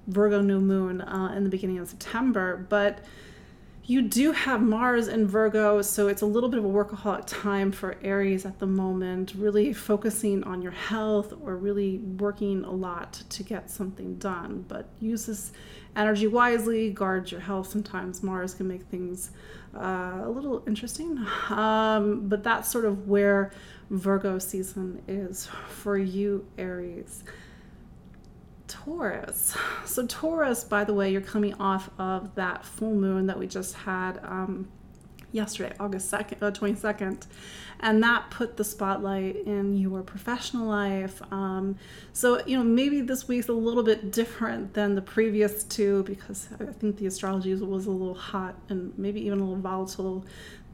Virgo 0.06 0.40
new 0.40 0.60
moon 0.60 1.00
uh, 1.00 1.32
in 1.36 1.44
the 1.44 1.50
beginning 1.50 1.78
of 1.78 1.88
September, 1.88 2.66
but 2.68 2.98
you 3.90 4.02
do 4.02 4.30
have 4.30 4.62
Mars 4.62 5.08
in 5.08 5.26
Virgo, 5.26 5.82
so 5.82 6.06
it's 6.06 6.22
a 6.22 6.26
little 6.26 6.48
bit 6.48 6.60
of 6.60 6.64
a 6.64 6.68
workaholic 6.68 7.24
time 7.26 7.72
for 7.72 7.96
Aries 8.04 8.46
at 8.46 8.60
the 8.60 8.66
moment, 8.66 9.34
really 9.34 9.72
focusing 9.72 10.44
on 10.44 10.62
your 10.62 10.70
health 10.70 11.34
or 11.42 11.56
really 11.56 11.98
working 11.98 12.62
a 12.62 12.70
lot 12.70 13.14
to 13.30 13.42
get 13.42 13.68
something 13.68 14.14
done. 14.14 14.64
But 14.68 14.88
use 15.00 15.26
this 15.26 15.50
energy 15.96 16.28
wisely, 16.28 16.92
guard 16.92 17.32
your 17.32 17.40
health. 17.40 17.66
Sometimes 17.66 18.22
Mars 18.22 18.54
can 18.54 18.68
make 18.68 18.82
things 18.82 19.32
uh, 19.74 20.20
a 20.22 20.30
little 20.30 20.62
interesting, 20.68 21.18
um, 21.48 22.28
but 22.28 22.44
that's 22.44 22.70
sort 22.70 22.84
of 22.84 23.08
where 23.08 23.50
Virgo 23.90 24.38
season 24.38 25.02
is 25.08 25.48
for 25.66 25.98
you, 25.98 26.46
Aries. 26.58 27.24
Taurus. 28.70 29.56
So, 29.86 30.06
Taurus, 30.06 30.62
by 30.62 30.84
the 30.84 30.94
way, 30.94 31.10
you're 31.10 31.20
coming 31.20 31.54
off 31.54 31.90
of 31.98 32.34
that 32.36 32.64
full 32.64 32.94
moon 32.94 33.26
that 33.26 33.38
we 33.38 33.48
just 33.48 33.74
had 33.74 34.20
um, 34.22 34.68
yesterday, 35.32 35.74
August 35.80 36.12
2nd, 36.12 36.42
uh, 36.42 36.50
22nd, 36.52 37.26
and 37.80 38.02
that 38.02 38.30
put 38.30 38.56
the 38.56 38.62
spotlight 38.62 39.36
in 39.46 39.76
your 39.76 40.02
professional 40.02 40.68
life. 40.68 41.20
Um, 41.32 41.76
so, 42.12 42.44
you 42.46 42.56
know, 42.56 42.62
maybe 42.62 43.00
this 43.00 43.26
week's 43.26 43.48
a 43.48 43.52
little 43.52 43.82
bit 43.82 44.12
different 44.12 44.74
than 44.74 44.94
the 44.94 45.02
previous 45.02 45.64
two 45.64 46.04
because 46.04 46.48
I 46.60 46.66
think 46.66 46.98
the 46.98 47.06
astrology 47.06 47.52
was 47.54 47.86
a 47.86 47.90
little 47.90 48.14
hot 48.14 48.54
and 48.68 48.96
maybe 48.96 49.20
even 49.22 49.40
a 49.40 49.44
little 49.44 49.60
volatile 49.60 50.24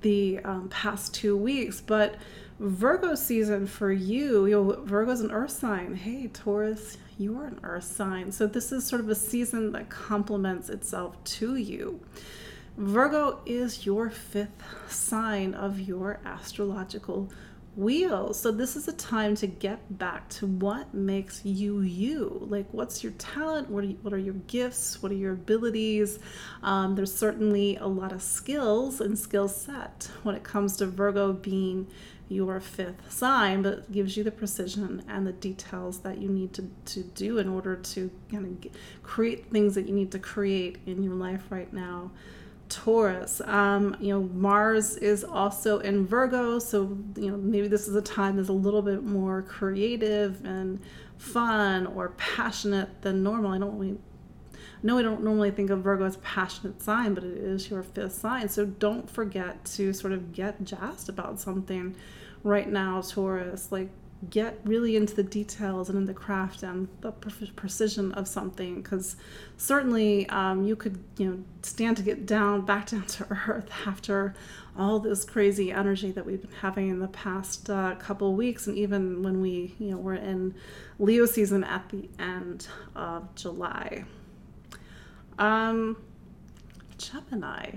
the 0.03 0.41
um, 0.45 0.69
past 0.69 1.15
two 1.15 1.37
weeks, 1.37 1.81
but 1.81 2.17
Virgo 2.59 3.15
season 3.15 3.67
for 3.67 3.93
you, 3.93 4.47
you 4.47 4.53
know, 4.53 4.83
Virgo's 4.85 5.21
an 5.21 5.31
earth 5.31 5.51
sign. 5.51 5.95
Hey, 5.95 6.29
Taurus, 6.29 6.97
you 7.19 7.39
are 7.39 7.47
an 7.47 7.61
earth 7.63 7.85
sign. 7.85 8.33
So 8.33 8.47
this 8.47 8.73
is 8.73 8.87
sort 8.87 9.03
of 9.03 9.11
a 9.11 9.15
season 9.15 9.73
that 9.73 9.91
complements 9.91 10.71
itself 10.71 11.23
to 11.25 11.57
you. 11.57 12.01
Virgo 12.79 13.41
is 13.45 13.85
your 13.85 14.09
fifth 14.09 14.63
sign 14.89 15.53
of 15.53 15.81
your 15.81 16.19
astrological 16.25 17.31
wheel. 17.77 18.33
So 18.33 18.51
this 18.51 18.75
is 18.75 18.89
a 18.89 18.93
time 18.95 19.35
to 19.37 19.47
get 19.47 19.99
back 19.99 20.29
to 20.31 20.47
what 20.47 20.95
makes 20.95 21.45
you 21.45 21.83
you. 21.83 22.39
Like, 22.49 22.67
what's 22.73 23.03
your 23.03 23.13
talent? 23.13 23.69
What 23.69 23.85
are 23.85 23.89
you, 23.89 23.99
what 24.01 24.15
are 24.15 24.19
your 24.19 24.35
gifts? 24.35 25.03
What 25.03 25.13
are 25.13 25.17
your 25.17 25.35
abilities? 25.35 26.19
Um, 26.63 26.95
there's 26.95 27.15
certainly 27.15 27.77
a 27.77 27.87
lot 27.87 28.13
of 28.13 28.23
skills 28.23 29.03
and 29.03 29.19
skill 29.19 29.49
set 29.49 30.11
when 30.23 30.35
it 30.35 30.43
comes 30.43 30.79
to 30.79 30.87
Virgo 30.87 31.35
being 31.35 31.87
your 32.29 32.61
fifth 32.61 33.13
sign, 33.13 33.63
but 33.63 33.91
gives 33.93 34.17
you 34.17 34.25
the 34.25 34.31
precision 34.31 35.03
and 35.09 35.27
the 35.27 35.33
details 35.33 36.01
that 36.01 36.19
you 36.19 36.29
need 36.29 36.53
to, 36.55 36.69
to 36.85 37.03
do 37.03 37.39
in 37.39 37.49
order 37.49 37.77
to 37.77 38.11
kind 38.31 38.65
of 38.65 38.73
create 39.03 39.51
things 39.51 39.75
that 39.75 39.87
you 39.87 39.95
need 39.95 40.11
to 40.11 40.19
create 40.19 40.79
in 40.87 41.03
your 41.03 41.15
life 41.15 41.45
right 41.51 41.73
now. 41.73 42.11
Taurus, 42.69 43.41
um, 43.43 43.97
you 44.01 44.13
know, 44.13 44.23
Mars 44.23 44.97
is 44.97 45.23
also 45.23 45.79
in 45.79 46.05
Virgo, 46.05 46.59
so 46.59 46.99
you 47.17 47.31
know 47.31 47.37
maybe 47.37 47.69
this 47.69 47.87
is 47.87 47.95
a 47.95 48.03
time 48.03 48.37
that's 48.37 48.49
a 48.49 48.53
little 48.53 48.83
bit 48.83 49.05
more 49.05 49.43
creative 49.43 50.45
and 50.45 50.81
fun 51.17 51.87
or 51.87 52.09
passionate 52.17 53.03
than 53.03 53.23
normal. 53.23 53.53
I 53.53 53.59
don't 53.59 53.79
really 53.79 53.99
no, 54.83 54.99
I 54.99 55.03
don't 55.03 55.23
normally 55.23 55.51
think 55.51 55.71
of 55.71 55.81
Virgo 55.81 56.05
as 56.05 56.17
a 56.17 56.21
passionate 56.21 56.83
sign, 56.83 57.15
but 57.15 57.25
it 57.25 57.37
is 57.37 57.71
your 57.71 57.83
fifth 57.83 58.15
sign. 58.15 58.49
So 58.49 58.67
don't 58.67 59.09
forget 59.09 59.65
to 59.77 59.93
sort 59.93 60.13
of 60.13 60.33
get 60.33 60.65
jazzed 60.65 61.09
about 61.09 61.41
something 61.41 61.97
right 62.43 62.69
now, 62.69 63.01
Taurus. 63.01 63.73
Like 63.73 63.91
get 64.31 64.59
really 64.65 64.97
into 64.97 65.15
the 65.15 65.23
details 65.23 65.89
and 65.89 65.99
in 65.99 66.07
the 66.07 66.15
craft 66.15 66.63
and 66.63 66.89
the 67.03 67.13
precision 67.13 68.13
of 68.13 68.27
something 68.27 68.77
because 68.77 69.17
certainly 69.57 70.29
um, 70.31 70.65
you 70.65 70.75
could 70.75 70.99
you 71.19 71.29
know 71.29 71.39
stand 71.63 71.97
to 71.97 72.03
get 72.03 72.25
down 72.25 72.63
back 72.65 72.87
down 72.91 73.05
to 73.05 73.27
earth 73.47 73.69
after 73.87 74.35
all 74.79 74.99
this 74.99 75.25
crazy 75.25 75.71
energy 75.71 76.11
that 76.11 76.25
we've 76.25 76.41
been 76.41 76.51
having 76.61 76.89
in 76.89 76.99
the 76.99 77.09
past 77.09 77.69
uh, 77.69 77.95
couple 77.97 78.35
weeks 78.35 78.67
and 78.67 78.77
even 78.77 79.23
when 79.23 79.41
we 79.41 79.75
you 79.79 79.91
know 79.91 79.99
we're 79.99 80.15
in 80.15 80.55
leo 80.99 81.27
season 81.27 81.63
at 81.63 81.89
the 81.91 82.09
end 82.19 82.67
of 82.95 83.35
july 83.35 84.05
um, 85.39 85.97
Gemini. 86.99 87.77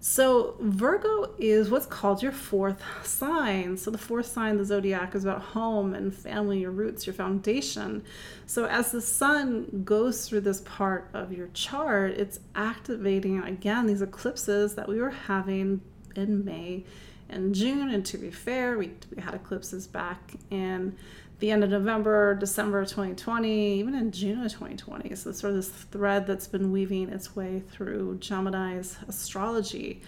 So, 0.00 0.54
Virgo 0.60 1.34
is 1.38 1.70
what's 1.70 1.86
called 1.86 2.22
your 2.22 2.30
fourth 2.30 2.80
sign. 3.04 3.76
So, 3.76 3.90
the 3.90 3.98
fourth 3.98 4.26
sign 4.26 4.52
of 4.52 4.58
the 4.58 4.64
zodiac 4.64 5.16
is 5.16 5.24
about 5.24 5.42
home 5.42 5.92
and 5.92 6.14
family, 6.14 6.60
your 6.60 6.70
roots, 6.70 7.04
your 7.04 7.14
foundation. 7.14 8.04
So, 8.46 8.66
as 8.66 8.92
the 8.92 9.00
sun 9.00 9.82
goes 9.84 10.28
through 10.28 10.42
this 10.42 10.60
part 10.60 11.10
of 11.14 11.32
your 11.32 11.48
chart, 11.48 12.12
it's 12.12 12.38
activating 12.54 13.42
again 13.42 13.86
these 13.86 14.00
eclipses 14.00 14.76
that 14.76 14.88
we 14.88 15.00
were 15.00 15.10
having 15.10 15.80
in 16.14 16.44
May 16.44 16.84
and 17.28 17.52
June. 17.52 17.90
And 17.90 18.06
to 18.06 18.18
be 18.18 18.30
fair, 18.30 18.78
we, 18.78 18.92
we 19.14 19.20
had 19.20 19.34
eclipses 19.34 19.88
back 19.88 20.34
in 20.50 20.96
the 21.40 21.50
end 21.52 21.62
of 21.62 21.70
November, 21.70 22.34
December 22.34 22.84
2020, 22.84 23.78
even 23.78 23.94
in 23.94 24.10
June 24.10 24.44
of 24.44 24.50
2020. 24.50 25.14
So 25.14 25.30
it's 25.30 25.40
sort 25.40 25.50
of 25.50 25.56
this 25.56 25.68
thread 25.68 26.26
that's 26.26 26.48
been 26.48 26.72
weaving 26.72 27.10
its 27.10 27.36
way 27.36 27.62
through 27.70 28.18
Gemini's 28.18 28.96
astrology. 29.06 30.02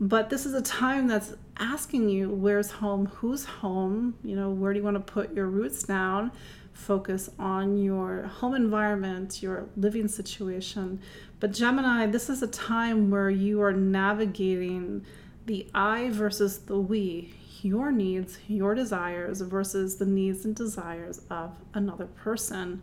But 0.00 0.28
this 0.28 0.44
is 0.44 0.54
a 0.54 0.60
time 0.60 1.06
that's 1.06 1.34
asking 1.56 2.10
you 2.10 2.28
where's 2.28 2.70
home, 2.70 3.06
who's 3.06 3.44
home, 3.44 4.14
you 4.22 4.36
know, 4.36 4.50
where 4.50 4.72
do 4.72 4.78
you 4.78 4.84
want 4.84 4.96
to 4.96 5.12
put 5.12 5.32
your 5.32 5.46
roots 5.46 5.84
down? 5.84 6.32
Focus 6.72 7.30
on 7.38 7.78
your 7.78 8.24
home 8.24 8.54
environment, 8.54 9.42
your 9.42 9.66
living 9.76 10.08
situation. 10.08 11.00
But 11.40 11.52
Gemini, 11.52 12.06
this 12.06 12.28
is 12.28 12.42
a 12.42 12.48
time 12.48 13.10
where 13.10 13.30
you 13.30 13.62
are 13.62 13.72
navigating 13.72 15.06
the 15.46 15.66
I 15.74 16.10
versus 16.10 16.58
the 16.58 16.78
we 16.78 17.34
your 17.64 17.90
needs, 17.90 18.38
your 18.46 18.74
desires 18.74 19.40
versus 19.40 19.96
the 19.96 20.04
needs 20.04 20.44
and 20.44 20.54
desires 20.54 21.22
of 21.30 21.56
another 21.74 22.06
person. 22.06 22.82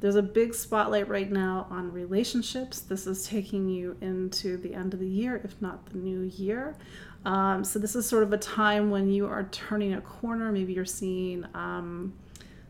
There's 0.00 0.14
a 0.14 0.22
big 0.22 0.54
spotlight 0.54 1.08
right 1.08 1.30
now 1.30 1.66
on 1.70 1.90
relationships. 1.92 2.80
This 2.80 3.06
is 3.06 3.26
taking 3.26 3.68
you 3.68 3.96
into 4.00 4.56
the 4.56 4.74
end 4.74 4.94
of 4.94 5.00
the 5.00 5.08
year, 5.08 5.40
if 5.42 5.60
not 5.60 5.86
the 5.86 5.98
new 5.98 6.20
year. 6.20 6.76
Um, 7.24 7.64
so, 7.64 7.80
this 7.80 7.96
is 7.96 8.06
sort 8.06 8.22
of 8.22 8.32
a 8.32 8.38
time 8.38 8.90
when 8.90 9.10
you 9.10 9.26
are 9.26 9.48
turning 9.50 9.94
a 9.94 10.00
corner. 10.00 10.52
Maybe 10.52 10.72
you're 10.72 10.84
seeing 10.84 11.44
um, 11.54 12.12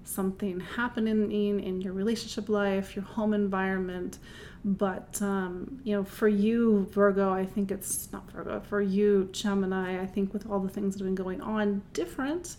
something 0.08 0.60
happening 0.60 1.30
in, 1.30 1.80
your 1.80 1.92
relationship 1.92 2.48
life, 2.48 2.96
your 2.96 3.04
home 3.04 3.34
environment. 3.34 4.18
But, 4.64 5.20
um, 5.22 5.80
you 5.84 5.94
know, 5.94 6.04
for 6.04 6.28
you, 6.28 6.86
Virgo, 6.90 7.32
I 7.32 7.44
think 7.46 7.70
it's 7.70 8.10
not 8.12 8.30
Virgo, 8.32 8.60
for 8.60 8.80
you, 8.80 9.28
Gemini, 9.32 10.00
I 10.00 10.06
think 10.06 10.32
with 10.32 10.48
all 10.50 10.58
the 10.60 10.68
things 10.68 10.94
that 10.94 11.00
have 11.00 11.06
been 11.06 11.14
going 11.14 11.40
on, 11.40 11.82
different 11.92 12.56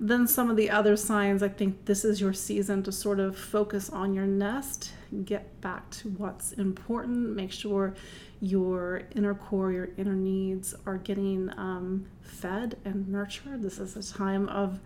than 0.00 0.26
some 0.26 0.48
of 0.50 0.56
the 0.56 0.70
other 0.70 0.96
signs. 0.96 1.42
I 1.42 1.48
think 1.48 1.84
this 1.86 2.04
is 2.04 2.20
your 2.20 2.32
season 2.32 2.82
to 2.84 2.92
sort 2.92 3.18
of 3.18 3.36
focus 3.36 3.90
on 3.90 4.14
your 4.14 4.26
nest, 4.26 4.92
get 5.24 5.60
back 5.60 5.90
to 5.90 6.08
what's 6.10 6.52
important, 6.52 7.34
make 7.34 7.50
sure 7.50 7.94
your 8.40 9.02
inner 9.16 9.34
core, 9.34 9.72
your 9.72 9.88
inner 9.96 10.14
needs 10.14 10.74
are 10.86 10.98
getting 10.98 11.50
um, 11.56 12.06
fed 12.20 12.76
and 12.84 13.08
nurtured. 13.08 13.62
This 13.62 13.78
is 13.78 13.96
a 13.96 14.14
time 14.14 14.48
of 14.48 14.78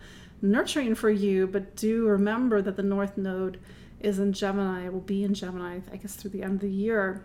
nurturing 0.43 0.95
for 0.95 1.11
you, 1.11 1.47
but 1.47 1.77
do 1.77 2.07
remember 2.07 2.61
that 2.61 2.77
the 2.77 2.83
North 2.83 3.17
Node 3.17 3.59
is 4.01 4.19
in 4.19 4.33
Gemini, 4.33 4.89
will 4.89 5.01
be 5.01 5.25
in 5.25 5.33
Gemini, 5.33 5.81
I 5.91 5.97
guess, 5.97 6.17
through 6.17 6.33
the 6.33 6.43
end 6.43 6.55
of 6.55 6.61
the 6.61 6.71
year. 6.71 7.25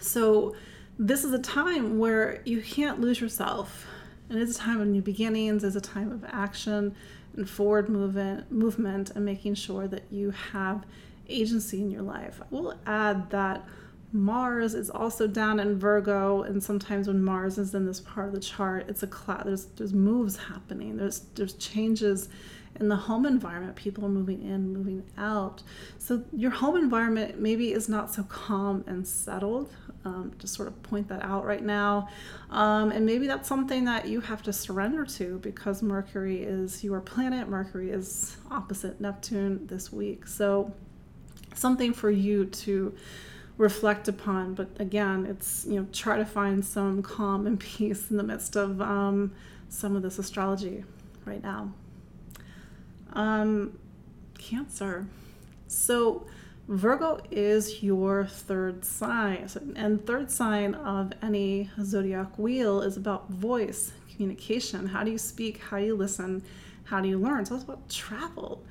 So, 0.00 0.54
this 0.98 1.24
is 1.24 1.32
a 1.32 1.38
time 1.38 1.98
where 1.98 2.40
you 2.46 2.62
can't 2.62 3.00
lose 3.00 3.20
yourself. 3.20 3.86
And 4.30 4.38
it's 4.38 4.56
a 4.56 4.58
time 4.58 4.80
of 4.80 4.88
new 4.88 5.02
beginnings, 5.02 5.62
it's 5.62 5.76
a 5.76 5.80
time 5.80 6.10
of 6.10 6.24
action, 6.28 6.96
and 7.36 7.48
forward 7.48 7.88
movement, 7.88 8.50
movement 8.50 9.10
and 9.10 9.24
making 9.24 9.54
sure 9.54 9.86
that 9.88 10.04
you 10.10 10.30
have 10.30 10.84
agency 11.28 11.80
in 11.80 11.90
your 11.90 12.02
life. 12.02 12.40
I 12.40 12.46
will 12.50 12.74
add 12.86 13.30
that 13.30 13.64
Mars 14.16 14.74
is 14.74 14.88
also 14.88 15.26
down 15.26 15.60
in 15.60 15.78
Virgo, 15.78 16.42
and 16.42 16.62
sometimes 16.62 17.06
when 17.06 17.22
Mars 17.22 17.58
is 17.58 17.74
in 17.74 17.84
this 17.84 18.00
part 18.00 18.28
of 18.28 18.34
the 18.34 18.40
chart, 18.40 18.86
it's 18.88 19.02
a 19.02 19.06
cloud. 19.06 19.44
There's 19.44 19.66
there's 19.76 19.92
moves 19.92 20.36
happening. 20.36 20.96
There's 20.96 21.20
there's 21.34 21.52
changes 21.54 22.28
in 22.80 22.88
the 22.88 22.96
home 22.96 23.26
environment. 23.26 23.76
People 23.76 24.04
are 24.04 24.10
moving 24.10 24.42
in, 24.42 24.72
moving 24.72 25.02
out. 25.16 25.62
So 25.98 26.22
your 26.32 26.50
home 26.50 26.76
environment 26.76 27.38
maybe 27.38 27.72
is 27.72 27.88
not 27.88 28.12
so 28.12 28.22
calm 28.24 28.84
and 28.86 29.06
settled. 29.06 29.70
Um, 30.04 30.32
just 30.38 30.54
sort 30.54 30.68
of 30.68 30.82
point 30.84 31.08
that 31.08 31.22
out 31.22 31.44
right 31.44 31.64
now, 31.64 32.08
um, 32.50 32.92
and 32.92 33.04
maybe 33.04 33.26
that's 33.26 33.48
something 33.48 33.84
that 33.86 34.06
you 34.06 34.20
have 34.20 34.40
to 34.44 34.52
surrender 34.52 35.04
to 35.04 35.38
because 35.40 35.82
Mercury 35.82 36.42
is 36.42 36.84
your 36.84 37.00
planet. 37.00 37.48
Mercury 37.48 37.90
is 37.90 38.36
opposite 38.50 39.00
Neptune 39.00 39.66
this 39.66 39.92
week, 39.92 40.28
so 40.28 40.72
something 41.54 41.92
for 41.92 42.10
you 42.10 42.44
to 42.44 42.94
reflect 43.58 44.08
upon. 44.08 44.54
But 44.54 44.68
again, 44.78 45.26
it's 45.26 45.64
you 45.66 45.80
know 45.80 45.86
try 45.92 46.16
to 46.18 46.24
find 46.24 46.64
some 46.64 47.02
calm 47.02 47.46
and 47.46 47.58
peace 47.60 48.10
in 48.10 48.16
the 48.16 48.22
midst 48.22 48.56
of 48.56 48.80
um, 48.80 49.32
some 49.68 49.96
of 49.96 50.02
this 50.02 50.18
astrology 50.18 50.84
right 51.24 51.42
now. 51.42 51.72
Um, 53.12 53.78
cancer. 54.38 55.06
So 55.68 56.26
Virgo 56.68 57.20
is 57.30 57.82
your 57.82 58.26
third 58.26 58.84
sign, 58.84 59.48
and 59.76 60.04
third 60.04 60.30
sign 60.30 60.74
of 60.74 61.12
any 61.22 61.70
zodiac 61.82 62.38
wheel 62.38 62.82
is 62.82 62.96
about 62.96 63.30
voice, 63.30 63.92
communication. 64.12 64.86
How 64.86 65.04
do 65.04 65.10
you 65.10 65.18
speak? 65.18 65.58
How 65.58 65.78
do 65.78 65.84
you 65.84 65.96
listen? 65.96 66.42
How 66.84 67.00
do 67.00 67.08
you 67.08 67.18
learn? 67.18 67.46
So 67.46 67.54
it's 67.54 67.64
about 67.64 67.88
travel. 67.88 68.64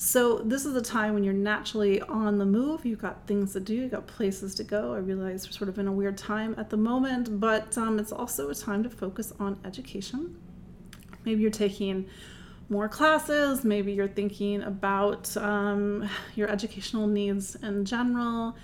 So 0.00 0.38
this 0.38 0.64
is 0.64 0.76
a 0.76 0.80
time 0.80 1.14
when 1.14 1.24
you're 1.24 1.34
naturally 1.34 2.00
on 2.02 2.38
the 2.38 2.46
move. 2.46 2.86
You've 2.86 3.00
got 3.00 3.26
things 3.26 3.52
to 3.54 3.60
do, 3.60 3.74
you've 3.74 3.90
got 3.90 4.06
places 4.06 4.54
to 4.54 4.64
go. 4.64 4.94
I 4.94 4.98
realize 4.98 5.44
we're 5.44 5.52
sort 5.52 5.68
of 5.68 5.76
in 5.80 5.88
a 5.88 5.92
weird 5.92 6.16
time 6.16 6.54
at 6.56 6.70
the 6.70 6.76
moment, 6.76 7.40
but 7.40 7.76
um, 7.76 7.98
it's 7.98 8.12
also 8.12 8.48
a 8.48 8.54
time 8.54 8.84
to 8.84 8.90
focus 8.90 9.32
on 9.40 9.58
education. 9.64 10.40
Maybe 11.24 11.42
you're 11.42 11.50
taking 11.50 12.06
more 12.68 12.88
classes, 12.88 13.64
maybe 13.64 13.92
you're 13.92 14.06
thinking 14.06 14.62
about 14.62 15.36
um, 15.36 16.08
your 16.36 16.48
educational 16.48 17.08
needs 17.08 17.56
in 17.56 17.84
general 17.84 18.54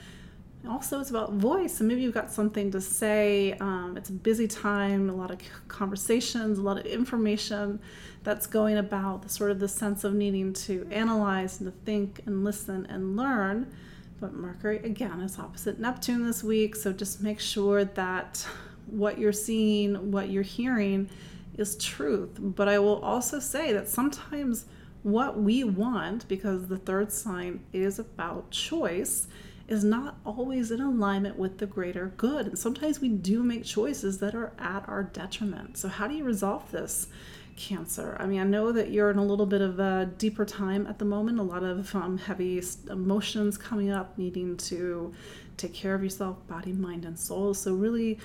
also 0.68 1.00
it's 1.00 1.10
about 1.10 1.32
voice 1.32 1.80
and 1.80 1.88
maybe 1.88 2.00
you've 2.00 2.14
got 2.14 2.30
something 2.30 2.70
to 2.70 2.80
say 2.80 3.52
um, 3.60 3.94
it's 3.96 4.08
a 4.08 4.12
busy 4.12 4.48
time 4.48 5.10
a 5.10 5.14
lot 5.14 5.30
of 5.30 5.38
conversations 5.68 6.58
a 6.58 6.62
lot 6.62 6.78
of 6.78 6.86
information 6.86 7.78
that's 8.24 8.46
going 8.46 8.78
about 8.78 9.22
the 9.22 9.28
sort 9.28 9.50
of 9.50 9.60
the 9.60 9.68
sense 9.68 10.02
of 10.02 10.14
needing 10.14 10.52
to 10.52 10.88
analyze 10.90 11.60
and 11.60 11.70
to 11.70 11.78
think 11.84 12.22
and 12.26 12.42
listen 12.42 12.86
and 12.86 13.16
learn. 13.16 13.70
But 14.18 14.32
mercury 14.32 14.78
again 14.78 15.20
is 15.20 15.38
opposite 15.38 15.78
neptune 15.78 16.26
this 16.26 16.42
week 16.42 16.74
so 16.74 16.92
just 16.92 17.22
make 17.22 17.38
sure 17.38 17.84
that 17.84 18.46
what 18.86 19.18
you're 19.18 19.32
seeing 19.32 20.10
what 20.10 20.30
you're 20.30 20.42
hearing 20.42 21.10
is 21.58 21.76
truth. 21.76 22.30
But 22.38 22.68
i 22.68 22.78
will 22.78 23.00
also 23.00 23.38
say 23.38 23.72
that 23.74 23.88
sometimes 23.88 24.64
what 25.02 25.38
we 25.38 25.62
want 25.62 26.26
because 26.28 26.66
the 26.66 26.78
third 26.78 27.12
sign 27.12 27.60
is 27.74 27.98
about 27.98 28.50
choice 28.50 29.28
is 29.66 29.82
not 29.82 30.16
always 30.24 30.70
in 30.70 30.80
alignment 30.80 31.38
with 31.38 31.58
the 31.58 31.66
greater 31.66 32.12
good. 32.16 32.46
And 32.46 32.58
sometimes 32.58 33.00
we 33.00 33.08
do 33.08 33.42
make 33.42 33.64
choices 33.64 34.18
that 34.18 34.34
are 34.34 34.52
at 34.58 34.88
our 34.88 35.02
detriment. 35.02 35.78
So, 35.78 35.88
how 35.88 36.06
do 36.06 36.14
you 36.14 36.24
resolve 36.24 36.70
this? 36.70 37.08
Cancer. 37.56 38.16
I 38.18 38.26
mean, 38.26 38.40
I 38.40 38.44
know 38.44 38.72
that 38.72 38.90
you're 38.90 39.12
in 39.12 39.18
a 39.18 39.24
little 39.24 39.46
bit 39.46 39.60
of 39.60 39.78
a 39.78 40.10
deeper 40.18 40.44
time 40.44 40.88
at 40.88 40.98
the 40.98 41.04
moment, 41.04 41.38
a 41.38 41.42
lot 41.44 41.62
of 41.62 41.94
um, 41.94 42.18
heavy 42.18 42.60
emotions 42.90 43.56
coming 43.56 43.92
up, 43.92 44.18
needing 44.18 44.56
to 44.56 45.14
take 45.56 45.72
care 45.72 45.94
of 45.94 46.02
yourself, 46.02 46.44
body, 46.48 46.72
mind, 46.72 47.04
and 47.04 47.16
soul. 47.16 47.54
So, 47.54 47.74
really 47.74 48.18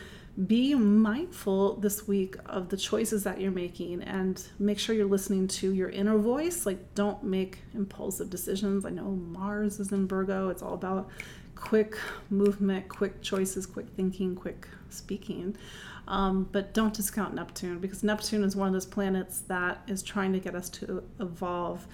be 0.47 0.73
mindful 0.73 1.75
this 1.77 2.07
week 2.07 2.35
of 2.45 2.69
the 2.69 2.77
choices 2.77 3.23
that 3.23 3.41
you're 3.41 3.51
making 3.51 4.01
and 4.03 4.41
make 4.57 4.79
sure 4.79 4.95
you're 4.95 5.05
listening 5.05 5.47
to 5.47 5.73
your 5.73 5.89
inner 5.89 6.17
voice. 6.17 6.65
Like, 6.65 6.95
don't 6.95 7.21
make 7.23 7.59
impulsive 7.73 8.29
decisions. 8.29 8.85
I 8.85 8.89
know 8.89 9.09
Mars 9.11 9.79
is 9.79 9.91
in 9.91 10.07
Virgo, 10.07 10.49
it's 10.49 10.61
all 10.61 10.75
about 10.75 11.09
quick 11.55 11.97
movement, 12.29 12.87
quick 12.87 13.21
choices, 13.21 13.65
quick 13.65 13.87
thinking, 13.89 14.35
quick 14.35 14.67
speaking. 14.89 15.57
Um, 16.07 16.47
but 16.51 16.73
don't 16.73 16.93
discount 16.93 17.35
Neptune 17.35 17.79
because 17.79 18.01
Neptune 18.01 18.43
is 18.43 18.55
one 18.55 18.67
of 18.67 18.73
those 18.73 18.85
planets 18.85 19.41
that 19.41 19.81
is 19.87 20.01
trying 20.01 20.33
to 20.33 20.39
get 20.39 20.55
us 20.55 20.69
to 20.69 21.03
evolve 21.19 21.85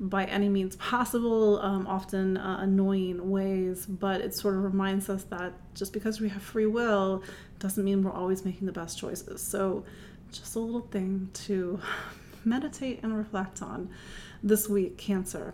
by 0.00 0.24
any 0.24 0.48
means 0.48 0.76
possible, 0.76 1.60
um, 1.60 1.86
often 1.86 2.38
uh, 2.38 2.58
annoying 2.60 3.30
ways, 3.30 3.84
but 3.84 4.22
it 4.22 4.34
sort 4.34 4.54
of 4.54 4.64
reminds 4.64 5.10
us 5.10 5.24
that 5.24 5.52
just 5.74 5.92
because 5.92 6.20
we 6.20 6.28
have 6.30 6.42
free 6.42 6.66
will 6.66 7.22
doesn't 7.58 7.84
mean 7.84 8.02
we're 8.02 8.12
always 8.12 8.42
making 8.42 8.66
the 8.66 8.72
best 8.72 8.98
choices. 8.98 9.42
So, 9.42 9.84
just 10.32 10.56
a 10.56 10.58
little 10.58 10.80
thing 10.80 11.28
to 11.34 11.80
meditate 12.44 13.00
and 13.02 13.16
reflect 13.16 13.60
on 13.60 13.90
this 14.42 14.68
week, 14.68 14.96
Cancer. 14.96 15.52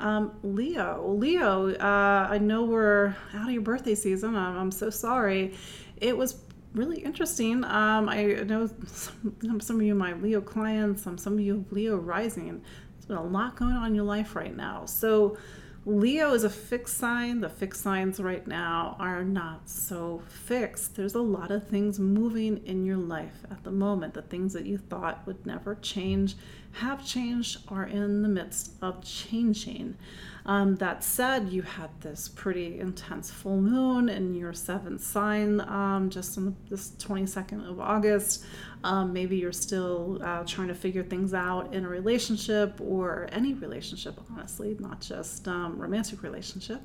Um, 0.00 0.32
Leo, 0.42 1.14
Leo, 1.16 1.70
uh, 1.74 2.26
I 2.28 2.38
know 2.38 2.64
we're 2.64 3.14
out 3.34 3.46
of 3.46 3.52
your 3.52 3.62
birthday 3.62 3.94
season. 3.94 4.34
I'm, 4.34 4.56
I'm 4.56 4.70
so 4.72 4.90
sorry. 4.90 5.54
It 5.98 6.16
was 6.16 6.42
really 6.74 7.00
interesting. 7.00 7.64
Um, 7.64 8.08
I 8.08 8.24
know 8.46 8.68
some, 8.86 9.60
some 9.60 9.76
of 9.76 9.82
you, 9.82 9.94
my 9.94 10.14
Leo 10.14 10.40
clients, 10.40 11.02
some, 11.02 11.18
some 11.18 11.34
of 11.34 11.40
you, 11.40 11.64
Leo 11.70 11.96
rising. 11.96 12.62
There's 12.94 13.06
been 13.06 13.16
a 13.16 13.24
lot 13.24 13.56
going 13.56 13.74
on 13.74 13.86
in 13.88 13.94
your 13.94 14.04
life 14.04 14.34
right 14.36 14.56
now. 14.56 14.86
So, 14.86 15.36
Leo 15.84 16.32
is 16.32 16.44
a 16.44 16.50
fixed 16.50 16.96
sign. 16.96 17.40
The 17.40 17.48
fixed 17.48 17.82
signs 17.82 18.20
right 18.20 18.46
now 18.46 18.96
are 19.00 19.24
not 19.24 19.68
so 19.68 20.22
fixed. 20.28 20.94
There's 20.94 21.16
a 21.16 21.20
lot 21.20 21.50
of 21.50 21.66
things 21.66 21.98
moving 21.98 22.58
in 22.64 22.86
your 22.86 22.98
life 22.98 23.44
at 23.50 23.64
the 23.64 23.72
moment. 23.72 24.14
The 24.14 24.22
things 24.22 24.52
that 24.52 24.64
you 24.64 24.78
thought 24.78 25.26
would 25.26 25.44
never 25.44 25.74
change 25.74 26.36
have 26.74 27.04
changed, 27.04 27.58
are 27.68 27.84
in 27.84 28.22
the 28.22 28.28
midst 28.28 28.74
of 28.80 29.02
changing. 29.02 29.96
Um, 30.44 30.74
that 30.76 31.04
said, 31.04 31.50
you 31.50 31.62
had 31.62 31.90
this 32.00 32.28
pretty 32.28 32.80
intense 32.80 33.30
full 33.30 33.60
moon 33.60 34.08
in 34.08 34.34
your 34.34 34.52
seventh 34.52 35.04
sign 35.04 35.60
um, 35.60 36.10
just 36.10 36.36
on 36.36 36.56
this 36.68 36.90
22nd 36.98 37.68
of 37.68 37.80
August. 37.80 38.44
Um, 38.82 39.12
maybe 39.12 39.36
you're 39.36 39.52
still 39.52 40.20
uh, 40.22 40.42
trying 40.44 40.68
to 40.68 40.74
figure 40.74 41.04
things 41.04 41.32
out 41.32 41.72
in 41.72 41.84
a 41.84 41.88
relationship 41.88 42.80
or 42.80 43.28
any 43.30 43.54
relationship, 43.54 44.20
honestly, 44.32 44.76
not 44.80 45.00
just 45.00 45.46
um, 45.46 45.78
romantic 45.78 46.24
relationship. 46.24 46.80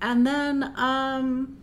And 0.00 0.26
then 0.26 0.72
um, 0.76 1.58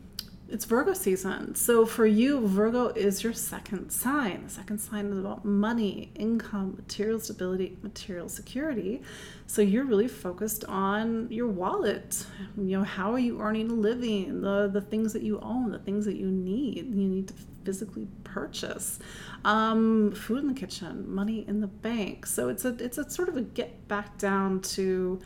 it's 0.51 0.65
Virgo 0.65 0.93
season. 0.93 1.55
So 1.55 1.85
for 1.85 2.05
you, 2.05 2.47
Virgo 2.47 2.87
is 2.89 3.23
your 3.23 3.33
second 3.33 3.91
sign. 3.91 4.43
The 4.43 4.49
second 4.49 4.79
sign 4.79 5.07
is 5.11 5.17
about 5.17 5.45
money, 5.45 6.11
income, 6.15 6.75
material 6.75 7.19
stability, 7.19 7.77
material 7.81 8.29
security. 8.29 9.01
So 9.47 9.61
you're 9.61 9.85
really 9.85 10.07
focused 10.07 10.65
on 10.65 11.27
your 11.29 11.47
wallet. 11.47 12.25
You 12.57 12.79
know, 12.79 12.83
how 12.83 13.13
are 13.13 13.19
you 13.19 13.39
earning 13.41 13.69
a 13.69 13.73
living? 13.73 14.41
The 14.41 14.69
the 14.71 14.81
things 14.81 15.13
that 15.13 15.23
you 15.23 15.39
own, 15.39 15.71
the 15.71 15.79
things 15.79 16.05
that 16.05 16.15
you 16.15 16.27
need. 16.27 16.77
You 16.77 17.07
need 17.07 17.27
to 17.29 17.33
physically 17.63 18.07
purchase. 18.23 18.99
Um, 19.45 20.11
food 20.11 20.39
in 20.39 20.47
the 20.47 20.59
kitchen, 20.59 21.13
money 21.13 21.45
in 21.47 21.61
the 21.61 21.67
bank. 21.67 22.25
So 22.25 22.49
it's 22.49 22.65
a 22.65 22.75
it's 22.79 22.97
a 22.97 23.09
sort 23.09 23.29
of 23.29 23.37
a 23.37 23.41
get 23.41 23.87
back 23.87 24.17
down 24.17 24.61
to 24.61 25.19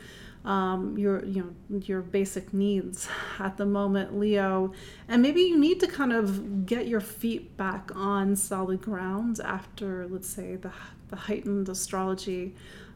um, 0.46 0.98
your 0.98 1.24
you 1.26 1.56
know 1.70 1.80
your 1.80 2.02
basic 2.02 2.54
needs 2.54 3.08
at 3.40 3.58
the 3.58 3.66
moment 3.66 4.20
leo. 4.20 4.74
And 5.08 5.22
maybe 5.22 5.42
you 5.42 5.58
need 5.58 5.80
to 5.80 5.88
kind 5.88 6.12
of 6.12 6.66
get 6.66 6.88
your 6.88 7.00
feet 7.00 7.56
back 7.58 7.92
on 7.96 8.36
solid 8.36 8.82
ground 8.82 9.40
after 9.44 10.08
let's 10.08 10.30
say 10.30 10.56
the, 10.56 10.72
the 11.10 11.16
heightened 11.16 11.70
astrology 11.70 12.56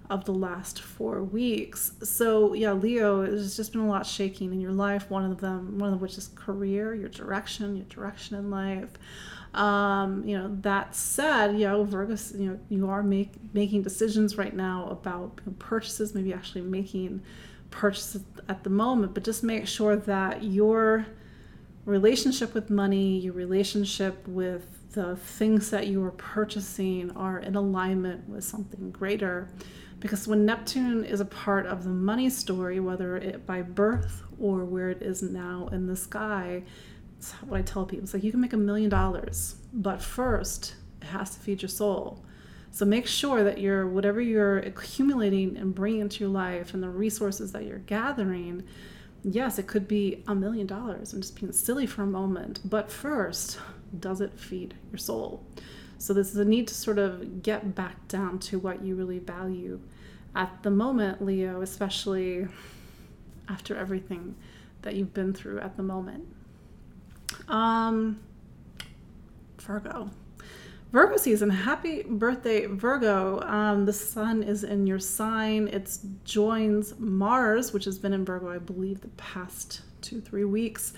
of 0.09 0.23
the 0.23 0.31
last 0.33 0.81
four 0.81 1.23
weeks. 1.23 1.93
So 2.03 2.53
yeah 2.53 2.73
leo 2.73 3.21
there's 3.25 3.55
just 3.55 3.71
been 3.71 3.81
a 3.81 3.87
lot 3.87 4.05
shaking 4.05 4.51
in 4.51 4.59
your 4.59 4.73
life 4.73 5.09
one 5.09 5.29
of 5.29 5.39
them 5.39 5.77
one 5.79 5.93
of 5.93 6.01
which 6.01 6.17
is 6.17 6.29
career 6.35 6.93
your 6.93 7.09
direction 7.09 7.75
your 7.75 7.85
direction 7.85 8.37
in 8.37 8.49
life 8.49 8.91
um, 9.57 10.23
you 10.23 10.37
know, 10.37 10.55
that 10.61 10.95
said, 10.95 11.53
you 11.59 11.67
know, 11.67 11.83
Virgo, 11.83 12.15
you 12.35 12.51
know, 12.51 12.59
you 12.69 12.89
are 12.89 13.01
make, 13.01 13.31
making 13.53 13.81
decisions 13.81 14.37
right 14.37 14.55
now 14.55 14.87
about 14.89 15.41
purchases, 15.57 16.13
maybe 16.13 16.31
actually 16.31 16.61
making 16.61 17.23
purchases 17.71 18.23
at 18.47 18.63
the 18.63 18.69
moment, 18.69 19.13
but 19.15 19.23
just 19.23 19.43
make 19.43 19.67
sure 19.67 19.95
that 19.95 20.43
your 20.43 21.07
relationship 21.85 22.53
with 22.53 22.69
money, 22.69 23.17
your 23.17 23.33
relationship 23.33 24.27
with 24.27 24.93
the 24.93 25.15
things 25.15 25.71
that 25.71 25.87
you 25.87 26.03
are 26.03 26.11
purchasing 26.11 27.09
are 27.11 27.39
in 27.39 27.55
alignment 27.55 28.29
with 28.29 28.43
something 28.43 28.91
greater. 28.91 29.49
Because 29.99 30.27
when 30.27 30.45
Neptune 30.45 31.03
is 31.03 31.19
a 31.19 31.25
part 31.25 31.65
of 31.65 31.83
the 31.83 31.89
money 31.89 32.29
story, 32.29 32.79
whether 32.79 33.17
it 33.17 33.47
by 33.47 33.63
birth 33.63 34.21
or 34.39 34.65
where 34.65 34.89
it 34.89 35.01
is 35.01 35.23
now 35.23 35.67
in 35.71 35.87
the 35.87 35.95
sky, 35.95 36.63
it's 37.17 37.31
what 37.33 37.57
I 37.57 37.61
tell 37.63 37.85
people. 37.85 38.03
It's 38.03 38.13
like 38.13 38.23
you 38.23 38.31
can 38.31 38.41
make 38.41 38.53
a 38.53 38.57
million 38.57 38.89
dollars, 38.89 39.55
but 39.73 40.01
first 40.01 40.75
it 41.01 41.07
has 41.07 41.31
to 41.31 41.39
feed 41.39 41.61
your 41.61 41.69
soul. 41.69 42.23
So 42.71 42.85
make 42.85 43.07
sure 43.07 43.43
that 43.43 43.59
you're 43.59 43.87
whatever 43.87 44.21
you're 44.21 44.59
accumulating 44.59 45.57
and 45.57 45.73
bringing 45.73 46.01
into 46.01 46.23
your 46.23 46.29
life 46.29 46.73
and 46.73 46.83
the 46.83 46.89
resources 46.89 47.51
that 47.53 47.65
you're 47.65 47.79
gathering. 47.79 48.63
Yes, 49.23 49.57
it 49.57 49.67
could 49.67 49.87
be 49.87 50.23
a 50.27 50.35
million 50.35 50.67
dollars. 50.67 51.13
I'm 51.13 51.21
just 51.21 51.39
being 51.39 51.51
silly 51.51 51.87
for 51.87 52.03
a 52.03 52.07
moment. 52.07 52.59
But 52.63 52.91
first, 52.91 53.57
does 53.99 54.21
it 54.21 54.39
feed 54.39 54.75
your 54.91 54.99
soul? 54.99 55.43
So 55.97 56.13
this 56.13 56.29
is 56.29 56.37
a 56.37 56.45
need 56.45 56.67
to 56.67 56.75
sort 56.75 56.99
of 56.99 57.41
get 57.41 57.73
back 57.73 58.07
down 58.07 58.37
to 58.39 58.59
what 58.59 58.83
you 58.83 58.95
really 58.95 59.19
value 59.19 59.79
at 60.35 60.61
the 60.61 60.69
moment, 60.69 61.25
Leo, 61.25 61.61
especially 61.61 62.47
after 63.49 63.75
everything 63.75 64.35
that 64.83 64.93
you've 64.93 65.13
been 65.13 65.33
through 65.33 65.59
at 65.59 65.75
the 65.77 65.83
moment. 65.83 66.25
Um, 67.47 68.19
Virgo. 69.59 70.09
Virgo 70.91 71.17
season. 71.17 71.49
Happy 71.49 72.03
birthday, 72.03 72.65
Virgo. 72.65 73.41
Um, 73.41 73.85
the 73.85 73.93
sun 73.93 74.41
is 74.41 74.63
in 74.63 74.87
your 74.87 74.99
sign. 74.99 75.67
It 75.67 75.97
joins 76.23 76.97
Mars, 76.97 77.73
which 77.73 77.83
has 77.85 77.99
been 77.99 78.13
in 78.13 78.23
Virgo, 78.23 78.49
I 78.49 78.57
believe, 78.57 79.01
the 79.01 79.09
past 79.09 79.81
two, 80.01 80.21
three 80.21 80.45
weeks. 80.45 80.93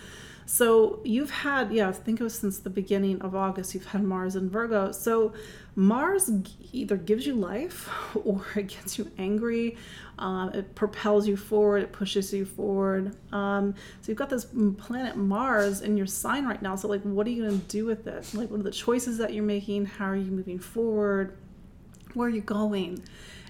So 0.49 0.99
you've 1.03 1.29
had, 1.29 1.71
yeah, 1.71 1.89
I 1.89 1.91
think 1.91 2.19
it 2.19 2.23
was 2.23 2.33
since 2.33 2.57
the 2.57 2.71
beginning 2.71 3.21
of 3.21 3.35
August, 3.35 3.75
you've 3.75 3.85
had 3.85 4.01
Mars 4.01 4.35
in 4.35 4.49
Virgo. 4.49 4.91
So 4.91 5.31
Mars 5.75 6.31
either 6.71 6.97
gives 6.97 7.27
you 7.27 7.35
life 7.35 7.87
or 8.15 8.43
it 8.55 8.69
gets 8.69 8.97
you 8.97 9.11
angry. 9.19 9.77
Um, 10.17 10.49
it 10.55 10.73
propels 10.73 11.27
you 11.27 11.37
forward, 11.37 11.83
it 11.83 11.91
pushes 11.91 12.33
you 12.33 12.45
forward. 12.45 13.15
Um, 13.31 13.75
so 14.01 14.11
you've 14.11 14.17
got 14.17 14.31
this 14.31 14.47
planet 14.79 15.15
Mars 15.15 15.81
in 15.81 15.95
your 15.95 16.07
sign 16.07 16.47
right 16.47 16.63
now. 16.63 16.75
So, 16.75 16.87
like, 16.87 17.03
what 17.03 17.27
are 17.27 17.29
you 17.29 17.43
going 17.43 17.61
to 17.61 17.67
do 17.67 17.85
with 17.85 18.07
it? 18.07 18.33
Like, 18.33 18.49
what 18.49 18.59
are 18.59 18.63
the 18.63 18.71
choices 18.71 19.19
that 19.19 19.35
you're 19.35 19.43
making? 19.43 19.85
How 19.85 20.05
are 20.05 20.15
you 20.15 20.31
moving 20.31 20.57
forward? 20.57 21.37
Where 22.15 22.27
are 22.27 22.31
you 22.31 22.41
going? 22.41 23.03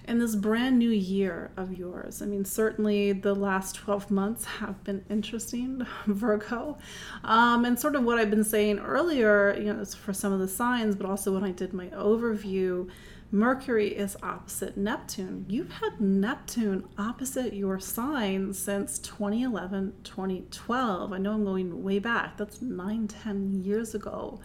In 0.08 0.18
this 0.18 0.34
brand 0.34 0.78
new 0.78 0.90
year 0.90 1.50
of 1.56 1.76
yours. 1.76 2.22
I 2.22 2.26
mean, 2.26 2.44
certainly 2.44 3.12
the 3.12 3.34
last 3.34 3.74
12 3.76 4.10
months 4.10 4.44
have 4.44 4.82
been 4.84 5.04
interesting, 5.08 5.86
Virgo. 6.06 6.78
Um, 7.24 7.64
and 7.64 7.78
sort 7.78 7.94
of 7.96 8.04
what 8.04 8.18
I've 8.18 8.30
been 8.30 8.44
saying 8.44 8.78
earlier, 8.78 9.56
you 9.58 9.72
know, 9.72 9.84
for 9.84 10.12
some 10.12 10.32
of 10.32 10.40
the 10.40 10.48
signs, 10.48 10.96
but 10.96 11.06
also 11.06 11.32
when 11.32 11.44
I 11.44 11.52
did 11.52 11.72
my 11.72 11.86
overview, 11.88 12.90
Mercury 13.32 13.88
is 13.88 14.16
opposite 14.24 14.76
Neptune. 14.76 15.46
You've 15.48 15.70
had 15.70 16.00
Neptune 16.00 16.88
opposite 16.98 17.52
your 17.52 17.78
sign 17.78 18.52
since 18.52 18.98
2011, 18.98 19.92
2012. 20.02 21.12
I 21.12 21.18
know 21.18 21.34
I'm 21.34 21.44
going 21.44 21.84
way 21.84 22.00
back. 22.00 22.36
That's 22.36 22.60
nine, 22.60 23.06
10 23.06 23.62
years 23.62 23.94
ago. 23.94 24.40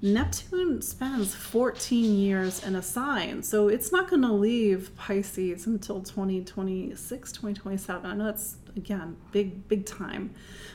Neptune 0.00 0.80
spends 0.80 1.34
14 1.34 2.14
years 2.16 2.62
in 2.62 2.76
a 2.76 2.82
sign, 2.82 3.42
so 3.42 3.66
it's 3.68 3.90
not 3.90 4.08
going 4.08 4.22
to 4.22 4.32
leave 4.32 4.94
Pisces 4.96 5.66
until 5.66 6.00
2026, 6.00 7.32
2027. 7.32 8.08
I 8.08 8.14
know 8.14 8.26
that's 8.26 8.56
again 8.76 9.16
big, 9.32 9.66
big 9.66 9.86
time, 9.86 10.34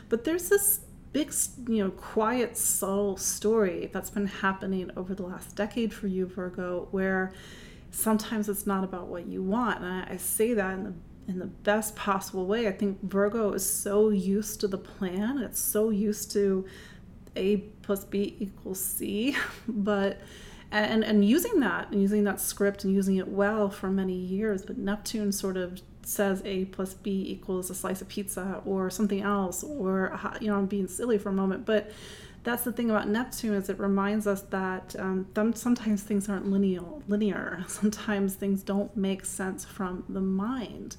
but 0.09 0.25
there's 0.25 0.49
this 0.49 0.81
big, 1.13 1.33
you 1.69 1.85
know, 1.85 1.91
quiet, 1.91 2.57
subtle 2.57 3.15
story 3.15 3.89
that's 3.93 4.09
been 4.09 4.27
happening 4.27 4.91
over 4.97 5.15
the 5.15 5.23
last 5.23 5.55
decade 5.55 5.93
for 5.93 6.07
you, 6.07 6.25
Virgo, 6.25 6.89
where 6.91 7.31
sometimes 7.91 8.49
it's 8.49 8.67
not 8.67 8.83
about 8.83 9.07
what 9.07 9.25
you 9.27 9.41
want. 9.41 9.81
And 9.81 9.87
I, 9.87 10.13
I 10.13 10.17
say 10.17 10.53
that 10.53 10.73
in 10.73 10.83
the 10.83 10.93
in 11.25 11.39
the 11.39 11.45
best 11.45 11.95
possible 11.95 12.45
way. 12.45 12.67
I 12.67 12.71
think 12.73 13.01
Virgo 13.03 13.53
is 13.53 13.67
so 13.67 14.09
used 14.09 14.59
to 14.59 14.67
the 14.67 14.77
plan. 14.77 15.37
It's 15.37 15.59
so 15.59 15.89
used 15.89 16.31
to 16.31 16.65
a 17.35 17.57
plus 17.81 18.03
b 18.05 18.35
equals 18.39 18.83
c 18.83 19.35
but 19.67 20.19
and 20.71 21.03
and 21.03 21.27
using 21.27 21.59
that 21.59 21.89
and 21.91 22.01
using 22.01 22.23
that 22.23 22.39
script 22.39 22.83
and 22.83 22.93
using 22.93 23.17
it 23.17 23.27
well 23.27 23.69
for 23.69 23.89
many 23.89 24.15
years 24.15 24.63
but 24.63 24.77
neptune 24.77 25.31
sort 25.31 25.57
of 25.57 25.81
says 26.01 26.41
a 26.45 26.65
plus 26.65 26.93
b 26.95 27.25
equals 27.27 27.69
a 27.69 27.75
slice 27.75 28.01
of 28.01 28.09
pizza 28.09 28.61
or 28.65 28.89
something 28.89 29.21
else 29.21 29.63
or 29.63 30.19
you 30.41 30.47
know 30.47 30.57
i'm 30.57 30.65
being 30.65 30.87
silly 30.87 31.17
for 31.17 31.29
a 31.29 31.33
moment 31.33 31.65
but 31.65 31.91
that's 32.43 32.63
the 32.63 32.71
thing 32.71 32.89
about 32.89 33.07
Neptune 33.07 33.53
is 33.53 33.69
it 33.69 33.79
reminds 33.79 34.27
us 34.27 34.41
that 34.43 34.95
um, 34.99 35.27
sometimes 35.55 36.03
things 36.03 36.27
aren't 36.27 36.47
linear. 36.47 36.83
Linear. 37.07 37.63
Sometimes 37.67 38.35
things 38.35 38.63
don't 38.63 38.95
make 38.97 39.25
sense 39.25 39.63
from 39.63 40.03
the 40.09 40.21
mind. 40.21 40.97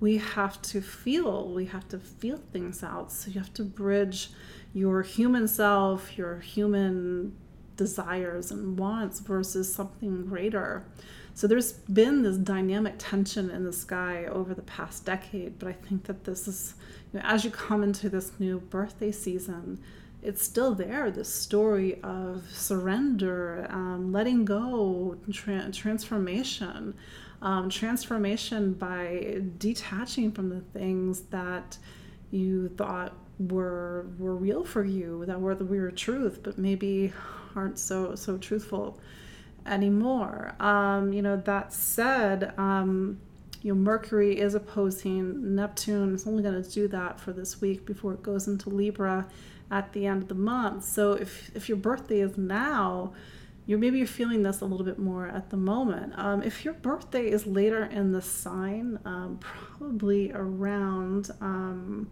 We 0.00 0.18
have 0.18 0.60
to 0.62 0.80
feel. 0.80 1.48
We 1.52 1.66
have 1.66 1.88
to 1.88 1.98
feel 1.98 2.40
things 2.52 2.82
out. 2.82 3.12
So 3.12 3.30
you 3.30 3.40
have 3.40 3.54
to 3.54 3.64
bridge 3.64 4.30
your 4.72 5.02
human 5.02 5.48
self, 5.48 6.16
your 6.16 6.40
human 6.40 7.36
desires 7.76 8.50
and 8.50 8.78
wants 8.78 9.20
versus 9.20 9.72
something 9.74 10.26
greater. 10.26 10.84
So 11.32 11.46
there's 11.46 11.72
been 11.72 12.22
this 12.22 12.36
dynamic 12.36 12.94
tension 12.98 13.48
in 13.48 13.64
the 13.64 13.72
sky 13.72 14.26
over 14.26 14.54
the 14.54 14.62
past 14.62 15.06
decade, 15.06 15.58
but 15.58 15.68
I 15.68 15.72
think 15.72 16.04
that 16.04 16.24
this 16.24 16.48
is, 16.48 16.74
you 17.12 17.20
know, 17.20 17.24
as 17.24 17.44
you 17.44 17.50
come 17.50 17.82
into 17.82 18.10
this 18.10 18.32
new 18.38 18.58
birthday 18.58 19.12
season, 19.12 19.80
it's 20.20 20.42
still 20.42 20.74
there 20.74 21.12
this 21.12 21.32
story 21.32 22.02
of 22.02 22.42
surrender, 22.52 23.68
um, 23.70 24.12
letting 24.12 24.44
go, 24.44 25.16
tra- 25.32 25.70
transformation. 25.70 26.94
Um, 27.40 27.70
transformation 27.70 28.72
by 28.72 29.42
detaching 29.58 30.32
from 30.32 30.48
the 30.48 30.60
things 30.60 31.22
that 31.30 31.78
you 32.30 32.68
thought 32.68 33.14
were 33.38 34.06
were 34.18 34.34
real 34.34 34.64
for 34.64 34.84
you 34.84 35.24
that 35.26 35.40
were 35.40 35.54
the 35.54 35.64
weird 35.64 35.96
truth 35.96 36.40
but 36.42 36.58
maybe 36.58 37.12
aren't 37.54 37.78
so 37.78 38.14
so 38.16 38.36
truthful 38.36 38.98
anymore. 39.66 40.54
Um, 40.60 41.12
you 41.12 41.22
know 41.22 41.36
that 41.36 41.72
said 41.72 42.52
um, 42.58 43.20
you 43.62 43.72
know 43.74 43.80
mercury 43.80 44.38
is 44.38 44.54
opposing 44.54 45.54
neptune. 45.54 46.14
It's 46.14 46.26
only 46.26 46.42
going 46.42 46.62
to 46.62 46.68
do 46.70 46.88
that 46.88 47.20
for 47.20 47.32
this 47.32 47.60
week 47.60 47.86
before 47.86 48.14
it 48.14 48.22
goes 48.22 48.48
into 48.48 48.70
libra 48.70 49.28
at 49.70 49.92
the 49.92 50.06
end 50.06 50.22
of 50.22 50.28
the 50.28 50.34
month. 50.34 50.84
So 50.84 51.12
if 51.12 51.54
if 51.54 51.68
your 51.68 51.78
birthday 51.78 52.20
is 52.20 52.36
now 52.36 53.12
you're 53.68 53.78
maybe 53.78 53.98
you're 53.98 54.06
feeling 54.06 54.42
this 54.42 54.62
a 54.62 54.64
little 54.64 54.84
bit 54.84 54.98
more 54.98 55.28
at 55.28 55.50
the 55.50 55.56
moment. 55.58 56.14
Um, 56.16 56.42
if 56.42 56.64
your 56.64 56.72
birthday 56.72 57.28
is 57.28 57.46
later 57.46 57.84
in 57.84 58.12
the 58.12 58.22
sign, 58.22 58.98
um, 59.04 59.38
probably 59.42 60.32
around 60.32 61.30
um, 61.42 62.10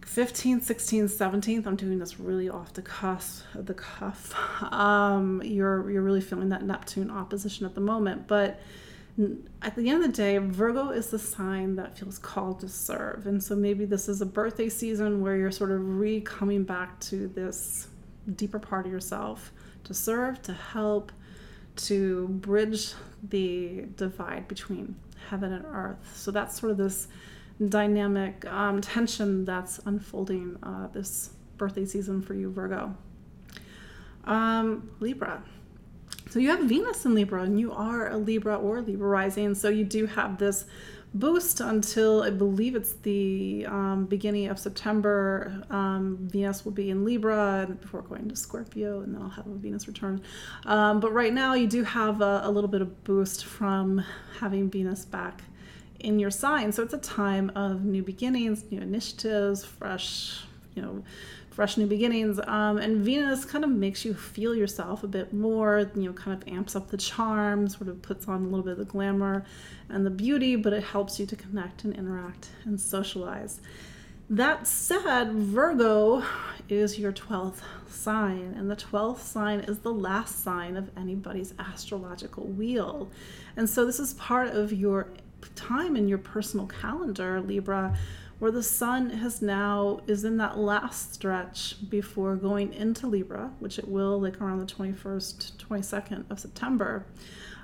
15th, 0.00 0.64
16th, 0.64 1.16
17th, 1.16 1.66
I'm 1.68 1.76
doing 1.76 2.00
this 2.00 2.18
really 2.18 2.48
off 2.48 2.72
the 2.72 2.82
cuff, 2.82 3.44
the 3.54 3.74
cuff. 3.74 4.34
Um, 4.72 5.40
you're 5.44 5.88
you're 5.90 6.02
really 6.02 6.20
feeling 6.20 6.48
that 6.48 6.64
Neptune 6.64 7.10
opposition 7.10 7.64
at 7.66 7.74
the 7.76 7.80
moment, 7.80 8.26
but 8.26 8.60
at 9.62 9.76
the 9.76 9.88
end 9.88 10.02
of 10.02 10.10
the 10.10 10.16
day, 10.16 10.38
Virgo 10.38 10.90
is 10.90 11.08
the 11.10 11.18
sign 11.18 11.76
that 11.76 11.96
feels 11.96 12.18
called 12.18 12.60
to 12.60 12.68
serve, 12.68 13.28
and 13.28 13.40
so 13.40 13.54
maybe 13.54 13.84
this 13.84 14.08
is 14.08 14.20
a 14.20 14.26
birthday 14.26 14.68
season 14.68 15.20
where 15.20 15.36
you're 15.36 15.52
sort 15.52 15.70
of 15.70 15.98
re 15.98 16.20
coming 16.22 16.64
back 16.64 16.98
to 17.00 17.28
this 17.28 17.88
deeper 18.34 18.58
part 18.58 18.86
of 18.86 18.90
yourself 18.90 19.52
to 19.84 19.94
serve, 19.94 20.42
to 20.42 20.52
help, 20.52 21.12
to 21.76 22.28
bridge 22.28 22.94
the 23.28 23.86
divide 23.96 24.48
between 24.48 24.96
heaven 25.28 25.52
and 25.52 25.64
earth. 25.66 26.12
So 26.14 26.30
that's 26.30 26.58
sort 26.58 26.72
of 26.72 26.78
this 26.78 27.08
dynamic 27.68 28.44
um, 28.46 28.80
tension 28.80 29.44
that's 29.44 29.78
unfolding 29.86 30.58
uh, 30.62 30.88
this 30.88 31.30
birthday 31.56 31.84
season 31.84 32.20
for 32.20 32.34
you, 32.34 32.50
Virgo. 32.50 32.96
Um, 34.24 34.90
Libra. 35.00 35.42
So 36.30 36.38
you 36.38 36.48
have 36.48 36.64
Venus 36.64 37.04
in 37.04 37.14
Libra, 37.14 37.42
and 37.42 37.60
you 37.60 37.72
are 37.72 38.10
a 38.10 38.16
Libra 38.16 38.56
or 38.56 38.80
Libra 38.80 39.08
rising. 39.08 39.54
So 39.54 39.68
you 39.68 39.84
do 39.84 40.06
have 40.06 40.38
this 40.38 40.64
boost 41.14 41.60
until 41.60 42.22
I 42.24 42.30
believe 42.30 42.74
it's 42.74 42.94
the 42.94 43.64
um, 43.68 44.06
beginning 44.06 44.48
of 44.48 44.58
September. 44.58 45.62
Um, 45.70 46.18
Venus 46.20 46.64
will 46.64 46.72
be 46.72 46.90
in 46.90 47.04
Libra 47.04 47.68
before 47.80 48.02
going 48.02 48.28
to 48.28 48.36
Scorpio, 48.36 49.00
and 49.00 49.14
then 49.14 49.22
I'll 49.22 49.28
have 49.28 49.46
a 49.46 49.54
Venus 49.54 49.86
return. 49.86 50.20
Um, 50.66 50.98
but 50.98 51.12
right 51.12 51.32
now, 51.32 51.54
you 51.54 51.68
do 51.68 51.84
have 51.84 52.20
a, 52.20 52.42
a, 52.44 52.50
little 52.50 52.68
bit 52.68 52.82
of 52.82 53.04
boost 53.04 53.44
from 53.44 54.04
having 54.40 54.68
Venus 54.68 55.04
back 55.04 55.42
in 56.00 56.18
your 56.18 56.30
sign. 56.30 56.72
So 56.72 56.82
it's 56.82 56.94
a 56.94 56.98
time 56.98 57.52
of 57.54 57.84
new 57.84 58.02
beginnings, 58.02 58.64
new 58.70 58.80
initiatives, 58.80 59.64
fresh, 59.64 60.40
you 60.74 60.82
know, 60.82 61.04
fresh 61.54 61.76
new 61.76 61.86
beginnings. 61.86 62.40
Um, 62.46 62.78
and 62.78 62.98
Venus 63.04 63.44
kind 63.44 63.62
of 63.62 63.70
makes 63.70 64.04
you 64.04 64.12
feel 64.12 64.54
yourself 64.54 65.04
a 65.04 65.06
bit 65.06 65.32
more, 65.32 65.88
you 65.94 66.02
know, 66.02 66.12
kind 66.12 66.40
of 66.40 66.48
amps 66.48 66.74
up 66.74 66.90
the 66.90 66.96
charm, 66.96 67.68
sort 67.68 67.88
of 67.88 68.02
puts 68.02 68.26
on 68.26 68.42
a 68.42 68.44
little 68.44 68.64
bit 68.64 68.72
of 68.72 68.78
the 68.78 68.84
glamour 68.84 69.44
and 69.88 70.04
the 70.04 70.10
beauty, 70.10 70.56
but 70.56 70.72
it 70.72 70.82
helps 70.82 71.20
you 71.20 71.26
to 71.26 71.36
connect 71.36 71.84
and 71.84 71.94
interact 71.94 72.50
and 72.64 72.80
socialize. 72.80 73.60
That 74.28 74.66
said, 74.66 75.32
Virgo 75.32 76.24
is 76.68 76.98
your 76.98 77.12
12th 77.12 77.60
sign, 77.88 78.54
and 78.56 78.70
the 78.70 78.76
12th 78.76 79.20
sign 79.20 79.60
is 79.60 79.80
the 79.80 79.92
last 79.92 80.42
sign 80.42 80.76
of 80.76 80.90
anybody's 80.96 81.52
astrological 81.58 82.46
wheel. 82.46 83.10
And 83.56 83.68
so, 83.68 83.84
this 83.84 84.00
is 84.00 84.14
part 84.14 84.48
of 84.48 84.72
your 84.72 85.08
time 85.54 85.94
in 85.94 86.08
your 86.08 86.18
personal 86.18 86.66
calendar, 86.66 87.40
Libra, 87.40 87.96
where 88.44 88.52
the 88.52 88.62
sun 88.62 89.08
has 89.08 89.40
now 89.40 90.00
is 90.06 90.22
in 90.22 90.36
that 90.36 90.58
last 90.58 91.14
stretch 91.14 91.76
before 91.88 92.36
going 92.36 92.74
into 92.74 93.06
Libra, 93.06 93.50
which 93.58 93.78
it 93.78 93.88
will 93.88 94.20
like 94.20 94.38
around 94.38 94.58
the 94.58 94.66
21st, 94.66 95.52
22nd 95.56 96.30
of 96.30 96.38
September. 96.38 97.06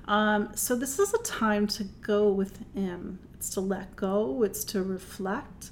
Um, 0.06 0.48
so 0.54 0.74
this 0.74 0.98
is 0.98 1.12
a 1.12 1.18
time 1.18 1.66
to 1.66 1.84
go 1.84 2.32
within. 2.32 3.18
It's 3.34 3.50
to 3.50 3.60
let 3.60 3.94
go. 3.94 4.42
It's 4.42 4.64
to 4.72 4.82
reflect. 4.82 5.68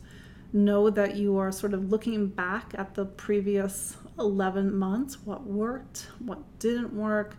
Know 0.52 0.90
that 0.90 1.16
you 1.16 1.38
are 1.38 1.52
sort 1.52 1.72
of 1.72 1.90
looking 1.90 2.26
back 2.26 2.74
at 2.76 2.94
the 2.94 3.06
previous 3.06 3.96
11 4.18 4.76
months, 4.76 5.24
what 5.24 5.46
worked, 5.46 6.09
what 6.18 6.59
didn't 6.59 6.92
work, 6.92 7.38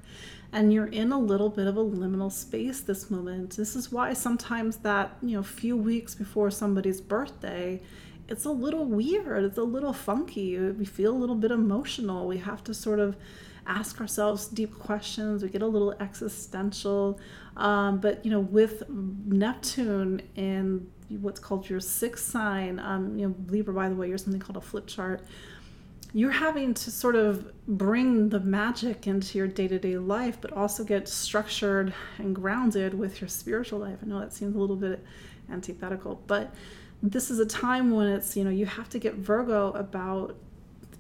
and 0.52 0.74
you're 0.74 0.88
in 0.88 1.12
a 1.12 1.20
little 1.20 1.50
bit 1.50 1.68
of 1.68 1.78
a 1.78 1.84
liminal 1.84 2.32
space 2.32 2.82
this 2.82 3.12
moment. 3.12 3.56
This 3.56 3.76
is 3.76 3.92
why 3.92 4.14
sometimes 4.14 4.78
that, 4.78 5.16
you 5.22 5.38
know, 5.38 5.44
few 5.44 5.78
weeks 5.78 6.16
before 6.16 6.50
somebody's 6.50 7.02
birthday, 7.02 7.82
it's 8.28 8.46
a 8.46 8.52
little 8.52 8.86
weird, 8.86 9.44
it's 9.44 9.58
a 9.58 9.64
little 9.64 9.94
funky. 9.94 10.58
We 10.58 10.86
feel 10.86 11.16
a 11.16 11.18
little 11.18 11.36
bit 11.36 11.52
emotional. 11.52 12.28
We 12.28 12.38
have 12.38 12.64
to 12.66 12.74
sort 12.74 13.00
of 13.00 13.16
ask 13.68 14.02
ourselves 14.02 14.48
deep 14.48 14.78
questions. 14.80 15.44
We 15.44 15.50
get 15.50 15.62
a 15.62 15.68
little 15.68 15.94
existential. 16.00 17.20
Um, 17.56 18.00
but, 18.00 18.26
you 18.26 18.32
know, 18.32 18.40
with 18.40 18.90
Neptune 18.90 20.22
in 20.36 20.90
what's 21.10 21.40
called 21.40 21.70
your 21.70 21.80
sixth 21.80 22.30
sign, 22.30 22.80
um, 22.80 23.18
you 23.18 23.28
know, 23.28 23.36
Libra, 23.48 23.74
by 23.74 23.90
the 23.90 23.96
way, 23.96 24.10
you're 24.10 24.18
something 24.18 24.42
called 24.42 24.58
a 24.58 24.62
flip 24.62 24.88
chart 24.88 25.22
you're 26.14 26.32
having 26.32 26.74
to 26.74 26.90
sort 26.90 27.16
of 27.16 27.52
bring 27.68 28.30
the 28.30 28.40
magic 28.40 29.06
into 29.06 29.38
your 29.38 29.48
day-to-day 29.48 29.98
life 29.98 30.38
but 30.42 30.52
also 30.54 30.84
get 30.84 31.08
structured 31.08 31.94
and 32.18 32.34
grounded 32.34 32.98
with 32.98 33.22
your 33.22 33.28
spiritual 33.28 33.80
life. 33.80 34.00
I 34.02 34.08
know 34.08 34.20
that 34.20 34.34
seems 34.34 34.56
a 34.56 34.60
little 34.60 34.76
bit 34.76 35.04
antithetical 35.52 36.22
but 36.28 36.54
this 37.02 37.32
is 37.32 37.40
a 37.40 37.46
time 37.46 37.92
when 37.92 38.08
it's 38.08 38.36
you 38.36 38.44
know 38.44 38.50
you 38.50 38.66
have 38.66 38.90
to 38.90 39.00
get 39.00 39.16
virgo 39.16 39.72
about 39.72 40.36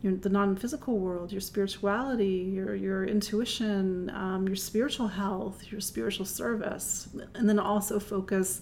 your, 0.01 0.14
the 0.16 0.30
non-physical 0.30 0.97
world 0.97 1.32
your 1.32 1.41
spirituality 1.41 2.49
your, 2.53 2.74
your 2.74 3.03
intuition 3.03 4.10
um, 4.12 4.47
your 4.47 4.55
spiritual 4.55 5.07
health 5.07 5.72
your 5.72 5.82
spiritual 5.82 6.26
service 6.26 7.10
and 7.36 7.49
then 7.49 7.60
also 7.60 7.99
focus 7.99 8.62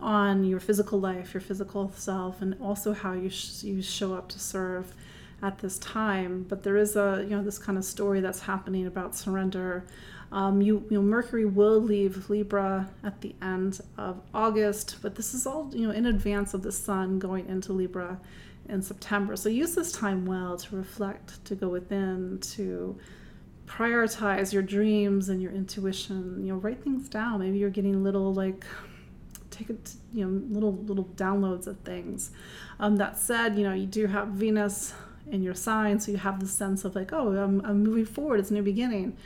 on 0.00 0.44
your 0.44 0.60
physical 0.60 0.98
life 0.98 1.34
your 1.34 1.40
physical 1.40 1.92
self 1.94 2.40
and 2.40 2.56
also 2.60 2.94
how 2.94 3.12
you, 3.12 3.28
sh- 3.28 3.64
you 3.64 3.82
show 3.82 4.14
up 4.14 4.28
to 4.28 4.38
serve 4.38 4.94
at 5.42 5.58
this 5.58 5.78
time. 5.78 6.44
But 6.48 6.62
there 6.62 6.76
is 6.76 6.96
a 6.96 7.24
you 7.28 7.36
know 7.36 7.42
this 7.42 7.58
kind 7.58 7.78
of 7.78 7.84
story 7.84 8.20
that's 8.20 8.40
happening 8.40 8.86
about 8.86 9.16
surrender. 9.16 9.84
Um, 10.30 10.60
you, 10.60 10.86
you 10.90 10.98
know, 10.98 11.02
Mercury 11.02 11.46
will 11.46 11.80
leave 11.80 12.28
Libra 12.28 12.90
at 13.02 13.22
the 13.22 13.34
end 13.40 13.80
of 13.96 14.20
August, 14.34 14.96
but 15.00 15.14
this 15.14 15.32
is 15.32 15.46
all 15.46 15.70
you 15.72 15.86
know 15.86 15.92
in 15.92 16.06
advance 16.06 16.54
of 16.54 16.62
the 16.62 16.72
Sun 16.72 17.18
going 17.18 17.48
into 17.48 17.72
Libra 17.72 18.20
in 18.68 18.82
September. 18.82 19.36
So 19.36 19.48
use 19.48 19.74
this 19.74 19.92
time 19.92 20.26
well 20.26 20.58
to 20.58 20.76
reflect, 20.76 21.42
to 21.46 21.54
go 21.54 21.68
within, 21.68 22.38
to 22.40 22.98
prioritize 23.66 24.52
your 24.52 24.62
dreams 24.62 25.28
and 25.28 25.40
your 25.40 25.52
intuition. 25.52 26.44
You 26.44 26.52
know, 26.52 26.58
write 26.58 26.82
things 26.82 27.08
down. 27.08 27.40
Maybe 27.40 27.58
you're 27.58 27.70
getting 27.70 28.02
little 28.04 28.34
like 28.34 28.66
take 29.50 29.70
it, 29.70 29.94
you 30.12 30.26
know, 30.26 30.42
little 30.52 30.74
little 30.74 31.06
downloads 31.16 31.66
of 31.66 31.78
things. 31.80 32.30
Um, 32.78 32.96
that 32.96 33.18
said, 33.18 33.56
you 33.56 33.64
know, 33.64 33.72
you 33.72 33.86
do 33.86 34.06
have 34.06 34.28
Venus 34.28 34.92
in 35.30 35.42
your 35.42 35.54
sign 35.54 36.00
so 36.00 36.10
you 36.10 36.18
have 36.18 36.40
the 36.40 36.48
sense 36.48 36.84
of 36.84 36.94
like 36.94 37.12
oh 37.12 37.28
I'm, 37.36 37.60
I'm 37.64 37.82
moving 37.82 38.06
forward 38.06 38.40
it's 38.40 38.50
a 38.50 38.54
new 38.54 38.62
beginning. 38.62 39.16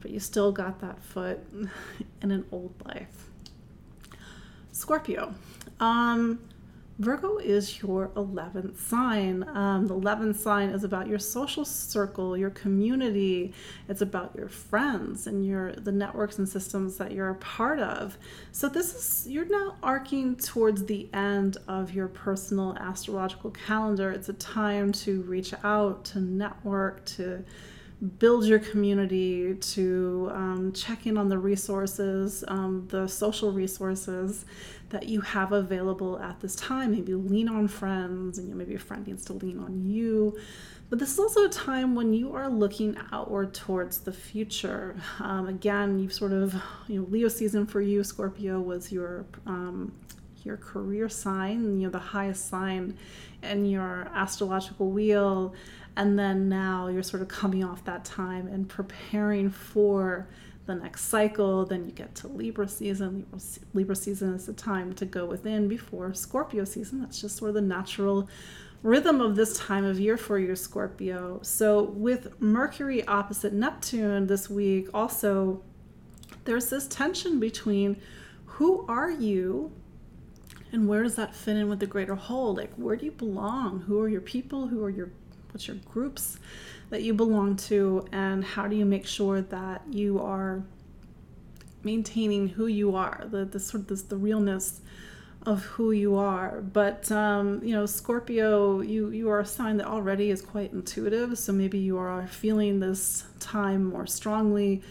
But 0.00 0.10
you 0.10 0.18
still 0.18 0.50
got 0.50 0.80
that 0.80 1.00
foot 1.00 1.38
in 2.22 2.32
an 2.32 2.44
old 2.50 2.74
life. 2.84 3.28
Scorpio 4.72 5.34
um, 5.78 6.38
Virgo 6.98 7.38
is 7.38 7.80
your 7.80 8.08
11th 8.08 8.76
sign. 8.76 9.44
Um, 9.48 9.86
the 9.86 9.94
11th 9.94 10.36
sign 10.36 10.68
is 10.68 10.84
about 10.84 11.08
your 11.08 11.18
social 11.18 11.64
circle, 11.64 12.36
your 12.36 12.50
community. 12.50 13.54
It's 13.88 14.02
about 14.02 14.34
your 14.36 14.48
friends 14.48 15.26
and 15.26 15.44
your 15.44 15.72
the 15.72 15.92
networks 15.92 16.38
and 16.38 16.48
systems 16.48 16.98
that 16.98 17.12
you're 17.12 17.30
a 17.30 17.36
part 17.36 17.78
of. 17.78 18.18
So 18.52 18.68
this 18.68 18.94
is 18.94 19.30
you're 19.30 19.46
now 19.46 19.76
arcing 19.82 20.36
towards 20.36 20.84
the 20.84 21.08
end 21.14 21.56
of 21.66 21.94
your 21.94 22.08
personal 22.08 22.76
astrological 22.78 23.50
calendar. 23.52 24.10
It's 24.10 24.28
a 24.28 24.34
time 24.34 24.92
to 24.92 25.22
reach 25.22 25.54
out, 25.64 26.04
to 26.06 26.20
network, 26.20 27.04
to 27.06 27.42
build 28.18 28.44
your 28.44 28.58
community, 28.58 29.54
to 29.54 30.28
um, 30.32 30.72
check 30.74 31.06
in 31.06 31.16
on 31.16 31.28
the 31.28 31.38
resources, 31.38 32.42
um, 32.48 32.86
the 32.88 33.06
social 33.06 33.52
resources 33.52 34.44
that 34.92 35.08
you 35.08 35.20
have 35.20 35.52
available 35.52 36.18
at 36.18 36.40
this 36.40 36.54
time. 36.54 36.92
Maybe 36.92 37.14
lean 37.14 37.48
on 37.48 37.68
friends, 37.68 38.38
and 38.38 38.48
you 38.48 38.54
know, 38.54 38.58
maybe 38.58 38.74
a 38.74 38.78
friend 38.78 39.06
needs 39.06 39.24
to 39.26 39.32
lean 39.32 39.58
on 39.58 39.84
you. 39.84 40.38
But 40.88 40.98
this 40.98 41.12
is 41.12 41.18
also 41.18 41.46
a 41.46 41.48
time 41.48 41.94
when 41.94 42.12
you 42.12 42.34
are 42.34 42.48
looking 42.48 42.96
outward 43.12 43.54
towards 43.54 43.98
the 43.98 44.12
future. 44.12 44.94
Um, 45.20 45.48
again, 45.48 45.98
you've 45.98 46.12
sort 46.12 46.32
of, 46.32 46.54
you 46.86 47.00
know, 47.00 47.06
Leo 47.08 47.28
season 47.28 47.66
for 47.66 47.80
you, 47.80 48.04
Scorpio 48.04 48.60
was 48.60 48.92
your 48.92 49.26
um, 49.46 49.92
your 50.44 50.56
career 50.56 51.08
sign, 51.08 51.80
you 51.80 51.86
know, 51.86 51.90
the 51.90 51.98
highest 51.98 52.48
sign 52.48 52.98
in 53.42 53.64
your 53.64 54.08
astrological 54.14 54.90
wheel 54.90 55.54
and 55.96 56.18
then 56.18 56.48
now 56.48 56.88
you're 56.88 57.02
sort 57.02 57.22
of 57.22 57.28
coming 57.28 57.62
off 57.64 57.84
that 57.84 58.04
time 58.04 58.46
and 58.46 58.68
preparing 58.68 59.50
for 59.50 60.26
the 60.66 60.74
next 60.74 61.06
cycle. 61.06 61.64
Then 61.66 61.84
you 61.84 61.92
get 61.92 62.14
to 62.16 62.28
Libra 62.28 62.68
season. 62.68 63.26
Libra, 63.74 63.96
season 63.96 64.34
is 64.34 64.46
the 64.46 64.52
time 64.52 64.92
to 64.94 65.04
go 65.04 65.24
within 65.26 65.68
before 65.68 66.14
Scorpio 66.14 66.64
season. 66.64 67.00
That's 67.00 67.20
just 67.20 67.36
sort 67.36 67.50
of 67.50 67.54
the 67.54 67.60
natural 67.60 68.28
rhythm 68.82 69.20
of 69.20 69.36
this 69.36 69.58
time 69.58 69.84
of 69.84 69.98
year 70.00 70.16
for 70.16 70.38
your 70.38 70.56
Scorpio. 70.56 71.40
So, 71.42 71.82
with 71.82 72.40
Mercury 72.40 73.06
opposite 73.06 73.52
Neptune 73.52 74.26
this 74.26 74.50
week, 74.50 74.88
also 74.92 75.62
there's 76.44 76.70
this 76.70 76.86
tension 76.88 77.38
between 77.38 78.00
who 78.44 78.84
are 78.88 79.10
you 79.10 79.72
and 80.72 80.88
where 80.88 81.02
does 81.02 81.16
that 81.16 81.34
fit 81.34 81.56
in 81.56 81.68
with 81.68 81.80
the 81.80 81.86
greater 81.86 82.14
whole? 82.14 82.54
Like, 82.54 82.72
where 82.74 82.96
do 82.96 83.04
you 83.04 83.12
belong? 83.12 83.80
Who 83.80 84.00
are 84.00 84.08
your 84.08 84.20
people? 84.20 84.68
Who 84.68 84.82
are 84.82 84.90
your 84.90 85.10
what's 85.52 85.68
your 85.68 85.76
groups 85.76 86.38
that 86.92 87.02
you 87.02 87.14
belong 87.14 87.56
to 87.56 88.06
and 88.12 88.44
how 88.44 88.68
do 88.68 88.76
you 88.76 88.84
make 88.84 89.06
sure 89.06 89.40
that 89.40 89.80
you 89.90 90.20
are 90.20 90.62
maintaining 91.82 92.48
who 92.48 92.66
you 92.66 92.94
are 92.94 93.24
the, 93.30 93.46
the 93.46 93.58
sort 93.58 93.84
of 93.84 93.86
this, 93.86 94.02
the 94.02 94.16
realness 94.16 94.82
of 95.46 95.62
who 95.64 95.92
you 95.92 96.16
are. 96.16 96.60
But 96.60 97.10
um, 97.10 97.62
you 97.64 97.74
know 97.74 97.86
scorpio 97.86 98.82
you 98.82 99.08
you 99.08 99.30
are 99.30 99.40
a 99.40 99.46
sign 99.46 99.78
that 99.78 99.86
already 99.86 100.28
is 100.28 100.42
quite 100.42 100.74
intuitive 100.74 101.38
so 101.38 101.50
maybe 101.50 101.78
you 101.78 101.96
are 101.96 102.26
feeling 102.26 102.78
this 102.78 103.24
time 103.40 103.84
more 103.86 104.06
strongly. 104.06 104.82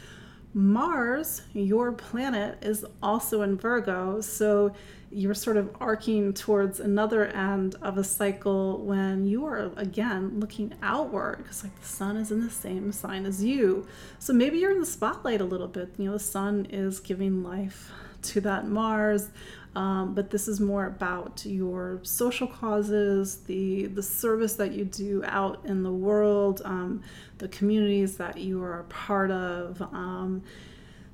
Mars 0.55 1.43
your 1.53 1.91
planet 1.91 2.57
is 2.63 2.83
also 3.03 3.43
in 3.43 3.59
virgo 3.59 4.21
so 4.21 4.73
you're 5.11 5.33
sort 5.33 5.57
of 5.57 5.75
arcing 5.79 6.33
towards 6.33 6.79
another 6.79 7.25
end 7.25 7.75
of 7.81 7.97
a 7.97 8.03
cycle 8.03 8.79
when 8.79 9.25
you 9.25 9.45
are 9.45 9.71
again 9.75 10.39
looking 10.39 10.73
outward 10.81 11.37
because 11.39 11.63
like 11.63 11.79
the 11.79 11.87
sun 11.87 12.17
is 12.17 12.31
in 12.31 12.41
the 12.41 12.49
same 12.49 12.91
sign 12.91 13.25
as 13.25 13.43
you. 13.43 13.85
So 14.19 14.33
maybe 14.33 14.57
you're 14.59 14.71
in 14.71 14.79
the 14.79 14.85
spotlight 14.85 15.41
a 15.41 15.45
little 15.45 15.67
bit. 15.67 15.93
You 15.97 16.05
know 16.05 16.13
the 16.13 16.19
sun 16.19 16.67
is 16.69 16.99
giving 16.99 17.43
life 17.43 17.91
to 18.23 18.41
that 18.41 18.67
mars 18.67 19.29
um, 19.75 20.13
but 20.13 20.29
this 20.29 20.47
is 20.47 20.59
more 20.59 20.85
about 20.85 21.45
your 21.45 21.99
social 22.03 22.47
causes 22.47 23.37
the 23.47 23.87
the 23.87 24.03
service 24.03 24.53
that 24.55 24.71
you 24.71 24.85
do 24.85 25.23
out 25.25 25.65
in 25.65 25.83
the 25.83 25.91
world 25.91 26.61
um, 26.65 27.01
the 27.37 27.47
communities 27.47 28.17
that 28.17 28.37
you 28.37 28.61
are 28.61 28.81
a 28.81 28.83
part 28.85 29.31
of 29.31 29.81
um, 29.81 30.43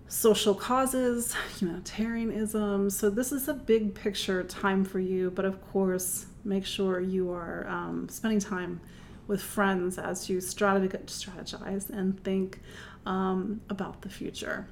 social 0.08 0.56
causes, 0.56 1.36
humanitarianism. 1.58 2.90
So, 2.90 3.10
this 3.10 3.32
is 3.32 3.48
a 3.48 3.54
big 3.54 3.94
picture 3.94 4.44
time 4.44 4.84
for 4.84 5.00
you, 5.00 5.32
but 5.32 5.46
of 5.46 5.62
course, 5.72 6.28
make 6.44 6.66
sure 6.66 7.00
you 7.00 7.32
are 7.32 7.68
um, 7.68 8.08
spending 8.10 8.40
time 8.40 8.80
with 9.28 9.42
friends 9.42 9.98
as 9.98 10.30
you 10.30 10.38
strategize 10.38 11.90
and 11.90 12.22
think 12.24 12.62
um, 13.06 13.62
about 13.70 14.02
the 14.02 14.10
future. 14.10 14.68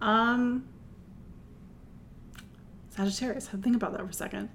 Um, 0.00 0.66
Sagittarius, 2.90 3.48
think 3.48 3.76
about 3.76 3.92
that 3.92 4.00
for 4.00 4.08
a 4.08 4.12
second. 4.12 4.50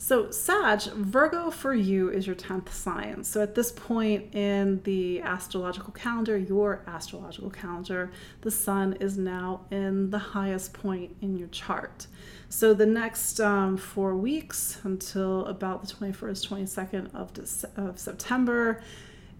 So, 0.00 0.30
Sag, 0.30 0.82
Virgo 0.82 1.50
for 1.50 1.74
you 1.74 2.08
is 2.08 2.24
your 2.24 2.36
10th 2.36 2.68
sign. 2.68 3.24
So, 3.24 3.42
at 3.42 3.56
this 3.56 3.72
point 3.72 4.32
in 4.32 4.80
the 4.84 5.20
astrological 5.22 5.92
calendar, 5.92 6.38
your 6.38 6.84
astrological 6.86 7.50
calendar, 7.50 8.12
the 8.42 8.50
sun 8.52 8.92
is 9.00 9.18
now 9.18 9.62
in 9.72 10.10
the 10.10 10.18
highest 10.18 10.72
point 10.72 11.16
in 11.20 11.36
your 11.36 11.48
chart. 11.48 12.06
So, 12.48 12.74
the 12.74 12.86
next 12.86 13.40
um, 13.40 13.76
four 13.76 14.14
weeks 14.14 14.78
until 14.84 15.44
about 15.46 15.82
the 15.84 15.92
21st, 15.92 16.48
22nd 16.48 17.12
of, 17.12 17.32
De- 17.32 17.82
of 17.82 17.98
September, 17.98 18.80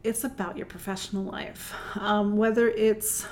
it's 0.03 0.25
about 0.25 0.57
your 0.57 0.67
professional 0.67 1.23
life. 1.23 1.73
Um, 1.95 2.37
whether 2.37 2.69
it's 2.69 3.25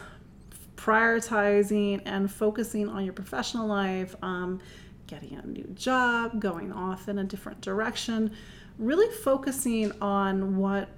prioritizing 0.76 2.02
and 2.04 2.30
focusing 2.30 2.88
on 2.88 3.04
your 3.04 3.14
professional 3.14 3.66
life, 3.66 4.14
um, 4.22 4.60
getting 5.06 5.36
a 5.36 5.46
new 5.46 5.68
job, 5.74 6.40
going 6.40 6.72
off 6.72 7.08
in 7.08 7.18
a 7.18 7.24
different 7.24 7.60
direction, 7.60 8.32
really 8.78 9.12
focusing 9.16 9.92
on 10.00 10.56
what 10.56 10.88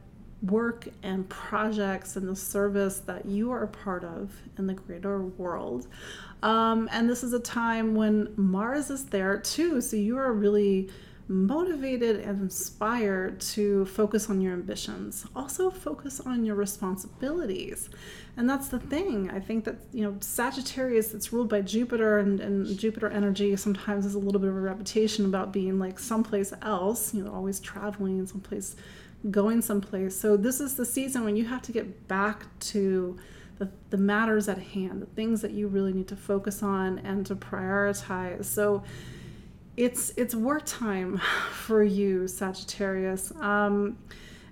work 0.42 0.86
and 1.02 1.28
projects 1.28 2.16
and 2.16 2.28
the 2.28 2.36
service 2.36 3.00
that 3.00 3.26
you 3.26 3.50
are 3.50 3.64
a 3.64 3.68
part 3.68 4.04
of 4.04 4.32
in 4.56 4.66
the 4.66 4.74
greater 4.74 5.22
world. 5.22 5.88
Um, 6.42 6.88
and 6.92 7.10
this 7.10 7.24
is 7.24 7.32
a 7.32 7.40
time 7.40 7.94
when 7.94 8.32
Mars 8.36 8.90
is 8.90 9.06
there 9.06 9.38
too, 9.38 9.80
so 9.80 9.96
you 9.96 10.16
are 10.16 10.32
really 10.32 10.90
motivated 11.28 12.20
and 12.20 12.40
inspired 12.40 13.38
to 13.38 13.84
focus 13.84 14.30
on 14.30 14.40
your 14.40 14.54
ambitions. 14.54 15.26
Also, 15.36 15.70
focus 15.70 16.20
on 16.20 16.44
your 16.44 16.54
responsibilities. 16.54 17.90
And 18.38 18.48
that's 18.48 18.68
the 18.68 18.78
thing. 18.78 19.30
I 19.30 19.38
think 19.38 19.64
that, 19.64 19.76
you 19.92 20.04
know, 20.04 20.16
Sagittarius, 20.20 21.12
it's 21.12 21.30
ruled 21.30 21.50
by 21.50 21.60
Jupiter, 21.60 22.18
and, 22.18 22.40
and 22.40 22.78
Jupiter 22.78 23.08
energy 23.08 23.54
sometimes 23.56 24.04
has 24.04 24.14
a 24.14 24.18
little 24.18 24.40
bit 24.40 24.48
of 24.48 24.56
a 24.56 24.60
reputation 24.60 25.26
about 25.26 25.52
being 25.52 25.78
like 25.78 25.98
someplace 25.98 26.54
else, 26.62 27.12
you 27.12 27.22
know, 27.22 27.34
always 27.34 27.60
traveling 27.60 28.26
someplace, 28.26 28.74
going 29.30 29.60
someplace. 29.60 30.18
So, 30.18 30.36
this 30.36 30.60
is 30.60 30.76
the 30.76 30.86
season 30.86 31.24
when 31.24 31.36
you 31.36 31.44
have 31.44 31.62
to 31.62 31.72
get 31.72 32.08
back 32.08 32.46
to. 32.60 33.18
The, 33.58 33.68
the 33.90 33.96
matters 33.96 34.48
at 34.48 34.58
hand, 34.58 35.02
the 35.02 35.06
things 35.06 35.42
that 35.42 35.50
you 35.50 35.66
really 35.66 35.92
need 35.92 36.06
to 36.06 36.16
focus 36.16 36.62
on 36.62 37.00
and 37.00 37.26
to 37.26 37.34
prioritize. 37.34 38.44
So, 38.44 38.84
it's 39.78 40.10
it's 40.16 40.34
work 40.34 40.64
time 40.66 41.18
for 41.52 41.82
you, 41.82 42.26
Sagittarius. 42.28 43.32
Um, 43.40 43.96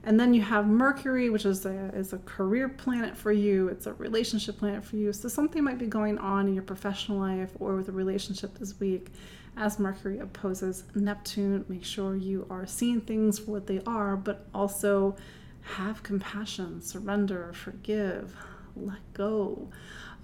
and 0.05 0.21
then 0.21 0.33
you 0.33 0.41
have 0.41 0.69
Mercury, 0.69 1.31
which 1.31 1.45
is 1.45 1.67
a 1.67 1.91
is 1.95 2.13
a 2.13 2.19
career 2.19 2.69
planet 2.69 3.17
for 3.17 3.33
you. 3.33 3.69
It's 3.69 3.87
a 3.87 3.95
relationship 3.95 4.59
planet 4.59 4.85
for 4.85 4.97
you. 4.97 5.13
So 5.13 5.29
something 5.29 5.65
might 5.65 5.79
be 5.79 5.87
going 5.87 6.17
on 6.19 6.47
in 6.47 6.55
your 6.55 6.63
professional 6.63 7.19
life 7.19 7.51
or 7.59 7.75
with 7.75 7.89
a 7.89 7.93
relationship 7.93 8.57
this 8.59 8.79
week. 8.79 9.11
As 9.57 9.79
Mercury 9.79 10.19
opposes 10.21 10.85
Neptune, 10.95 11.65
make 11.69 11.85
sure 11.85 12.15
you 12.15 12.47
are 12.51 12.67
seeing 12.67 13.01
things 13.01 13.39
for 13.39 13.53
what 13.53 13.67
they 13.67 13.81
are, 13.87 14.15
but 14.15 14.47
also 14.55 15.17
have 15.63 16.03
compassion, 16.03 16.81
surrender, 16.83 17.53
forgive, 17.55 18.37
let 18.77 19.01
go. 19.15 19.71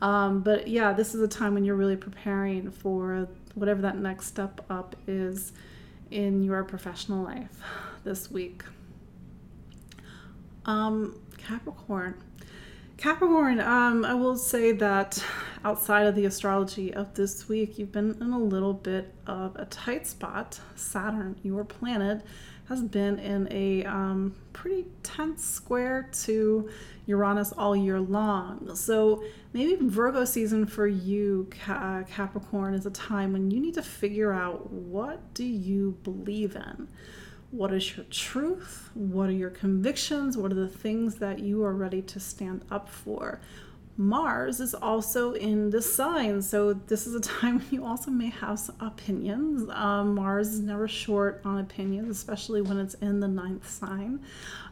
Um, 0.03 0.41
but 0.41 0.67
yeah, 0.67 0.93
this 0.93 1.15
is 1.15 1.23
a 1.23 1.29
time 1.29 1.55
when 1.55 1.65
you're 1.65 1.77
really 1.77 1.97
preparing 1.97 2.71
for 2.73 3.29
whatever 3.55 3.81
that 3.83 3.97
next 3.97 4.27
step 4.27 4.61
up 4.69 4.97
is 5.07 5.53
in 6.11 6.43
your 6.43 6.65
professional 6.65 7.25
life 7.25 7.61
this 8.05 8.31
week. 8.31 8.65
Um, 10.67 11.19
Capricorn. 11.39 12.15
Capricorn, 12.97 13.61
um, 13.61 14.05
I 14.05 14.15
will 14.15 14.37
say 14.37 14.73
that 14.73 15.25
outside 15.65 16.07
of 16.07 16.17
the 16.17 16.25
astrology 16.25 16.93
of 16.93 17.15
this 17.15 17.49
week, 17.49 17.79
you've 17.79 17.93
been 17.93 18.17
in 18.21 18.33
a 18.33 18.39
little 18.39 18.75
bit 18.75 19.15
of 19.29 19.55
a 19.55 19.67
tight 19.67 20.09
spot. 20.09 20.59
Saturn, 20.75 21.37
your 21.45 21.65
planet, 21.65 22.23
has 22.69 22.83
been 22.83 23.21
in 23.21 23.47
a 23.53 23.85
um, 23.85 24.35
pretty 24.53 24.87
tense 25.05 25.45
square 25.45 26.09
to 26.13 26.69
Uranus 27.07 27.53
all 27.53 27.75
year 27.75 28.01
long. 28.01 28.75
So 28.77 29.25
maybe 29.53 29.77
Virgo 29.81 30.25
season 30.25 30.67
for 30.67 30.87
you, 30.87 31.49
Capricorn, 31.51 32.75
is 32.75 32.87
a 32.87 32.91
time 32.91 33.33
when 33.33 33.51
you 33.51 33.61
need 33.61 33.75
to 33.75 33.83
figure 33.83 34.33
out 34.33 34.71
what 34.71 35.35
do 35.35 35.45
you 35.45 35.99
believe 36.05 36.55
in? 36.55 36.89
What 37.51 37.73
is 37.73 37.97
your 37.97 38.07
truth? 38.07 38.91
What 38.95 39.29
are 39.29 39.33
your 39.33 39.51
convictions? 39.51 40.39
What 40.39 40.53
are 40.53 40.57
the 40.57 40.69
things 40.69 41.17
that 41.17 41.41
you 41.41 41.65
are 41.65 41.75
ready 41.75 42.01
to 42.03 42.21
stand 42.21 42.65
up 42.71 42.89
for? 42.89 43.41
Mars 43.97 44.59
is 44.59 44.75
also 44.75 45.33
in 45.35 45.71
the 45.71 45.83
sign, 45.83 46.41
so 46.41 46.73
this 46.73 47.07
is 47.07 47.15
a 47.15 47.21
time 47.41 47.59
when 47.59 47.69
you 47.71 47.85
also 47.85 48.11
may 48.11 48.31
have 48.31 48.71
opinions. 48.81 49.69
Um, 49.71 50.15
Mars 50.15 50.49
is 50.49 50.61
never 50.61 50.89
short 50.89 51.43
on 51.45 51.59
opinions, 51.59 52.17
especially 52.17 52.63
when 52.63 52.79
it's 52.79 52.95
in 52.95 53.21
the 53.21 53.29
ninth 53.29 53.69
sign. 53.69 54.21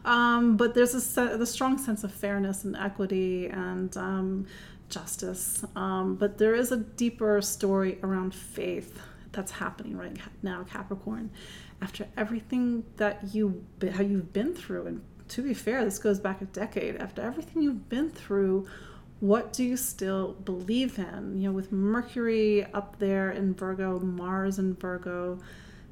Um, 0.05 0.57
but 0.57 0.73
there's 0.73 1.17
a, 1.17 1.21
a, 1.21 1.45
strong 1.45 1.77
sense 1.77 2.03
of 2.03 2.11
fairness 2.11 2.63
and 2.63 2.75
equity 2.75 3.45
and 3.47 3.95
um, 3.95 4.47
justice. 4.89 5.63
Um, 5.75 6.15
but 6.15 6.39
there 6.39 6.55
is 6.55 6.71
a 6.71 6.77
deeper 6.77 7.41
story 7.41 7.99
around 8.01 8.33
faith 8.33 8.99
that's 9.31 9.51
happening 9.51 9.95
right 9.95 10.17
now, 10.41 10.63
Capricorn. 10.63 11.29
After 11.81 12.07
everything 12.17 12.83
that 12.97 13.33
you 13.33 13.63
how 13.93 14.03
you've 14.03 14.33
been 14.33 14.53
through, 14.53 14.87
and 14.87 15.01
to 15.29 15.41
be 15.41 15.53
fair, 15.53 15.85
this 15.85 15.99
goes 15.99 16.19
back 16.19 16.41
a 16.41 16.45
decade. 16.45 16.97
After 16.97 17.21
everything 17.21 17.61
you've 17.61 17.89
been 17.89 18.09
through 18.09 18.67
what 19.21 19.53
do 19.53 19.63
you 19.63 19.77
still 19.77 20.33
believe 20.33 20.97
in? 20.97 21.37
You 21.37 21.49
know, 21.49 21.51
with 21.53 21.71
Mercury 21.71 22.65
up 22.73 22.97
there 22.97 23.29
in 23.29 23.53
Virgo, 23.53 23.99
Mars 23.99 24.57
in 24.57 24.73
Virgo, 24.73 25.37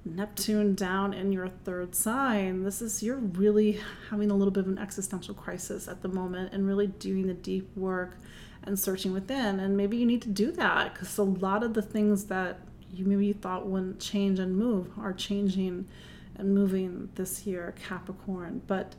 Neptune 0.03 0.73
down 0.73 1.13
in 1.13 1.31
your 1.31 1.47
third 1.47 1.93
sign, 1.93 2.63
this 2.63 2.81
is 2.81 3.03
you're 3.03 3.17
really 3.17 3.79
having 4.09 4.31
a 4.31 4.35
little 4.35 4.51
bit 4.51 4.61
of 4.61 4.67
an 4.67 4.79
existential 4.79 5.35
crisis 5.35 5.87
at 5.87 6.01
the 6.01 6.07
moment 6.07 6.53
and 6.53 6.65
really 6.65 6.87
doing 6.87 7.27
the 7.27 7.35
deep 7.35 7.69
work 7.77 8.17
and 8.63 8.79
searching 8.79 9.13
within. 9.13 9.59
And 9.59 9.77
maybe 9.77 9.97
you 9.97 10.07
need 10.07 10.23
to 10.23 10.29
do 10.29 10.51
that 10.53 10.93
because 10.93 11.15
a 11.19 11.23
lot 11.23 11.61
of 11.61 11.75
the 11.75 11.83
things 11.83 12.25
that 12.25 12.59
you 12.91 13.05
maybe 13.05 13.27
you 13.27 13.35
thought 13.35 13.67
wouldn't 13.67 13.99
change 13.99 14.39
and 14.39 14.57
move 14.57 14.89
are 14.97 15.13
changing 15.13 15.87
and 16.35 16.55
moving 16.55 17.09
this 17.13 17.45
year, 17.45 17.75
Capricorn. 17.87 18.63
But 18.65 18.95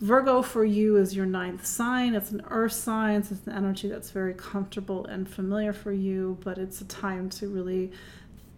Virgo 0.00 0.42
for 0.42 0.64
you 0.64 0.96
is 0.96 1.14
your 1.14 1.26
ninth 1.26 1.64
sign. 1.64 2.14
It's 2.14 2.30
an 2.30 2.42
earth 2.50 2.72
sign. 2.72 3.22
So 3.22 3.34
it's 3.34 3.46
an 3.46 3.52
energy 3.52 3.88
that's 3.88 4.10
very 4.10 4.34
comfortable 4.34 5.06
and 5.06 5.28
familiar 5.28 5.72
for 5.72 5.92
you, 5.92 6.38
but 6.42 6.58
it's 6.58 6.80
a 6.80 6.84
time 6.84 7.30
to 7.30 7.48
really 7.48 7.92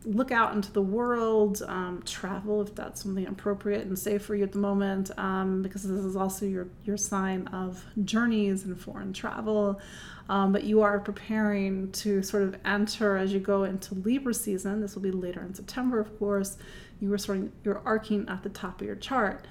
look 0.06 0.30
out 0.30 0.54
into 0.54 0.70
the 0.72 0.82
world, 0.82 1.62
um, 1.66 2.00
travel 2.06 2.62
if 2.62 2.74
that's 2.74 3.02
something 3.02 3.26
appropriate 3.26 3.86
and 3.86 3.98
safe 3.98 4.24
for 4.24 4.36
you 4.36 4.44
at 4.44 4.52
the 4.52 4.58
moment, 4.58 5.10
um, 5.18 5.62
because 5.62 5.82
this 5.82 6.04
is 6.04 6.14
also 6.14 6.46
your, 6.46 6.68
your 6.84 6.96
sign 6.96 7.48
of 7.48 7.84
journeys 8.04 8.64
and 8.64 8.80
foreign 8.80 9.12
travel. 9.12 9.80
Um, 10.28 10.52
but 10.52 10.64
you 10.64 10.82
are 10.82 10.98
preparing 10.98 11.92
to 11.92 12.22
sort 12.22 12.42
of 12.44 12.56
enter 12.64 13.16
as 13.16 13.32
you 13.32 13.40
go 13.40 13.64
into 13.64 13.94
Libra 13.94 14.34
season. 14.34 14.80
This 14.80 14.94
will 14.94 15.02
be 15.02 15.12
later 15.12 15.42
in 15.42 15.54
September, 15.54 16.00
of 16.00 16.18
course. 16.18 16.56
You 17.00 17.12
are 17.12 17.18
sort 17.18 17.38
of 17.38 17.50
you're 17.64 17.82
arcing 17.84 18.28
at 18.28 18.42
the 18.42 18.48
top 18.48 18.80
of 18.80 18.86
your 18.86 18.96
chart. 18.96 19.44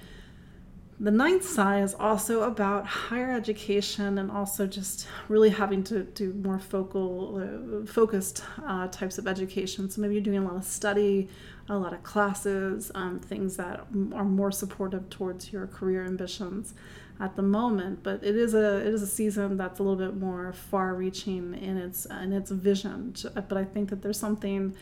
The 0.98 1.10
ninth 1.10 1.46
sign 1.46 1.82
is 1.82 1.94
also 1.94 2.44
about 2.44 2.86
higher 2.86 3.30
education 3.30 4.16
and 4.16 4.30
also 4.30 4.66
just 4.66 5.06
really 5.28 5.50
having 5.50 5.84
to 5.84 6.04
do 6.04 6.32
more 6.32 6.58
focal, 6.58 7.82
uh, 7.82 7.86
focused 7.86 8.42
uh, 8.64 8.88
types 8.88 9.18
of 9.18 9.28
education. 9.28 9.90
So 9.90 10.00
maybe 10.00 10.14
you're 10.14 10.22
doing 10.22 10.38
a 10.38 10.44
lot 10.44 10.56
of 10.56 10.64
study, 10.64 11.28
a 11.68 11.76
lot 11.76 11.92
of 11.92 12.02
classes, 12.02 12.90
um, 12.94 13.20
things 13.20 13.58
that 13.58 13.86
are 14.14 14.24
more 14.24 14.50
supportive 14.50 15.10
towards 15.10 15.52
your 15.52 15.66
career 15.66 16.02
ambitions 16.02 16.72
at 17.20 17.36
the 17.36 17.42
moment. 17.42 18.02
But 18.02 18.24
it 18.24 18.34
is 18.34 18.54
a 18.54 18.78
it 18.78 18.94
is 18.94 19.02
a 19.02 19.06
season 19.06 19.58
that's 19.58 19.78
a 19.78 19.82
little 19.82 19.98
bit 19.98 20.16
more 20.18 20.54
far-reaching 20.54 21.54
in 21.54 21.76
its 21.76 22.06
in 22.06 22.32
its 22.32 22.50
vision. 22.50 23.14
But 23.34 23.58
I 23.58 23.64
think 23.64 23.90
that 23.90 24.00
there's 24.00 24.18
something 24.18 24.74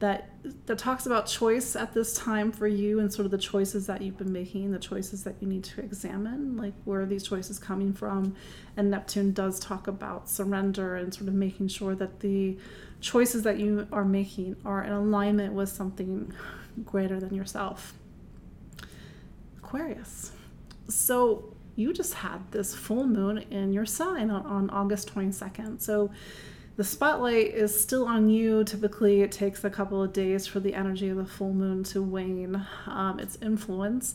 that 0.00 0.30
that 0.66 0.78
talks 0.78 1.04
about 1.04 1.26
choice 1.26 1.76
at 1.76 1.92
this 1.92 2.14
time 2.14 2.50
for 2.50 2.66
you 2.66 3.00
and 3.00 3.12
sort 3.12 3.26
of 3.26 3.30
the 3.30 3.38
choices 3.38 3.86
that 3.86 4.00
you've 4.00 4.16
been 4.16 4.32
making, 4.32 4.72
the 4.72 4.78
choices 4.78 5.24
that 5.24 5.36
you 5.40 5.46
need 5.46 5.62
to 5.62 5.82
examine, 5.82 6.56
like 6.56 6.72
where 6.84 7.02
are 7.02 7.06
these 7.06 7.22
choices 7.22 7.58
coming 7.58 7.92
from? 7.92 8.34
And 8.78 8.90
Neptune 8.90 9.32
does 9.32 9.60
talk 9.60 9.86
about 9.86 10.28
surrender 10.28 10.96
and 10.96 11.12
sort 11.12 11.28
of 11.28 11.34
making 11.34 11.68
sure 11.68 11.94
that 11.94 12.20
the 12.20 12.56
choices 13.02 13.42
that 13.42 13.58
you 13.58 13.86
are 13.92 14.04
making 14.04 14.56
are 14.64 14.82
in 14.82 14.92
alignment 14.92 15.52
with 15.52 15.68
something 15.68 16.32
greater 16.84 17.20
than 17.20 17.34
yourself. 17.34 17.92
Aquarius. 19.58 20.32
So 20.88 21.52
you 21.76 21.92
just 21.92 22.14
had 22.14 22.50
this 22.52 22.74
full 22.74 23.06
moon 23.06 23.38
in 23.50 23.72
your 23.74 23.86
sign 23.86 24.30
on, 24.30 24.46
on 24.46 24.70
August 24.70 25.14
22nd. 25.14 25.80
So 25.80 26.10
the 26.80 26.84
spotlight 26.84 27.48
is 27.48 27.78
still 27.78 28.06
on 28.06 28.30
you. 28.30 28.64
Typically, 28.64 29.20
it 29.20 29.30
takes 29.30 29.64
a 29.64 29.68
couple 29.68 30.02
of 30.02 30.14
days 30.14 30.46
for 30.46 30.60
the 30.60 30.72
energy 30.72 31.10
of 31.10 31.18
the 31.18 31.26
full 31.26 31.52
moon 31.52 31.84
to 31.84 32.02
wane 32.02 32.66
um, 32.86 33.20
its 33.20 33.36
influence. 33.42 34.14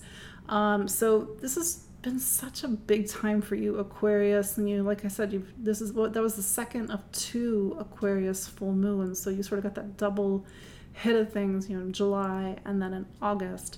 Um, 0.50 0.88
so 0.88 1.36
this 1.42 1.54
has 1.58 1.84
been 2.02 2.18
such 2.18 2.64
a 2.64 2.68
big 2.68 3.08
time 3.08 3.40
for 3.40 3.54
you, 3.54 3.78
Aquarius. 3.78 4.58
And 4.58 4.68
you, 4.68 4.82
like 4.82 5.06
I 5.06 5.10
said, 5.10 5.32
you 5.32 5.46
this 5.60 5.80
is 5.80 5.94
what 5.94 6.14
that 6.14 6.24
was 6.24 6.38
the 6.38 6.42
second 6.42 6.90
of 6.90 7.04
two 7.12 7.76
Aquarius 7.78 8.48
full 8.48 8.74
moons. 8.74 9.20
So 9.20 9.30
you 9.30 9.44
sort 9.44 9.60
of 9.60 9.64
got 9.66 9.76
that 9.76 9.96
double 9.98 10.44
hit 10.94 11.16
of 11.16 11.32
things, 11.32 11.70
you 11.70 11.78
know, 11.78 11.84
in 11.84 11.94
July 11.94 12.58
and 12.66 12.82
then 12.82 12.96
in 12.96 13.06
August. 13.22 13.78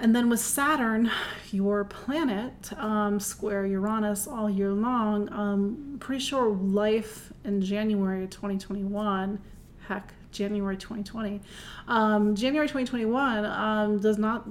And 0.00 0.16
then 0.16 0.30
with 0.30 0.40
Saturn, 0.40 1.10
your 1.52 1.84
planet, 1.84 2.72
um, 2.78 3.20
square 3.20 3.66
Uranus 3.66 4.26
all 4.26 4.48
year 4.48 4.72
long, 4.72 5.30
um, 5.30 5.98
pretty 6.00 6.24
sure 6.24 6.48
life 6.48 7.34
in 7.44 7.60
January 7.60 8.26
2021, 8.26 9.38
heck, 9.86 10.14
January 10.32 10.78
2020, 10.78 11.42
um, 11.86 12.34
January 12.34 12.66
2021 12.66 13.44
um, 13.44 13.98
does 13.98 14.16
not 14.16 14.46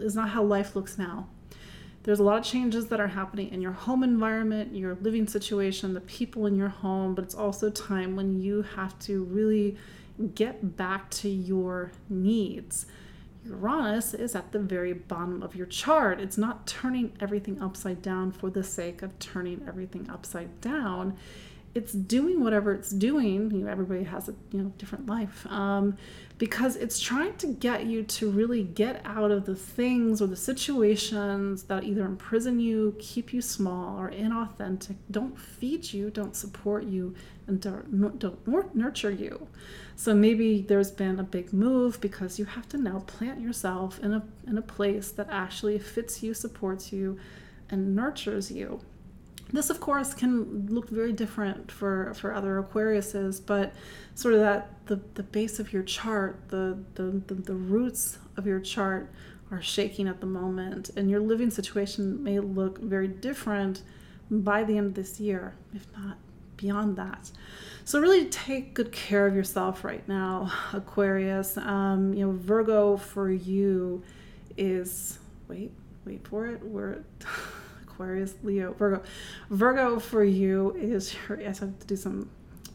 is 0.00 0.14
not 0.14 0.30
how 0.30 0.42
life 0.42 0.74
looks 0.74 0.96
now. 0.96 1.28
There's 2.04 2.20
a 2.20 2.22
lot 2.22 2.38
of 2.38 2.44
changes 2.44 2.86
that 2.86 2.98
are 2.98 3.08
happening 3.08 3.50
in 3.50 3.60
your 3.60 3.72
home 3.72 4.02
environment, 4.02 4.74
your 4.74 4.96
living 5.02 5.26
situation, 5.26 5.92
the 5.92 6.00
people 6.00 6.46
in 6.46 6.54
your 6.54 6.68
home, 6.68 7.14
but 7.14 7.22
it's 7.22 7.34
also 7.34 7.68
time 7.68 8.16
when 8.16 8.40
you 8.40 8.62
have 8.62 8.98
to 9.00 9.24
really 9.24 9.76
get 10.34 10.76
back 10.76 11.10
to 11.10 11.28
your 11.28 11.92
needs. 12.08 12.86
Uranus 13.46 14.14
is 14.14 14.34
at 14.34 14.52
the 14.52 14.58
very 14.58 14.92
bottom 14.92 15.42
of 15.42 15.54
your 15.54 15.66
chart. 15.66 16.20
It's 16.20 16.38
not 16.38 16.66
turning 16.66 17.12
everything 17.20 17.60
upside 17.60 18.02
down 18.02 18.32
for 18.32 18.50
the 18.50 18.64
sake 18.64 19.02
of 19.02 19.18
turning 19.18 19.64
everything 19.66 20.08
upside 20.10 20.60
down. 20.60 21.16
It's 21.76 21.92
doing 21.92 22.42
whatever 22.42 22.72
it's 22.72 22.90
doing. 22.90 23.50
You 23.50 23.64
know, 23.64 23.70
everybody 23.70 24.04
has 24.04 24.28
a 24.28 24.34
you 24.50 24.62
know 24.62 24.72
different 24.78 25.06
life. 25.06 25.46
Um, 25.48 25.96
because 26.38 26.76
it's 26.76 27.00
trying 27.00 27.34
to 27.36 27.46
get 27.46 27.86
you 27.86 28.02
to 28.02 28.30
really 28.30 28.62
get 28.62 29.00
out 29.06 29.30
of 29.30 29.46
the 29.46 29.54
things 29.54 30.20
or 30.20 30.26
the 30.26 30.36
situations 30.36 31.62
that 31.64 31.84
either 31.84 32.04
imprison 32.04 32.60
you, 32.60 32.94
keep 32.98 33.32
you 33.32 33.40
small, 33.40 33.98
or 33.98 34.10
inauthentic, 34.10 34.96
don't 35.10 35.38
feed 35.38 35.92
you, 35.94 36.10
don't 36.10 36.36
support 36.36 36.84
you, 36.84 37.14
and 37.46 37.60
don't, 37.60 38.18
don't 38.18 38.74
nurture 38.74 39.10
you. 39.10 39.46
So 39.94 40.14
maybe 40.14 40.60
there's 40.60 40.90
been 40.90 41.18
a 41.18 41.24
big 41.24 41.54
move 41.54 42.00
because 42.02 42.38
you 42.38 42.44
have 42.44 42.68
to 42.70 42.76
now 42.76 43.02
plant 43.06 43.40
yourself 43.40 43.98
in 44.00 44.12
a, 44.12 44.22
in 44.46 44.58
a 44.58 44.62
place 44.62 45.10
that 45.12 45.28
actually 45.30 45.78
fits 45.78 46.22
you, 46.22 46.34
supports 46.34 46.92
you, 46.92 47.18
and 47.70 47.96
nurtures 47.96 48.50
you. 48.50 48.80
This, 49.52 49.70
of 49.70 49.80
course, 49.80 50.12
can 50.12 50.66
look 50.66 50.90
very 50.90 51.12
different 51.12 51.70
for, 51.70 52.12
for 52.14 52.34
other 52.34 52.60
Aquariuses, 52.62 53.40
but 53.44 53.74
sort 54.14 54.34
of 54.34 54.40
that 54.40 54.86
the, 54.86 55.00
the 55.14 55.22
base 55.22 55.58
of 55.58 55.72
your 55.72 55.82
chart, 55.82 56.40
the, 56.48 56.78
the, 56.94 57.22
the, 57.26 57.34
the 57.34 57.54
roots 57.54 58.18
of 58.36 58.46
your 58.46 58.60
chart 58.60 59.12
are 59.50 59.62
shaking 59.62 60.08
at 60.08 60.20
the 60.20 60.26
moment, 60.26 60.90
and 60.96 61.08
your 61.08 61.20
living 61.20 61.50
situation 61.50 62.22
may 62.22 62.40
look 62.40 62.78
very 62.78 63.06
different 63.06 63.82
by 64.30 64.64
the 64.64 64.76
end 64.76 64.86
of 64.86 64.94
this 64.94 65.20
year, 65.20 65.54
if 65.74 65.86
not 65.96 66.16
beyond 66.56 66.96
that. 66.96 67.30
So 67.84 68.00
really 68.00 68.26
take 68.26 68.74
good 68.74 68.90
care 68.90 69.26
of 69.26 69.36
yourself 69.36 69.84
right 69.84 70.06
now, 70.08 70.52
Aquarius. 70.72 71.56
Um, 71.56 72.12
you 72.14 72.26
know, 72.26 72.32
Virgo 72.32 72.96
for 72.96 73.30
you 73.30 74.02
is 74.56 75.18
wait, 75.48 75.70
wait 76.04 76.26
for 76.26 76.46
it. 76.46 76.62
We're 76.64 77.04
Aquarius, 77.96 78.34
Leo, 78.42 78.74
Virgo. 78.74 79.02
Virgo 79.48 79.98
for 79.98 80.22
you 80.22 80.74
is 80.76 81.14
your, 81.28 81.40
I 81.40 81.44
have 81.44 81.58
to 81.58 81.86
do 81.86 81.96
some 81.96 82.28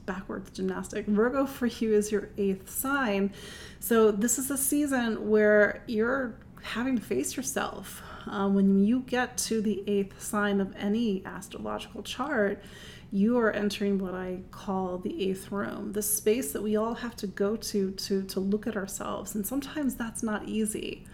backwards 0.08 0.50
gymnastic. 0.50 1.06
Virgo 1.06 1.46
for 1.46 1.68
you 1.68 1.94
is 1.94 2.12
your 2.12 2.30
eighth 2.40 2.68
sign. 2.68 3.32
So 3.80 4.10
this 4.12 4.40
is 4.40 4.50
a 4.50 4.58
season 4.58 5.30
where 5.30 5.84
you're 5.86 6.34
having 6.64 6.96
to 6.96 7.02
face 7.04 7.38
yourself. 7.38 8.02
Uh, 8.26 8.50
when 8.50 8.84
you 8.84 9.02
get 9.02 9.38
to 9.38 9.62
the 9.62 9.84
eighth 9.86 10.20
sign 10.22 10.60
of 10.60 10.76
any 10.76 11.24
astrological 11.24 12.02
chart, 12.02 12.64
you 13.12 13.38
are 13.38 13.52
entering 13.52 14.00
what 14.00 14.16
I 14.16 14.40
call 14.50 14.98
the 14.98 15.30
eighth 15.30 15.52
room, 15.52 15.92
the 15.92 16.02
space 16.02 16.52
that 16.54 16.64
we 16.64 16.76
all 16.78 16.96
have 16.96 17.16
to 17.18 17.28
go 17.28 17.56
to 17.58 17.92
to 17.92 18.24
to 18.24 18.40
look 18.40 18.66
at 18.66 18.76
ourselves. 18.76 19.36
And 19.36 19.46
sometimes 19.46 19.96
that's 19.96 20.24
not 20.24 20.48
easy 20.48 21.06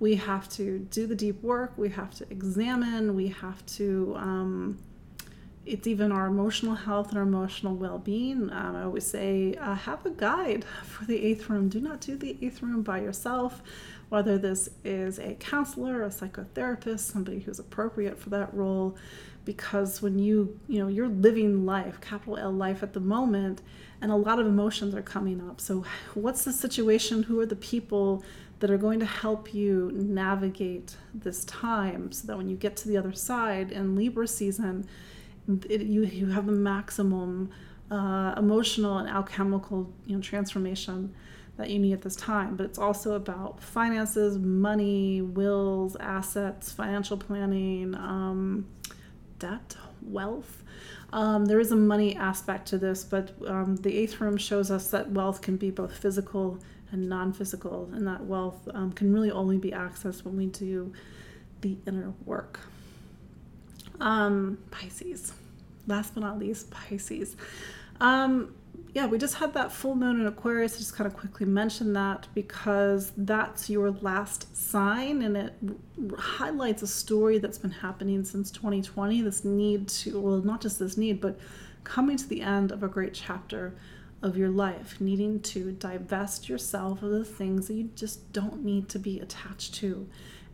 we 0.00 0.14
have 0.14 0.48
to 0.50 0.78
do 0.90 1.06
the 1.06 1.14
deep 1.14 1.42
work, 1.42 1.72
we 1.76 1.88
have 1.90 2.14
to 2.14 2.30
examine, 2.30 3.14
we 3.14 3.28
have 3.28 3.64
to, 3.66 4.14
um, 4.16 4.78
it's 5.66 5.86
even 5.86 6.12
our 6.12 6.26
emotional 6.26 6.74
health 6.74 7.10
and 7.10 7.18
our 7.18 7.24
emotional 7.24 7.74
well 7.74 7.98
being. 7.98 8.50
Um, 8.52 8.76
I 8.76 8.84
always 8.84 9.06
say, 9.06 9.54
uh, 9.54 9.74
have 9.74 10.04
a 10.06 10.10
guide 10.10 10.64
for 10.84 11.04
the 11.04 11.22
eighth 11.22 11.50
room. 11.50 11.68
Do 11.68 11.80
not 11.80 12.00
do 12.00 12.16
the 12.16 12.36
eighth 12.40 12.62
room 12.62 12.82
by 12.82 13.00
yourself, 13.00 13.62
whether 14.08 14.38
this 14.38 14.70
is 14.84 15.18
a 15.18 15.34
counselor, 15.34 16.02
a 16.02 16.08
psychotherapist, 16.08 17.00
somebody 17.00 17.40
who's 17.40 17.58
appropriate 17.58 18.18
for 18.18 18.30
that 18.30 18.52
role. 18.54 18.96
Because 19.44 20.02
when 20.02 20.18
you, 20.18 20.58
you 20.68 20.78
know, 20.78 20.88
you're 20.88 21.08
living 21.08 21.64
life, 21.64 22.00
capital 22.00 22.36
L 22.36 22.52
life 22.52 22.82
at 22.82 22.92
the 22.92 23.00
moment, 23.00 23.62
and 24.00 24.12
a 24.12 24.16
lot 24.16 24.38
of 24.38 24.46
emotions 24.46 24.94
are 24.94 25.02
coming 25.02 25.40
up. 25.48 25.60
So, 25.60 25.84
what's 26.14 26.44
the 26.44 26.52
situation? 26.52 27.24
Who 27.24 27.40
are 27.40 27.46
the 27.46 27.56
people 27.56 28.22
that 28.60 28.70
are 28.70 28.78
going 28.78 28.98
to 29.00 29.06
help 29.06 29.54
you 29.54 29.90
navigate 29.94 30.96
this 31.14 31.44
time 31.44 32.10
so 32.10 32.26
that 32.26 32.36
when 32.36 32.48
you 32.48 32.56
get 32.56 32.76
to 32.76 32.88
the 32.88 32.96
other 32.96 33.12
side 33.12 33.70
in 33.70 33.94
Libra 33.94 34.26
season, 34.26 34.86
it, 35.68 35.82
you, 35.82 36.04
you 36.04 36.26
have 36.26 36.46
the 36.46 36.52
maximum 36.52 37.50
uh, 37.90 38.34
emotional 38.36 38.98
and 38.98 39.08
alchemical 39.08 39.90
you 40.06 40.16
know, 40.16 40.22
transformation 40.22 41.14
that 41.56 41.70
you 41.70 41.78
need 41.78 41.92
at 41.92 42.02
this 42.02 42.16
time. 42.16 42.56
But 42.56 42.66
it's 42.66 42.78
also 42.78 43.14
about 43.14 43.62
finances, 43.62 44.38
money, 44.38 45.22
wills, 45.22 45.96
assets, 45.96 46.72
financial 46.72 47.16
planning, 47.16 47.94
um, 47.94 48.66
debt, 49.38 49.76
wealth. 50.02 50.62
Um, 51.12 51.46
there 51.46 51.58
is 51.58 51.72
a 51.72 51.76
money 51.76 52.16
aspect 52.16 52.68
to 52.68 52.78
this, 52.78 53.02
but 53.02 53.32
um, 53.46 53.76
the 53.76 53.96
eighth 53.96 54.20
room 54.20 54.36
shows 54.36 54.70
us 54.70 54.90
that 54.90 55.10
wealth 55.10 55.40
can 55.40 55.56
be 55.56 55.70
both 55.70 55.96
physical 55.96 56.58
and 56.90 57.08
non 57.08 57.32
physical, 57.32 57.90
and 57.92 58.06
that 58.06 58.24
wealth 58.24 58.68
um, 58.74 58.92
can 58.92 59.12
really 59.12 59.30
only 59.30 59.58
be 59.58 59.70
accessed 59.70 60.24
when 60.24 60.36
we 60.36 60.46
do 60.46 60.92
the 61.60 61.76
inner 61.86 62.12
work. 62.24 62.60
Um, 64.00 64.58
Pisces, 64.70 65.32
last 65.86 66.14
but 66.14 66.22
not 66.22 66.38
least, 66.38 66.70
Pisces. 66.70 67.36
Um, 68.00 68.54
yeah, 68.94 69.06
we 69.06 69.18
just 69.18 69.34
had 69.34 69.54
that 69.54 69.70
full 69.70 69.94
moon 69.94 70.20
in 70.20 70.26
Aquarius. 70.26 70.74
I 70.74 70.78
just 70.78 70.94
kind 70.94 71.06
of 71.06 71.14
quickly 71.14 71.46
mention 71.46 71.92
that 71.92 72.26
because 72.34 73.12
that's 73.16 73.68
your 73.68 73.90
last 73.90 74.56
sign 74.56 75.22
and 75.22 75.36
it 75.36 75.54
highlights 76.16 76.82
a 76.82 76.86
story 76.86 77.38
that's 77.38 77.58
been 77.58 77.70
happening 77.70 78.24
since 78.24 78.50
2020. 78.50 79.22
This 79.22 79.44
need 79.44 79.88
to, 79.88 80.20
well, 80.20 80.38
not 80.38 80.60
just 80.60 80.78
this 80.78 80.96
need, 80.96 81.20
but 81.20 81.38
coming 81.84 82.16
to 82.16 82.26
the 82.28 82.40
end 82.40 82.72
of 82.72 82.82
a 82.82 82.88
great 82.88 83.14
chapter 83.14 83.74
of 84.22 84.36
your 84.36 84.48
life, 84.48 85.00
needing 85.00 85.40
to 85.40 85.72
divest 85.72 86.48
yourself 86.48 87.02
of 87.02 87.10
the 87.10 87.24
things 87.24 87.68
that 87.68 87.74
you 87.74 87.90
just 87.94 88.32
don't 88.32 88.64
need 88.64 88.88
to 88.88 88.98
be 88.98 89.20
attached 89.20 89.74
to 89.74 90.08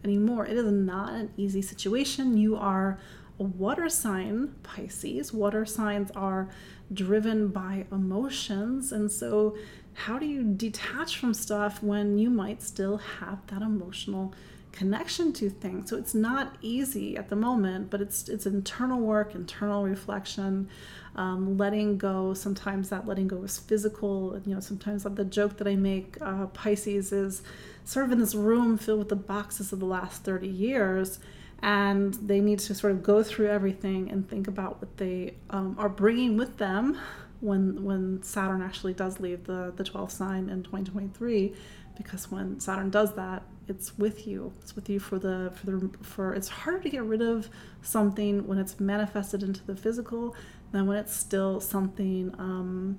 anymore. 0.04 0.46
It 0.46 0.56
is 0.56 0.70
not 0.70 1.12
an 1.14 1.30
easy 1.36 1.62
situation. 1.62 2.36
You 2.36 2.56
are 2.56 2.98
a 3.40 3.42
water 3.42 3.88
sign, 3.88 4.54
Pisces. 4.62 5.32
Water 5.32 5.64
signs 5.64 6.10
are 6.12 6.48
driven 6.92 7.48
by 7.48 7.86
emotions. 7.90 8.92
And 8.92 9.10
so, 9.10 9.56
how 9.94 10.18
do 10.18 10.26
you 10.26 10.42
detach 10.42 11.18
from 11.18 11.34
stuff 11.34 11.82
when 11.82 12.18
you 12.18 12.28
might 12.28 12.62
still 12.62 12.98
have 12.98 13.46
that 13.46 13.62
emotional 13.62 14.34
connection 14.72 15.32
to 15.34 15.50
things? 15.50 15.90
So, 15.90 15.96
it's 15.96 16.14
not 16.14 16.56
easy 16.60 17.16
at 17.16 17.28
the 17.28 17.36
moment, 17.36 17.90
but 17.90 18.00
it's, 18.00 18.28
it's 18.28 18.46
internal 18.46 19.00
work, 19.00 19.34
internal 19.34 19.84
reflection 19.84 20.68
um, 21.16 21.56
letting 21.56 21.98
go. 21.98 22.34
Sometimes 22.34 22.88
that 22.90 23.06
letting 23.06 23.28
go 23.28 23.42
is 23.42 23.58
physical. 23.58 24.40
You 24.44 24.54
know, 24.54 24.60
sometimes 24.60 25.04
the 25.04 25.24
joke 25.24 25.58
that 25.58 25.68
I 25.68 25.76
make, 25.76 26.16
uh, 26.20 26.46
Pisces 26.46 27.12
is 27.12 27.42
sort 27.84 28.06
of 28.06 28.12
in 28.12 28.18
this 28.18 28.34
room 28.34 28.78
filled 28.78 29.00
with 29.00 29.08
the 29.08 29.16
boxes 29.16 29.72
of 29.72 29.80
the 29.80 29.86
last 29.86 30.24
30 30.24 30.48
years. 30.48 31.18
And 31.62 32.14
they 32.14 32.40
need 32.40 32.58
to 32.60 32.74
sort 32.74 32.92
of 32.92 33.02
go 33.02 33.22
through 33.22 33.48
everything 33.48 34.10
and 34.10 34.28
think 34.28 34.48
about 34.48 34.80
what 34.80 34.96
they 34.98 35.34
um, 35.50 35.76
are 35.78 35.88
bringing 35.88 36.36
with 36.36 36.58
them 36.58 36.98
when 37.44 37.84
when 37.84 38.22
Saturn 38.22 38.62
actually 38.62 38.94
does 38.94 39.20
leave 39.20 39.44
the 39.44 39.72
the 39.76 39.84
12th 39.84 40.12
sign 40.12 40.48
in 40.48 40.62
2023 40.62 41.54
because 41.96 42.30
when 42.30 42.58
Saturn 42.58 42.90
does 42.90 43.14
that 43.14 43.42
it's 43.68 43.96
with 43.98 44.26
you 44.26 44.52
it's 44.62 44.74
with 44.74 44.88
you 44.88 44.98
for 44.98 45.18
the 45.18 45.52
for 45.54 45.66
the 45.66 45.90
for 46.02 46.34
it's 46.34 46.48
harder 46.48 46.80
to 46.80 46.88
get 46.88 47.02
rid 47.02 47.20
of 47.20 47.48
something 47.82 48.46
when 48.46 48.58
it's 48.58 48.80
manifested 48.80 49.42
into 49.42 49.64
the 49.66 49.76
physical 49.76 50.34
than 50.74 50.88
when 50.88 50.96
it's 50.96 51.14
still 51.14 51.60
something 51.60 52.34
um, 52.36 52.98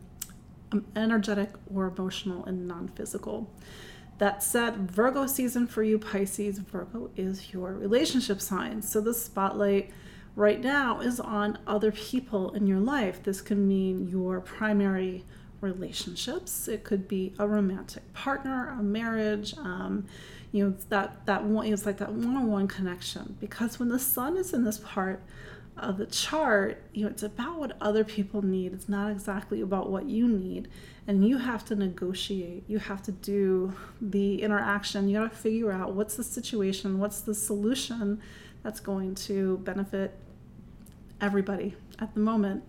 um, 0.71 0.85
energetic 0.95 1.49
or 1.73 1.87
emotional 1.87 2.45
and 2.45 2.67
non 2.67 2.87
physical. 2.87 3.51
That 4.17 4.41
said, 4.41 4.89
Virgo 4.89 5.27
season 5.27 5.67
for 5.67 5.83
you, 5.83 5.99
Pisces, 5.99 6.59
Virgo 6.59 7.11
is 7.17 7.51
your 7.51 7.73
relationship 7.73 8.39
sign. 8.39 8.81
So 8.81 9.01
the 9.01 9.13
spotlight 9.13 9.91
right 10.37 10.61
now 10.61 11.01
is 11.01 11.19
on 11.19 11.59
other 11.67 11.91
people 11.91 12.51
in 12.51 12.65
your 12.65 12.79
life. 12.79 13.21
This 13.21 13.41
can 13.41 13.67
mean 13.67 14.07
your 14.07 14.39
primary 14.39 15.25
relationships. 15.59 16.69
It 16.69 16.85
could 16.85 17.09
be 17.09 17.33
a 17.37 17.45
romantic 17.45 18.13
partner, 18.13 18.69
a 18.79 18.81
marriage. 18.81 19.53
Um, 19.57 20.05
you 20.53 20.63
know 20.63 20.75
that 20.87 21.25
that 21.25 21.43
one. 21.43 21.69
Like 21.69 21.97
that 21.97 22.13
one-on-one 22.13 22.69
connection. 22.69 23.35
Because 23.41 23.79
when 23.79 23.89
the 23.89 23.99
sun 23.99 24.37
is 24.37 24.53
in 24.53 24.63
this 24.63 24.77
part 24.77 25.21
of 25.77 25.97
the 25.97 26.05
chart, 26.05 26.81
you 26.93 27.03
know, 27.03 27.09
it's 27.09 27.23
about 27.23 27.59
what 27.59 27.77
other 27.81 28.03
people 28.03 28.41
need. 28.41 28.73
It's 28.73 28.87
not 28.87 29.11
exactly 29.11 29.61
about 29.61 29.89
what 29.89 30.05
you 30.05 30.27
need. 30.27 30.69
And 31.07 31.27
you 31.27 31.37
have 31.37 31.65
to 31.65 31.75
negotiate. 31.75 32.63
You 32.67 32.79
have 32.79 33.03
to 33.03 33.11
do 33.11 33.73
the 34.01 34.41
interaction. 34.41 35.09
You 35.09 35.19
got 35.19 35.31
to 35.31 35.37
figure 35.37 35.71
out 35.71 35.93
what's 35.93 36.15
the 36.15 36.23
situation, 36.23 36.99
what's 36.99 37.21
the 37.21 37.35
solution 37.35 38.21
that's 38.63 38.79
going 38.79 39.15
to 39.15 39.57
benefit 39.59 40.17
everybody 41.21 41.75
at 41.99 42.13
the 42.13 42.19
moment. 42.19 42.63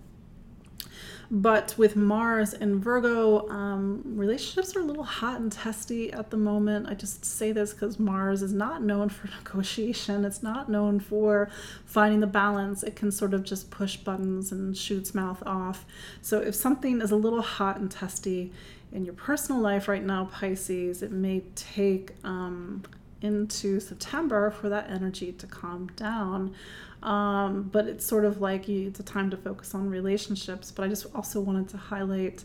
But 1.31 1.75
with 1.77 1.97
Mars 1.97 2.55
and 2.55 2.83
Virgo, 2.83 3.49
um, 3.49 4.03
relationships 4.05 4.77
are 4.77 4.81
a 4.81 4.85
little 4.85 5.03
hot 5.03 5.41
and 5.41 5.51
testy 5.51 6.13
at 6.13 6.31
the 6.31 6.37
moment. 6.37 6.89
I 6.89 6.95
just 6.95 7.25
say 7.25 7.53
this 7.53 7.73
because 7.73 7.99
Mars 7.99 8.43
is 8.43 8.53
not 8.53 8.83
known 8.83 9.09
for 9.09 9.29
negotiation, 9.45 10.25
it's 10.25 10.43
not 10.43 10.69
known 10.69 11.01
for 11.01 11.51
finding 11.85 12.21
the 12.21 12.27
balance. 12.27 12.83
It 12.83 12.95
can 12.95 13.11
sort 13.11 13.35
of 13.35 13.43
just 13.43 13.71
push 13.71 13.97
buttons 13.97 14.53
and 14.53 14.77
shoots 14.77 15.15
mouth 15.15 15.43
off. 15.45 15.85
So 16.23 16.41
if 16.41 16.55
something 16.55 17.01
is 17.01 17.11
a 17.11 17.17
little 17.17 17.43
hot 17.43 17.79
and 17.79 17.91
testy 17.91 18.53
in 18.93 19.05
your 19.05 19.15
personal 19.15 19.61
life 19.61 19.89
right 19.89 20.05
now, 20.05 20.27
Pisces, 20.33 21.03
it 21.03 21.11
may 21.11 21.43
take 21.55 22.13
um, 22.23 22.85
into 23.21 23.81
September 23.81 24.51
for 24.51 24.69
that 24.69 24.91
energy 24.91 25.33
to 25.33 25.47
calm 25.47 25.89
down. 25.97 26.55
Um, 27.03 27.65
but 27.73 27.87
it's 27.87 28.05
sort 28.05 28.25
of 28.25 28.41
like 28.41 28.69
you, 28.69 28.89
it's 28.89 29.01
a 29.01 29.05
time 29.05 29.31
to 29.31 29.37
focus 29.37 29.75
on 29.75 29.89
relationships. 29.89 30.71
But 30.71 30.85
I 30.85 30.89
just 30.89 31.07
also 31.15 31.41
wanted 31.41 31.69
to 31.71 31.77
highlight 31.77 32.45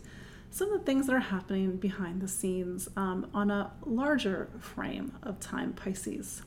some 0.50 0.70
of 0.72 0.80
the 0.80 0.84
things 0.84 1.06
that 1.06 1.14
are 1.14 1.20
happening 1.20 1.76
behind 1.76 2.20
the 2.20 2.28
scenes 2.28 2.88
um, 2.96 3.26
on 3.32 3.50
a 3.50 3.72
larger 3.86 4.50
frame 4.60 5.12
of 5.22 5.40
time, 5.40 5.72
Pisces. 5.72 6.42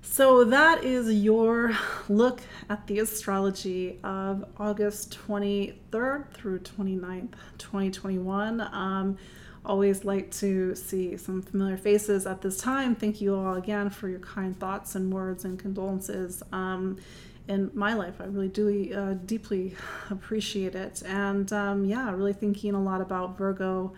So 0.00 0.44
that 0.44 0.82
is 0.82 1.12
your 1.22 1.76
look 2.08 2.40
at 2.68 2.86
the 2.86 2.98
astrology 2.98 4.00
of 4.02 4.44
August 4.58 5.16
23rd 5.26 6.30
through 6.32 6.58
29th, 6.60 7.34
2021. 7.58 8.60
Um, 8.60 9.16
always 9.64 10.04
like 10.04 10.30
to 10.30 10.74
see 10.74 11.16
some 11.16 11.42
familiar 11.42 11.76
faces 11.76 12.26
at 12.26 12.42
this 12.42 12.58
time. 12.58 12.94
Thank 12.94 13.20
you 13.20 13.34
all 13.36 13.54
again 13.54 13.90
for 13.90 14.08
your 14.08 14.18
kind 14.18 14.58
thoughts 14.58 14.94
and 14.94 15.12
words 15.12 15.44
and 15.44 15.58
condolences. 15.58 16.42
Um, 16.52 16.98
in 17.48 17.70
my 17.74 17.94
life, 17.94 18.20
I 18.20 18.24
really 18.24 18.48
do 18.48 18.92
uh, 18.94 19.14
deeply 19.26 19.74
appreciate 20.10 20.74
it. 20.74 21.02
And 21.06 21.52
um, 21.52 21.84
yeah, 21.84 22.10
really 22.12 22.32
thinking 22.32 22.74
a 22.74 22.82
lot 22.82 23.00
about 23.00 23.36
Virgo 23.36 23.92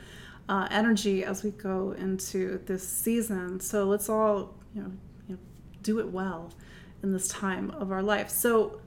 uh, 0.49 0.69
energy 0.71 1.25
as 1.25 1.43
we 1.43 1.51
go 1.51 1.93
into 1.93 2.59
this 2.67 2.87
season. 2.87 3.61
So 3.61 3.85
let's 3.85 4.09
all, 4.09 4.55
you 4.75 4.83
know, 4.83 4.93
you 5.29 5.35
know, 5.35 5.41
do 5.83 6.01
it 6.01 6.09
well 6.09 6.53
in 7.03 7.13
this 7.13 7.29
time 7.29 7.71
of 7.71 7.93
our 7.93 8.03
life. 8.03 8.31
So 8.31 8.81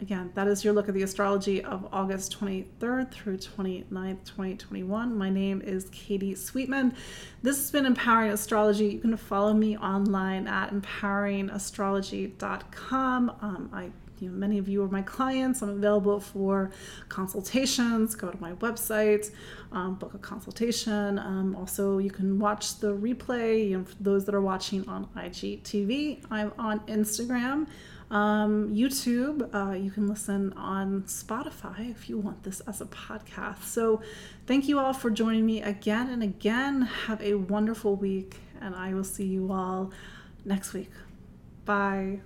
again, 0.00 0.30
that 0.34 0.48
is 0.48 0.64
your 0.64 0.72
look 0.72 0.88
at 0.88 0.94
the 0.94 1.02
astrology 1.02 1.62
of 1.62 1.86
August 1.92 2.34
23rd 2.40 3.10
through 3.10 3.36
29th, 3.36 4.24
2021. 4.24 5.14
My 5.16 5.28
name 5.28 5.60
is 5.62 5.90
Katie 5.90 6.34
Sweetman. 6.34 6.94
This 7.42 7.58
has 7.58 7.70
been 7.70 7.84
Empowering 7.86 8.32
Astrology. 8.32 8.86
You 8.86 8.98
can 8.98 9.14
follow 9.16 9.52
me 9.52 9.76
online 9.76 10.46
at 10.46 10.72
empoweringastrology.com. 10.72 13.30
Um, 13.40 13.68
I 13.72 13.90
you 14.20 14.28
know, 14.28 14.36
many 14.36 14.58
of 14.58 14.68
you 14.68 14.82
are 14.82 14.88
my 14.88 15.02
clients. 15.02 15.62
I'm 15.62 15.70
available 15.70 16.20
for 16.20 16.70
consultations. 17.08 18.14
Go 18.14 18.30
to 18.30 18.38
my 18.38 18.52
website, 18.54 19.30
um, 19.72 19.94
book 19.94 20.12
a 20.12 20.18
consultation. 20.18 21.18
Um, 21.18 21.56
also, 21.56 21.96
you 21.96 22.10
can 22.10 22.38
watch 22.38 22.80
the 22.80 22.94
replay. 22.94 23.70
You 23.70 23.78
know, 23.78 23.84
for 23.84 23.94
those 24.00 24.26
that 24.26 24.34
are 24.34 24.42
watching 24.42 24.86
on 24.88 25.08
IGTV, 25.16 26.26
I'm 26.30 26.52
on 26.58 26.80
Instagram 26.80 27.66
um, 28.10 28.74
YouTube, 28.74 29.54
uh, 29.54 29.74
you 29.74 29.90
can 29.90 30.08
listen 30.08 30.52
on 30.54 31.02
Spotify 31.02 31.90
if 31.90 32.08
you 32.08 32.18
want 32.18 32.42
this 32.42 32.60
as 32.60 32.80
a 32.80 32.86
podcast. 32.86 33.62
So, 33.64 34.00
thank 34.46 34.66
you 34.68 34.78
all 34.78 34.92
for 34.92 35.10
joining 35.10 35.46
me 35.46 35.62
again 35.62 36.08
and 36.08 36.22
again. 36.22 36.82
Have 36.82 37.22
a 37.22 37.34
wonderful 37.34 37.94
week, 37.94 38.38
and 38.60 38.74
I 38.74 38.94
will 38.94 39.04
see 39.04 39.26
you 39.26 39.52
all 39.52 39.92
next 40.44 40.72
week. 40.72 40.90
Bye. 41.64 42.20